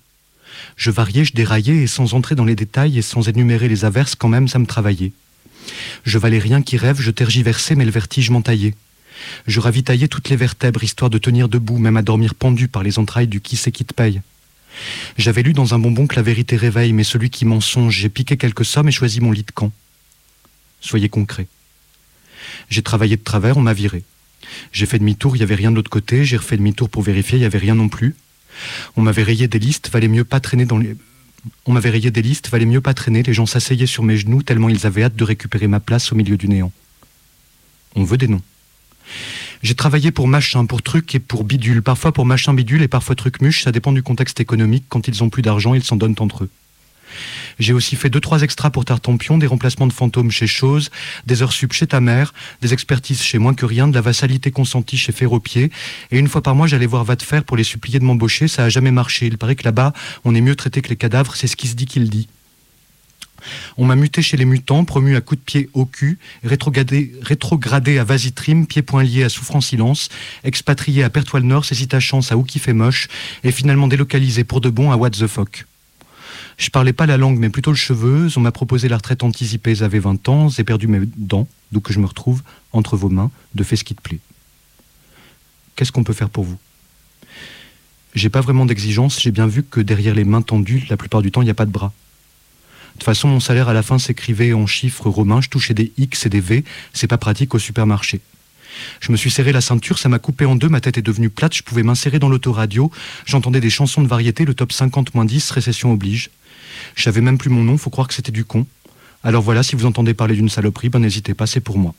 Je 0.77 0.91
variais, 0.91 1.25
je 1.25 1.33
déraillais, 1.33 1.77
et 1.77 1.87
sans 1.87 2.15
entrer 2.15 2.35
dans 2.35 2.45
les 2.45 2.57
détails 2.57 2.99
et 2.99 3.03
sans 3.03 3.29
énumérer 3.29 3.69
les 3.69 3.85
averses, 3.85 4.17
quand 4.17 4.29
même, 4.29 4.49
ça 4.49 4.59
me 4.59 4.67
travaillait. 4.67 5.13
Je 6.05 6.19
valais 6.19 6.39
rien 6.39 6.63
qui 6.63 6.77
rêve, 6.77 7.01
je 7.01 7.11
tergiversais, 7.13 7.77
mais 7.77 7.85
le 7.85 7.91
vertige 7.91 8.31
m'entaillait. 8.31 8.75
Je 9.47 9.61
ravitaillais 9.61 10.09
toutes 10.09 10.29
les 10.29 10.37
vertèbres, 10.37 10.83
histoire 10.83 11.11
de 11.11 11.19
tenir 11.19 11.49
debout, 11.49 11.79
même 11.79 11.97
à 11.97 12.03
dormir 12.03 12.35
pendu 12.35 12.67
par 12.69 12.83
les 12.83 12.99
entrailles 12.99 13.29
du 13.29 13.41
qui 13.41 13.57
c'est 13.57 13.73
qui 13.73 13.85
te 13.85 13.95
paye. 13.95 14.23
J'avais 15.17 15.43
lu 15.43 15.53
dans 15.53 15.75
un 15.75 15.79
bonbon 15.79 16.07
que 16.07 16.17
la 16.17 16.23
vérité 16.23 16.57
réveille, 16.57 16.93
mais 16.93 17.05
celui 17.05 17.31
qui 17.31 17.45
mensonge, 17.45 17.97
j'ai 17.97 18.09
piqué 18.09 18.37
quelques 18.37 18.65
sommes 18.65 18.89
et 18.89 18.93
choisi 18.93 19.21
mon 19.21 19.33
lit 19.33 19.43
de 19.43 19.51
camp. 19.51 19.73
Soyez 20.81 21.09
concret. 21.09 21.47
J'ai 22.71 22.83
travaillé 22.83 23.17
de 23.17 23.23
travers, 23.23 23.57
on 23.57 23.63
m'a 23.63 23.73
viré. 23.73 24.05
J'ai 24.73 24.87
fait 24.87 24.99
demi-tour, 24.99 25.37
il 25.37 25.41
n'y 25.41 25.43
avait 25.43 25.55
rien 25.55 25.71
de 25.71 25.77
l'autre 25.77 25.91
côté, 25.91 26.25
j'ai 26.25 26.37
refait 26.37 26.57
demi-tour 26.57 26.89
pour 26.89 27.03
vérifier, 27.03 27.37
il 27.39 27.41
n'y 27.41 27.47
avait 27.47 27.59
rien 27.59 27.75
non 27.75 27.89
plus. 27.89 28.15
On 28.97 29.03
m'avait 29.03 29.23
rayé 29.23 29.49
des 29.49 29.59
listes, 29.59 29.91
valait 29.91 30.09
mieux 30.09 30.25
pas 30.25 30.41
traîner 30.41 30.65
dans 30.65 30.79
les... 30.79 30.97
On 31.67 31.73
m'avait 31.73 31.91
rayé 31.91 32.11
des 32.11 32.23
listes, 32.23 32.49
valait 32.49 32.67
mieux 32.67 32.81
pas 32.81 32.95
traîner, 32.95 33.23
les 33.23 33.35
gens 33.35 33.47
s'asseyaient 33.47 33.87
sur 33.87 34.03
mes 34.03 34.17
genoux 34.17 34.43
tellement 34.43 34.69
ils 34.69 34.87
avaient 34.87 35.05
hâte 35.05 35.17
de 35.17 35.25
récupérer 35.25 35.69
ma 35.69 35.81
place 35.81 36.13
au 36.13 36.17
milieu 36.17 36.37
du 36.37 36.49
néant. 36.49 36.73
On 37.95 38.05
veut 38.05 38.19
des 38.19 38.29
noms. 38.29 38.43
J'ai 39.63 39.75
travaillé 39.75 40.11
pour 40.11 40.29
machin, 40.29 40.67
pour 40.67 40.83
truc 40.83 41.15
et 41.15 41.19
pour 41.19 41.45
bidule, 41.45 41.83
parfois 41.83 42.13
pour 42.13 42.27
machin 42.27 42.55
bidule 42.55 42.83
et 42.83 42.89
parfois 42.89 43.17
truc 43.17 43.41
muche, 43.41 43.65
ça 43.65 43.73
dépend 43.73 43.93
du 43.93 44.03
contexte 44.03 44.41
économique, 44.41 44.85
quand 44.89 45.09
ils 45.09 45.25
ont 45.25 45.31
plus 45.31 45.43
d'argent, 45.43 45.75
ils 45.75 45.83
s'en 45.83 45.97
donnent 45.97 46.15
entre 46.21 46.45
eux. 46.45 46.51
J'ai 47.59 47.73
aussi 47.73 47.97
fait 47.97 48.11
deux 48.11 48.21
trois 48.21 48.43
extras 48.43 48.71
pour 48.71 48.85
Tartampion, 48.85 49.39
des 49.39 49.49
remplacements 49.49 49.89
de 49.89 49.93
fantômes 49.93 50.31
chez 50.31 50.47
Chose, 50.47 50.91
des 51.27 51.43
heures 51.43 51.53
sup 51.53 51.73
chez 51.73 51.89
ta 51.89 52.01
mère, 52.01 52.33
des 52.63 52.73
expertises 52.73 53.21
chez 53.21 53.39
moins 53.39 53.55
que 53.55 53.67
rien, 53.67 53.89
de 53.89 53.95
la 53.95 54.01
vassalité 54.01 54.53
consentie 54.53 54.97
chez 54.97 55.11
Ferropier, 55.11 55.73
et 56.13 56.19
une 56.19 56.29
fois 56.29 56.43
par 56.43 56.55
mois 56.55 56.69
j'allais 56.69 56.87
voir 56.87 57.05
Va 57.05 57.17
pour 57.45 57.57
les 57.57 57.65
supplier 57.65 57.99
de 57.99 58.05
m'embaucher, 58.05 58.47
ça 58.47 58.65
a 58.65 58.69
jamais 58.69 58.93
marché. 58.93 59.27
Il 59.27 59.39
paraît 59.39 59.57
que 59.57 59.65
là-bas 59.65 59.93
on 60.25 60.35
est 60.37 60.41
mieux 60.41 60.55
traité 60.55 60.83
que 60.83 60.89
les 60.89 60.97
cadavres, 60.97 61.35
c'est 61.35 61.49
ce 61.49 61.57
qui 61.57 61.67
se 61.67 61.75
dit 61.75 61.87
qu'il 61.87 62.09
dit. 62.09 62.29
On 63.77 63.85
m'a 63.85 63.97
muté 63.97 64.23
chez 64.23 64.37
les 64.37 64.45
mutants, 64.45 64.85
promu 64.85 65.17
à 65.17 65.21
coups 65.21 65.41
de 65.41 65.45
pied 65.45 65.71
au 65.73 65.85
cul, 65.87 66.19
rétrogradé, 66.43 67.99
à 67.99 68.05
Vasitrim, 68.05 68.67
pieds-poings 68.67 69.05
liés 69.05 69.25
à 69.25 69.29
Souffrant 69.29 69.61
Silence, 69.61 70.09
expatrié 70.45 71.05
à 71.05 71.11
Pertoile 71.11 71.45
Nord, 71.45 71.65
c'est 71.65 71.75
si 71.75 71.89
ta 71.89 72.01
chance 72.01 72.33
à 72.33 72.37
Où 72.37 72.43
qui 72.43 72.59
fait 72.59 72.73
moche, 72.73 73.09
et 73.45 73.53
finalement 73.53 73.89
délocalisé 73.89 74.45
pour 74.45 74.61
de 74.61 74.71
bon 74.71 74.91
à 74.91 74.97
What 74.97 75.11
the 75.11 75.27
fuck. 75.27 75.67
Je 76.57 76.71
parlais 76.71 76.93
pas 76.93 77.07
la 77.07 77.17
langue, 77.17 77.39
mais 77.39 77.51
plutôt 77.51 77.71
le 77.71 77.77
cheveu. 77.77 78.29
On 78.37 78.41
m'a 78.41 78.51
proposé 78.51 78.89
la 78.89 78.97
retraite 78.97 79.23
anticipée, 79.23 79.77
j'avais 79.77 80.01
20 80.01 80.29
ans, 80.29 80.49
j'ai 80.49 80.65
perdu 80.65 80.89
mes 80.89 81.01
dents, 81.17 81.47
d'où 81.71 81.81
que 81.81 81.93
je 81.93 82.01
me 82.01 82.07
retrouve 82.07 82.43
entre 82.73 82.97
vos 82.97 83.09
mains, 83.09 83.31
de 83.55 83.63
fait 83.63 83.77
ce 83.77 83.85
qui 83.85 83.95
te 83.95 84.03
plaît. 84.03 84.19
Qu'est-ce 85.77 85.93
qu'on 85.93 86.03
peut 86.03 86.13
faire 86.13 86.31
pour 86.31 86.45
vous? 86.45 86.59
J'ai 88.15 88.31
pas 88.31 88.41
vraiment 88.41 88.67
d'exigence, 88.67 89.21
j'ai 89.21 89.31
bien 89.31 89.47
vu 89.47 89.63
que 89.63 89.81
derrière 89.81 90.15
les 90.15 90.25
mains 90.25 90.43
tendues, 90.43 90.85
la 90.91 90.97
plupart 90.97 91.23
du 91.23 91.31
temps, 91.31 91.43
il 91.43 91.45
n'y 91.45 91.53
a 91.53 91.55
pas 91.55 91.67
de 91.67 91.71
bras. 91.71 91.93
De 92.99 93.05
toute 93.05 93.15
façon, 93.15 93.29
mon 93.29 93.39
salaire 93.39 93.69
à 93.69 93.73
la 93.73 93.85
fin 93.85 94.01
s'écrivait 94.01 94.53
en 94.53 94.67
chiffres 94.67 95.09
romains, 95.09 95.41
je 95.41 95.49
touchais 95.49 95.73
des 95.73 95.93
X 95.99 96.27
et 96.27 96.29
des 96.29 96.41
V, 96.41 96.65
c'est 96.93 97.07
pas 97.07 97.17
pratique 97.17 97.55
au 97.55 97.61
supermarché. 97.61 98.21
Je 98.99 99.13
me 99.13 99.17
suis 99.17 99.31
serré 99.31 99.53
la 99.53 99.61
ceinture, 99.61 100.01
ça 100.01 100.09
m'a 100.09 100.19
coupé 100.19 100.45
en 100.47 100.57
deux, 100.57 100.69
ma 100.69 100.81
tête 100.81 100.99
est 100.99 101.03
devenue 101.03 101.31
plate, 101.31 101.55
je 101.55 101.63
pouvais 101.63 101.85
m'insérer 101.85 102.19
dans 102.19 102.29
l'autoradio, 102.29 102.91
j'entendais 103.25 103.61
des 103.61 103.71
chansons 103.71 104.03
de 104.03 104.09
variété, 104.09 104.45
le 104.45 104.53
top 104.53 104.73
50-10, 104.73 105.53
récession 105.53 105.93
oblige. 105.93 106.31
Je 106.97 107.05
savais 107.05 107.21
même 107.21 107.39
plus 107.39 107.51
mon 107.51 107.63
nom, 107.63 107.79
faut 107.79 107.89
croire 107.89 108.09
que 108.09 108.15
c'était 108.15 108.33
du 108.33 108.45
con. 108.45 108.67
Alors 109.23 109.45
voilà, 109.45 109.63
si 109.63 109.77
vous 109.77 109.87
entendez 109.87 110.13
parler 110.13 110.35
d'une 110.35 110.49
saloperie, 110.49 110.89
ben 110.89 110.99
n'hésitez 110.99 111.35
pas, 111.35 111.47
c'est 111.47 111.61
pour 111.61 111.79
moi. 111.79 111.95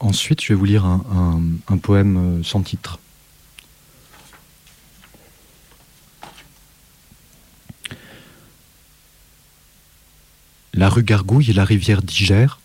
Ensuite, 0.00 0.42
je 0.42 0.48
vais 0.48 0.54
vous 0.54 0.64
lire 0.64 0.86
un, 0.86 1.76
poème 1.76 2.16
euh, 2.16 2.42
sans 2.42 2.62
titre. 2.62 2.98
La 10.74 10.88
rue 10.88 11.02
gargouille 11.02 11.50
et 11.50 11.54
la 11.54 11.64
rivière 11.64 12.02
digère. 12.02 12.60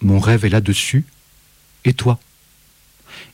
Mon 0.00 0.18
rêve 0.18 0.44
est 0.44 0.50
là-dessus. 0.50 1.04
Et 1.84 1.92
toi? 1.92 2.18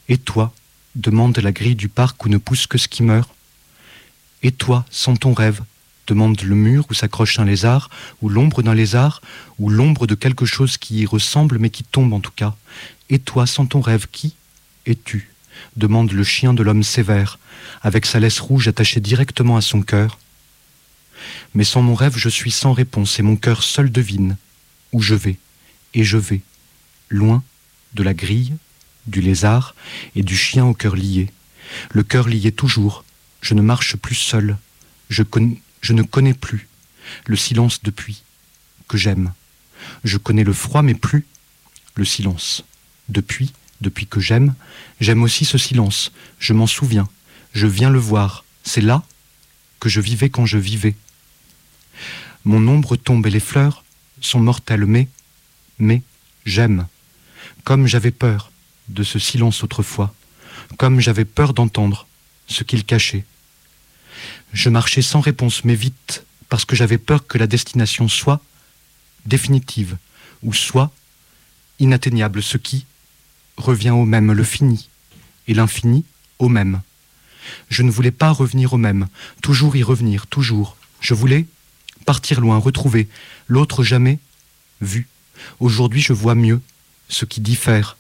Et 0.09 0.19
toi 0.19 0.53
demande 0.97 1.39
la 1.39 1.53
grille 1.53 1.77
du 1.77 1.89
parc 1.89 2.25
où 2.25 2.29
ne 2.29 2.37
pousse 2.37 2.67
que 2.67 2.79
ce 2.79 2.89
qui 2.89 3.05
meurt. 3.05 3.31
Et 4.43 4.51
toi, 4.51 4.85
sans 4.91 5.17
ton 5.17 5.33
rêve 5.33 5.61
demande 6.07 6.43
le 6.43 6.57
mur 6.57 6.87
où 6.91 6.95
s'accroche 6.95 7.39
un 7.39 7.45
lézard, 7.45 7.89
ou 8.21 8.29
l'ombre 8.29 8.63
d'un 8.63 8.75
lézard, 8.75 9.23
ou 9.61 9.71
l'ombre 9.71 10.09
de 10.09 10.17
quelque 10.17 10.45
chose 10.45 10.77
qui 10.77 11.03
y 11.03 11.07
ressemble 11.07 11.61
mais 11.61 11.71
qui 11.71 11.85
tombe 11.85 12.13
en 12.13 12.19
tout 12.19 12.33
cas. 12.35 12.57
Et 13.11 13.21
toi, 13.21 13.47
sans 13.47 13.67
ton 13.67 13.81
rêve, 13.81 14.09
qui 14.11 14.35
es-tu? 14.87 15.31
Demande 15.77 16.11
le 16.11 16.25
chien 16.25 16.53
de 16.53 16.65
l'homme 16.65 16.83
sévère, 16.83 17.39
avec 17.83 18.07
sa 18.07 18.19
laisse 18.19 18.41
rouge 18.41 18.67
attachée 18.67 19.01
directement 19.01 19.57
à 19.57 19.61
son 19.61 19.83
cœur. 19.83 20.19
Mais 21.55 21.65
sans 21.65 21.83
mon 21.83 21.95
rêve, 21.95 22.17
je 22.17 22.29
suis 22.29 22.51
sans 22.51 22.73
réponse, 22.73 23.19
et 23.19 23.23
mon 23.23 23.37
cœur 23.37 23.63
seul 23.63 23.91
devine 23.91 24.37
où 24.93 25.03
je 25.03 25.15
vais, 25.15 25.39
et 25.95 26.05
je 26.05 26.17
vais, 26.17 26.41
loin 27.09 27.43
de 27.95 28.03
la 28.03 28.15
grille, 28.15 28.55
du 29.07 29.21
lézard 29.21 29.75
et 30.15 30.23
du 30.23 30.37
chien 30.37 30.65
au 30.65 30.75
cœur 30.75 30.97
lié. 30.97 31.31
Le 31.91 32.03
cœur 32.03 32.29
lié 32.29 32.53
toujours, 32.53 33.05
je 33.41 33.55
ne 33.55 33.63
marche 33.63 33.97
plus 33.97 34.15
seul, 34.15 34.57
je, 35.09 35.23
je 35.81 35.93
ne 35.93 36.03
connais 36.03 36.35
plus 36.35 36.69
le 37.27 37.37
silence 37.37 37.83
depuis 37.83 38.23
que 38.89 38.97
j'aime. 38.97 39.33
Je 40.05 40.19
connais 40.19 40.45
le 40.45 40.53
froid, 40.53 40.83
mais 40.83 40.95
plus 40.95 41.27
le 41.95 42.05
silence. 42.05 42.65
Depuis, 43.09 43.53
depuis 43.81 44.07
que 44.07 44.21
j'aime, 44.21 44.55
j'aime 45.01 45.23
aussi 45.23 45.45
ce 45.45 45.59
silence. 45.59 46.13
Je 46.39 46.53
m'en 46.53 46.67
souviens. 46.67 47.09
Je 47.53 47.67
viens 47.67 47.91
le 47.91 47.99
voir. 47.99 48.45
C'est 48.63 48.81
là 48.81 49.03
que 49.81 49.89
je 49.89 50.01
vivais 50.01 50.31
quand 50.31 50.47
je 50.47 50.59
vivais. 50.59 50.95
Mon 52.45 52.67
ombre 52.69 52.97
tombe 52.97 53.27
et 53.27 53.31
les 53.31 53.41
fleurs 53.41 53.85
sont 54.21 54.41
mortelles, 54.41 54.87
mais, 54.87 55.09
mais, 55.79 56.03
j'aime. 56.45 56.87
Comme 57.65 57.87
j'avais 57.87 58.11
peur 58.11 58.51
de 58.89 59.03
ce 59.03 59.19
silence 59.19 59.63
autrefois, 59.63 60.15
comme 60.77 61.01
j'avais 61.01 61.25
peur 61.25 61.55
d'entendre 61.55 62.07
ce 62.47 62.65
qu'il 62.65 62.85
cachait. 62.85 63.25
Je 64.53 64.69
marchais 64.69 65.03
sans 65.03 65.21
réponse, 65.21 65.65
mais 65.65 65.75
vite, 65.75 66.25
parce 66.49 66.65
que 66.65 66.77
j'avais 66.77 66.99
peur 66.99 67.27
que 67.27 67.39
la 67.39 67.47
destination 67.47 68.09
soit 68.09 68.41
définitive, 69.27 69.97
ou 70.43 70.53
soit 70.53 70.91
inatteignable, 71.79 72.43
ce 72.43 72.57
qui 72.57 72.87
revient 73.57 73.91
au 73.91 74.05
même, 74.05 74.33
le 74.33 74.45
fini, 74.45 74.89
et 75.47 75.55
l'infini 75.55 76.05
au 76.39 76.49
même. 76.49 76.81
Je 77.69 77.83
ne 77.83 77.91
voulais 77.91 78.11
pas 78.11 78.31
revenir 78.31 78.73
au 78.73 78.79
même, 78.79 79.09
toujours 79.43 79.77
y 79.77 79.83
revenir, 79.83 80.27
toujours. 80.27 80.77
Je 81.01 81.15
voulais 81.15 81.47
partir 82.05 82.41
loin, 82.41 82.59
retrouver 82.59 83.09
l'autre 83.49 83.83
jamais 83.83 84.19
vu. 84.81 85.09
Aujourd'hui 85.59 86.01
je 86.01 86.13
vois 86.13 86.35
mieux 86.35 86.61
ce 87.09 87.25
qui 87.25 87.41
diffère, 87.41 87.97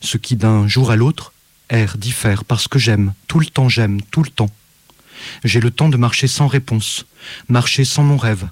ce 0.00 0.16
qui 0.16 0.36
d'un 0.36 0.68
jour 0.68 0.90
à 0.90 0.96
l'autre 0.96 1.32
erre, 1.70 1.96
diffère, 1.98 2.44
parce 2.44 2.68
que 2.68 2.78
j'aime, 2.78 3.14
tout 3.26 3.40
le 3.40 3.46
temps 3.46 3.68
j'aime, 3.68 4.02
tout 4.02 4.22
le 4.22 4.30
temps. 4.30 4.50
J'ai 5.44 5.60
le 5.60 5.70
temps 5.70 5.88
de 5.88 5.96
marcher 5.96 6.26
sans 6.26 6.46
réponse, 6.46 7.06
marcher 7.48 7.84
sans 7.84 8.02
mon 8.02 8.16
rêve, 8.16 8.48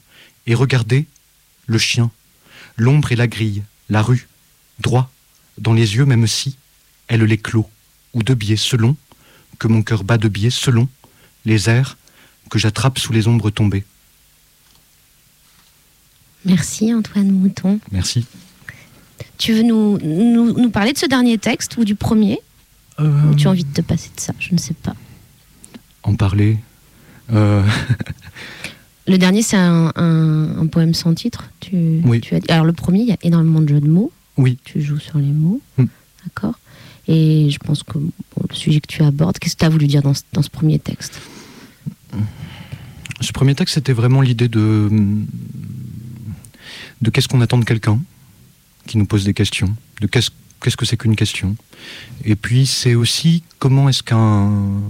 et 0.46 0.54
regarder 0.54 1.06
le 1.66 1.78
chien, 1.78 2.10
l'ombre 2.76 3.12
et 3.12 3.16
la 3.16 3.26
grille, 3.26 3.62
la 3.88 4.02
rue, 4.02 4.28
droit, 4.80 5.10
dans 5.58 5.74
les 5.74 5.96
yeux 5.96 6.06
même 6.06 6.26
si 6.26 6.56
elle 7.08 7.22
les 7.22 7.38
clôt, 7.38 7.68
ou 8.14 8.22
de 8.22 8.34
biais 8.34 8.56
selon, 8.56 8.96
que 9.58 9.68
mon 9.68 9.82
cœur 9.82 10.04
bat 10.04 10.18
de 10.18 10.28
biais 10.28 10.50
selon, 10.50 10.88
les 11.44 11.68
airs 11.68 11.96
que 12.50 12.58
j'attrape 12.58 12.98
sous 12.98 13.12
les 13.12 13.28
ombres 13.28 13.50
tombées. 13.50 13.84
Merci 16.44 16.92
Antoine 16.92 17.30
Mouton. 17.30 17.78
Merci. 17.90 18.26
Tu 19.38 19.52
veux 19.54 19.62
nous, 19.62 19.98
nous, 19.98 20.70
parler 20.70 20.92
de 20.92 20.98
ce 20.98 21.06
dernier 21.06 21.38
texte 21.38 21.76
ou 21.76 21.84
du 21.84 21.94
premier? 21.94 22.38
Euh, 23.00 23.30
Ou 23.30 23.34
tu 23.34 23.46
as 23.46 23.50
envie 23.50 23.64
de 23.64 23.72
te 23.72 23.80
passer 23.80 24.10
de 24.14 24.20
ça? 24.20 24.32
Je 24.38 24.52
ne 24.52 24.58
sais 24.58 24.74
pas 24.74 24.94
en 26.02 26.14
parler 26.14 26.58
euh, 27.32 27.62
Le 29.08 29.18
dernier, 29.18 29.42
c'est 29.42 29.56
un, 29.56 30.66
poème 30.70 30.94
sans 30.94 31.12
titre. 31.12 31.50
Tu, 31.58 32.00
oui. 32.04 32.20
tu 32.20 32.36
as... 32.36 32.40
Alors, 32.48 32.64
le 32.64 32.72
premier, 32.72 33.00
il 33.00 33.08
y 33.08 33.12
a 33.12 33.16
énormément 33.22 33.60
de 33.60 33.68
jeux 33.68 33.80
de 33.80 33.88
mots. 33.88 34.12
Oui. 34.36 34.58
Tu 34.62 34.80
joues 34.80 35.00
sur 35.00 35.18
les 35.18 35.32
mots. 35.32 35.60
Hmm. 35.76 35.86
D'accord. 36.24 36.54
Et 37.08 37.50
je 37.50 37.58
pense 37.58 37.82
que 37.82 37.98
le 37.98 38.54
sujet 38.54 38.80
que 38.80 38.86
tu 38.86 39.02
abordes, 39.02 39.38
qu'est-ce 39.40 39.56
que 39.56 39.60
tu 39.60 39.66
as 39.66 39.70
voulu 39.70 39.88
dire 39.88 40.02
dans 40.02 40.14
ce, 40.14 40.22
dans 40.32 40.42
ce 40.42 40.50
premier 40.50 40.78
texte? 40.78 41.20
Ce 43.20 43.32
premier 43.32 43.56
texte, 43.56 43.74
c'était 43.74 43.92
vraiment 43.92 44.20
l'idée 44.20 44.48
de, 44.48 44.88
de 47.02 47.10
qu'est-ce 47.10 47.28
qu'on 47.28 47.40
attend 47.40 47.58
de 47.58 47.64
quelqu'un 47.64 48.00
qui 48.86 48.96
nous 48.98 49.06
pose 49.06 49.24
des 49.24 49.34
questions, 49.34 49.76
de 50.00 50.06
qu'est-ce 50.06 50.30
qu'est-ce 50.62 50.76
que 50.76 50.86
c'est 50.86 50.96
qu'une 50.96 51.16
question? 51.16 51.56
Et 52.24 52.36
puis, 52.36 52.66
c'est 52.66 52.94
aussi 52.94 53.42
comment 53.58 53.88
est-ce 53.88 54.02
qu'un 54.02 54.80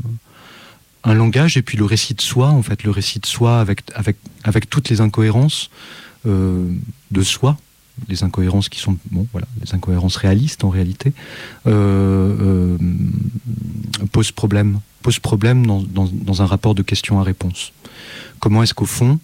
un 1.05 1.15
langage 1.15 1.57
et 1.57 1.63
puis 1.63 1.77
le 1.77 1.85
récit 1.85 2.15
de 2.15 2.21
soi, 2.21 2.49
en 2.49 2.63
fait, 2.63 2.85
le 2.85 2.91
récit 2.91 3.19
de 3.19 3.27
soi 3.27 3.61
avec, 3.61 3.83
avec, 3.95 4.17
avec 4.45 4.71
toutes 4.71 4.89
les 4.89 5.01
incohérences 5.01 5.71
euh, 6.27 6.71
de 7.11 7.23
soi, 7.23 7.57
les 8.09 8.23
incohérences 8.23 8.69
qui 8.69 8.79
sont, 8.79 8.97
bon, 9.11 9.27
voilà, 9.33 9.49
les 9.65 9.75
incohérences 9.75 10.17
réalistes 10.17 10.63
en 10.63 10.71
réalité, 10.71 11.13
euh, 11.67 12.77
euh, 12.77 12.79
pose 14.13 14.31
problème, 14.31 14.81
pose 15.03 15.19
problème 15.19 15.67
dans, 15.67 15.83
dans, 15.83 16.09
dans, 16.13 16.43
un 16.43 16.47
rapport 16.47 16.75
de 16.75 16.83
question 16.83 17.19
à 17.19 17.25
réponse. 17.25 17.73
Comment 18.39 18.63
est-ce 18.63 18.75
qu'au 18.75 18.87
fond, 18.87 19.19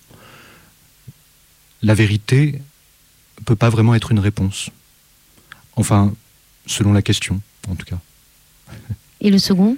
la 1.83 1.95
vérité 1.95 2.61
peut 3.45 3.57
pas 3.57 3.71
vraiment 3.71 3.95
être 3.95 4.11
une 4.11 4.19
réponse 4.19 4.71
Enfin, 5.77 6.13
selon 6.67 6.93
la 6.93 7.03
question, 7.03 7.41
en 7.69 7.77
tout 7.77 7.87
cas. 7.87 7.99
Et 9.21 9.31
le 9.31 9.39
second? 9.39 9.77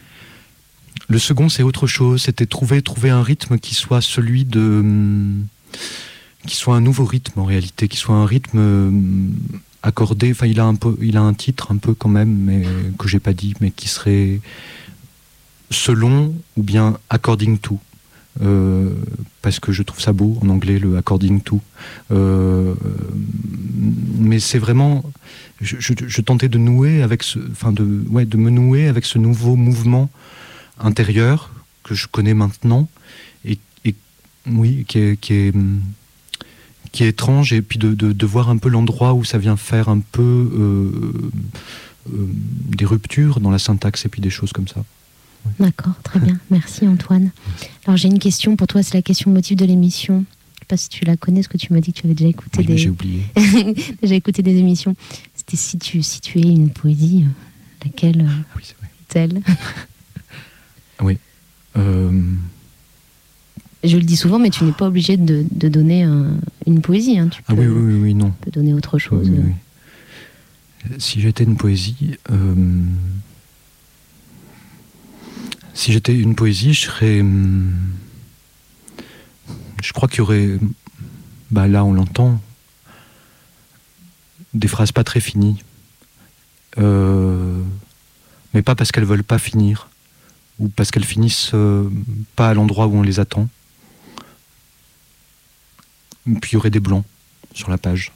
Le 1.09 1.19
second, 1.19 1.49
c'est 1.49 1.63
autre 1.63 1.87
chose. 1.87 2.23
C'était 2.23 2.47
trouver, 2.47 2.81
trouver 2.81 3.11
un 3.11 3.23
rythme 3.23 3.59
qui 3.59 3.75
soit 3.75 4.01
celui 4.01 4.45
de. 4.45 4.61
Hum, 4.61 5.47
qui 6.47 6.57
soit 6.57 6.75
un 6.75 6.81
nouveau 6.81 7.05
rythme 7.05 7.41
en 7.41 7.45
réalité, 7.45 7.87
qui 7.87 7.99
soit 7.99 8.15
un 8.15 8.25
rythme 8.25 8.59
hum, 8.59 9.33
accordé. 9.83 10.31
Enfin, 10.31 10.47
il 10.47 10.59
a 10.59 10.65
un 10.65 10.75
peu, 10.75 10.97
il 11.03 11.19
a 11.19 11.21
un 11.21 11.35
titre 11.35 11.71
un 11.71 11.77
peu 11.77 11.93
quand 11.93 12.09
même, 12.09 12.35
mais 12.35 12.63
que 12.99 13.07
j'ai 13.07 13.21
pas 13.21 13.35
dit, 13.35 13.55
mais 13.61 13.71
qui 13.71 13.89
serait 13.89 14.41
selon 15.71 16.35
ou 16.57 16.63
bien 16.63 16.99
according 17.11 17.59
to. 17.59 17.79
Euh, 18.43 18.91
parce 19.43 19.61
que 19.61 19.71
je 19.71 19.83
trouve 19.83 20.01
ça 20.01 20.13
beau 20.13 20.39
en 20.43 20.49
anglais 20.49 20.79
le 20.79 20.97
according 20.97 21.41
to. 21.41 21.61
Euh, 22.11 22.75
mais 24.19 24.39
c'est 24.41 24.59
vraiment, 24.59 25.05
je, 25.61 26.21
tentais 26.23 26.49
de 26.49 26.59
nouer 26.59 27.03
avec 27.03 27.23
ce, 27.23 27.39
enfin 27.51 27.73
de, 27.73 28.03
ouais, 28.09 28.25
de 28.25 28.37
me 28.37 28.51
nouer 28.51 28.89
avec 28.89 29.05
ce 29.05 29.19
nouveau 29.19 29.57
mouvement 29.57 30.11
intérieur 30.79 31.53
que 31.83 31.95
je 31.95 32.07
connais 32.07 32.35
maintenant 32.35 32.89
et, 33.45 33.59
oui, 34.47 34.85
qui 34.89 34.99
est, 34.99 35.21
qui 35.21 35.35
est, 35.35 35.53
étrange 37.01 37.53
et 37.53 37.61
puis 37.61 37.79
de, 37.79 37.93
de, 37.95 38.27
voir 38.27 38.49
un 38.49 38.57
peu 38.57 38.71
l'endroit 38.71 39.13
où 39.13 39.23
ça 39.23 39.37
vient 39.37 39.57
faire 39.57 39.91
un 39.91 40.01
peu 40.01 40.51
euh, 40.55 41.13
des 42.09 42.87
ruptures 42.87 43.41
dans 43.41 43.51
la 43.51 43.59
syntaxe 43.59 44.07
et 44.07 44.09
puis 44.09 44.23
des 44.23 44.31
choses 44.31 44.53
comme 44.53 44.69
ça. 44.69 44.83
D'accord, 45.59 45.95
très 46.03 46.21
bien. 46.21 46.39
Merci 46.51 46.87
Antoine. 46.87 47.31
Alors 47.87 47.97
j'ai 47.97 48.09
une 48.09 48.19
question 48.19 48.57
pour 48.57 48.67
toi, 48.67 48.83
c'est 48.83 48.95
la 48.95 49.03
question 49.03 49.31
motif 49.31 49.57
de 49.57 49.65
l'émission. 49.65 50.25
Je 50.55 50.61
sais 50.61 50.67
pas 50.67 50.77
si 50.77 50.89
tu 50.89 51.05
la 51.05 51.17
connais, 51.17 51.43
ce 51.43 51.49
que 51.49 51.57
tu 51.57 51.73
m'as 51.73 51.81
dit 51.81 51.93
que 51.93 52.01
tu 52.01 52.07
avais 52.07 52.15
déjà 52.15 52.31
écouté 52.31 52.63
des. 52.63 52.79
J'ai 52.79 52.91
oublié. 52.91 53.23
déjà 54.03 54.15
écouté 54.15 54.43
des 54.43 54.57
émissions. 54.57 54.95
C'était 55.35 55.57
si 55.57 55.79
tu 55.79 56.03
situais 56.03 56.43
une 56.43 56.71
poésie, 56.71 57.25
euh, 57.27 57.85
laquelle 57.85 58.27
ah 58.29 58.57
oui, 58.57 58.75
est-elle? 59.03 59.43
Oui. 61.03 61.19
Euh, 61.77 62.23
Je 63.85 63.97
le 63.97 64.03
dis 64.03 64.17
souvent, 64.17 64.39
mais 64.39 64.51
tu 64.51 64.65
n'es 64.65 64.73
pas 64.73 64.87
obligé 64.87 65.17
de, 65.17 65.45
donner 65.69 66.07
une 66.67 66.83
poésie. 66.83 67.19
Hein. 67.19 67.29
Tu 67.29 67.43
ah 67.49 67.55
oui, 67.55 67.67
oui, 67.67 67.95
oui, 68.01 68.15
non. 68.15 68.33
peux 68.41 68.51
donner 68.51 68.75
autre 68.75 68.99
chose. 68.99 69.31
Si 70.99 71.21
j'étais 71.21 71.45
une 71.45 71.57
poésie, 71.57 72.17
euh, 72.31 72.55
si 75.75 75.93
j'étais 75.93 76.15
une 76.15 76.35
poésie, 76.35 76.75
je 76.75 76.87
serais, 76.87 77.25
je 79.83 79.93
crois 79.93 80.09
qu'il 80.09 80.19
y 80.19 80.23
aurait 80.23 80.59
bah 81.51 81.67
là 81.67 81.85
on 81.85 81.93
l'entend, 81.93 82.41
des 84.55 84.69
phrases 84.69 84.93
pas 84.93 85.05
très 85.05 85.21
finies. 85.21 85.63
Euh, 86.79 87.63
mais 88.55 88.63
pas 88.63 88.75
parce 88.75 88.93
qu'elles 88.93 89.05
veulent 89.05 89.25
pas 89.25 89.39
finir, 89.39 89.89
ou 90.59 90.69
parce 90.69 90.91
qu'elles 90.91 91.05
finissent 91.05 91.53
euh, 91.55 91.89
pas 92.37 92.49
à 92.51 92.55
l'endroit 92.55 92.87
où 92.87 92.95
on 92.97 93.03
les 93.03 93.21
attend. 93.21 93.49
Puis 96.25 96.51
il 96.51 96.55
y 96.55 96.57
aurait 96.57 96.71
des 96.71 96.81
blancs 96.81 97.05
sur 97.55 97.71
la 97.71 97.79
page. 97.79 98.13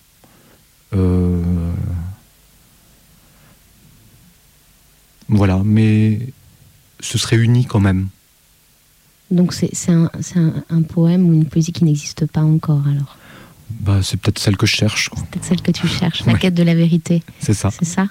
Euh, 0.92 1.72
voilà, 5.28 5.60
mais 5.64 6.20
ce 7.04 7.18
serait 7.18 7.36
uni 7.36 7.64
quand 7.64 7.80
même. 7.80 8.08
Donc 9.30 9.52
c'est 9.52 9.70
un, 9.88 10.10
un, 10.36 10.52
un, 10.70 10.82
poème 10.82 11.28
ou 11.28 11.32
une 11.32 11.46
poésie 11.46 11.72
qui 11.72 11.84
n'existe 11.84 12.26
pas 12.26 12.42
encore 12.42 12.82
alors 12.86 13.16
bah, 13.70 14.00
C'est 14.02 14.18
peut-être 14.18 14.38
celle 14.38 14.56
que 14.56 14.66
je 14.66 14.76
cherche. 14.76 15.10
C'est 15.14 15.26
peut-être 15.26 15.44
celle 15.44 15.62
que 15.62 15.70
tu 15.70 15.86
cherches, 15.86 16.24
la 16.26 16.34
quête 16.34 16.54
de 16.54 16.62
la 16.62 16.74
vérité. 16.74 17.22
C'est 17.40 17.54
ça. 17.54 17.70
C'est 17.70 17.84
ça 17.84 18.08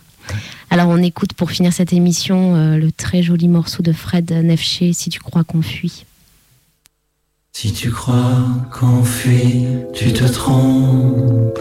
alors 0.70 0.88
on 0.88 1.04
écoute 1.04 1.34
pour 1.34 1.52
finir 1.52 1.74
cette 1.74 1.92
émission 1.92 2.56
euh, 2.56 2.78
le 2.78 2.94
très 2.94 3.22
joli 3.22 3.50
morceau 3.50 3.84
de 3.84 3.92
Fred 3.92 4.32
Nefché, 4.32 4.94
Si 4.94 5.10
tu 5.10 5.20
crois 5.20 5.44
qu'on 5.44 5.62
fuit. 5.62 6.06
Si 7.52 7.74
tu 7.74 7.92
crois 7.92 8.40
qu'on 8.72 9.04
fuit, 9.04 9.66
tu 9.94 10.14
te 10.14 10.24
trompes. 10.24 11.60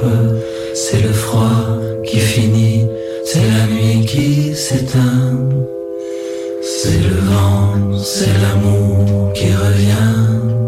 C'est 0.76 1.03
le 1.03 1.12
froid 1.12 1.80
qui 2.07 2.20
finit, 2.20 2.87
c'est 3.26 3.47
la 3.51 3.66
nuit 3.66 4.07
qui 4.07 4.55
s'éteint. 4.55 5.51
C'est 6.85 6.99
le 6.99 7.14
vent, 7.14 7.97
c'est 7.97 8.37
l'amour 8.41 9.33
qui 9.35 9.55
revient. 9.55 10.61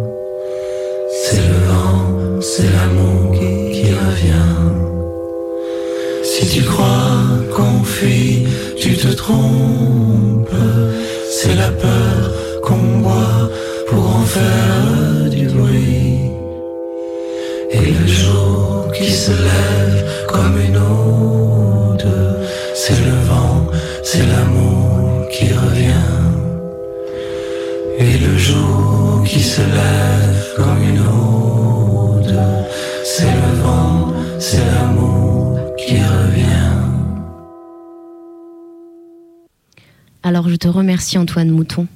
Remercie 40.75 41.19
Antoine 41.19 41.51
Mouton. 41.51 41.87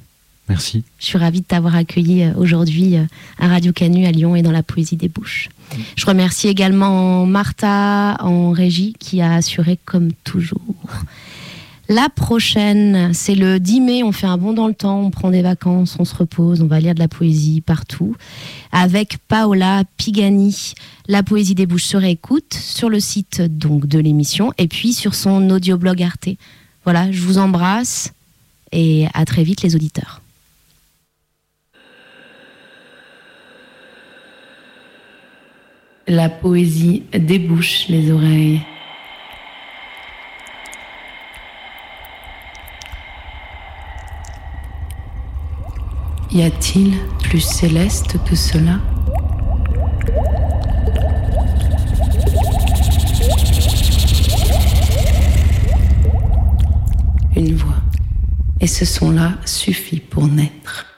Merci. 0.48 0.82
Je 0.98 1.04
suis 1.04 1.18
ravie 1.18 1.40
de 1.40 1.46
t'avoir 1.46 1.76
accueilli 1.76 2.22
euh, 2.22 2.32
aujourd'hui 2.36 2.96
euh, 2.96 3.04
à 3.38 3.48
Radio 3.48 3.72
Canu 3.72 4.06
à 4.06 4.12
Lyon 4.12 4.34
et 4.34 4.42
dans 4.42 4.50
la 4.50 4.62
Poésie 4.62 4.96
des 4.96 5.08
Bouches. 5.08 5.50
Je 5.96 6.06
remercie 6.06 6.48
également 6.48 7.26
Martha 7.26 8.16
en 8.20 8.50
régie 8.52 8.94
qui 8.98 9.20
a 9.20 9.34
assuré 9.34 9.78
comme 9.84 10.12
toujours. 10.24 10.62
La 11.90 12.10
prochaine, 12.10 13.14
c'est 13.14 13.34
le 13.34 13.58
10 13.58 13.80
mai, 13.80 14.02
on 14.02 14.12
fait 14.12 14.26
un 14.26 14.36
bond 14.36 14.52
dans 14.52 14.68
le 14.68 14.74
temps, 14.74 15.00
on 15.00 15.10
prend 15.10 15.30
des 15.30 15.40
vacances, 15.40 15.96
on 15.98 16.04
se 16.04 16.14
repose, 16.14 16.60
on 16.60 16.66
va 16.66 16.80
lire 16.80 16.94
de 16.94 16.98
la 16.98 17.08
poésie 17.08 17.62
partout, 17.62 18.14
avec 18.72 19.16
Paola 19.26 19.84
Pigani. 19.96 20.74
La 21.06 21.22
poésie 21.22 21.54
des 21.54 21.64
bouches 21.64 21.86
se 21.86 21.96
réécoute 21.96 22.52
sur 22.52 22.90
le 22.90 23.00
site 23.00 23.40
donc 23.40 23.86
de 23.86 23.98
l'émission 23.98 24.52
et 24.58 24.68
puis 24.68 24.92
sur 24.92 25.14
son 25.14 25.48
audioblog 25.48 26.02
Arte. 26.02 26.28
Voilà, 26.84 27.10
je 27.10 27.22
vous 27.22 27.38
embrasse 27.38 28.12
et 28.72 29.06
à 29.14 29.24
très 29.24 29.42
vite 29.42 29.62
les 29.62 29.74
auditeurs. 29.74 30.20
La 36.06 36.30
poésie 36.30 37.02
débouche 37.12 37.88
les 37.88 38.10
oreilles. 38.10 38.62
Y 46.30 46.42
a-t-il 46.42 46.98
plus 47.22 47.40
céleste 47.40 48.16
que 48.24 48.36
cela? 48.36 48.78
Une 57.34 57.54
voix. 57.54 57.77
Et 58.60 58.66
ce 58.66 58.84
son-là 58.84 59.34
suffit 59.44 60.00
pour 60.00 60.26
naître. 60.26 60.97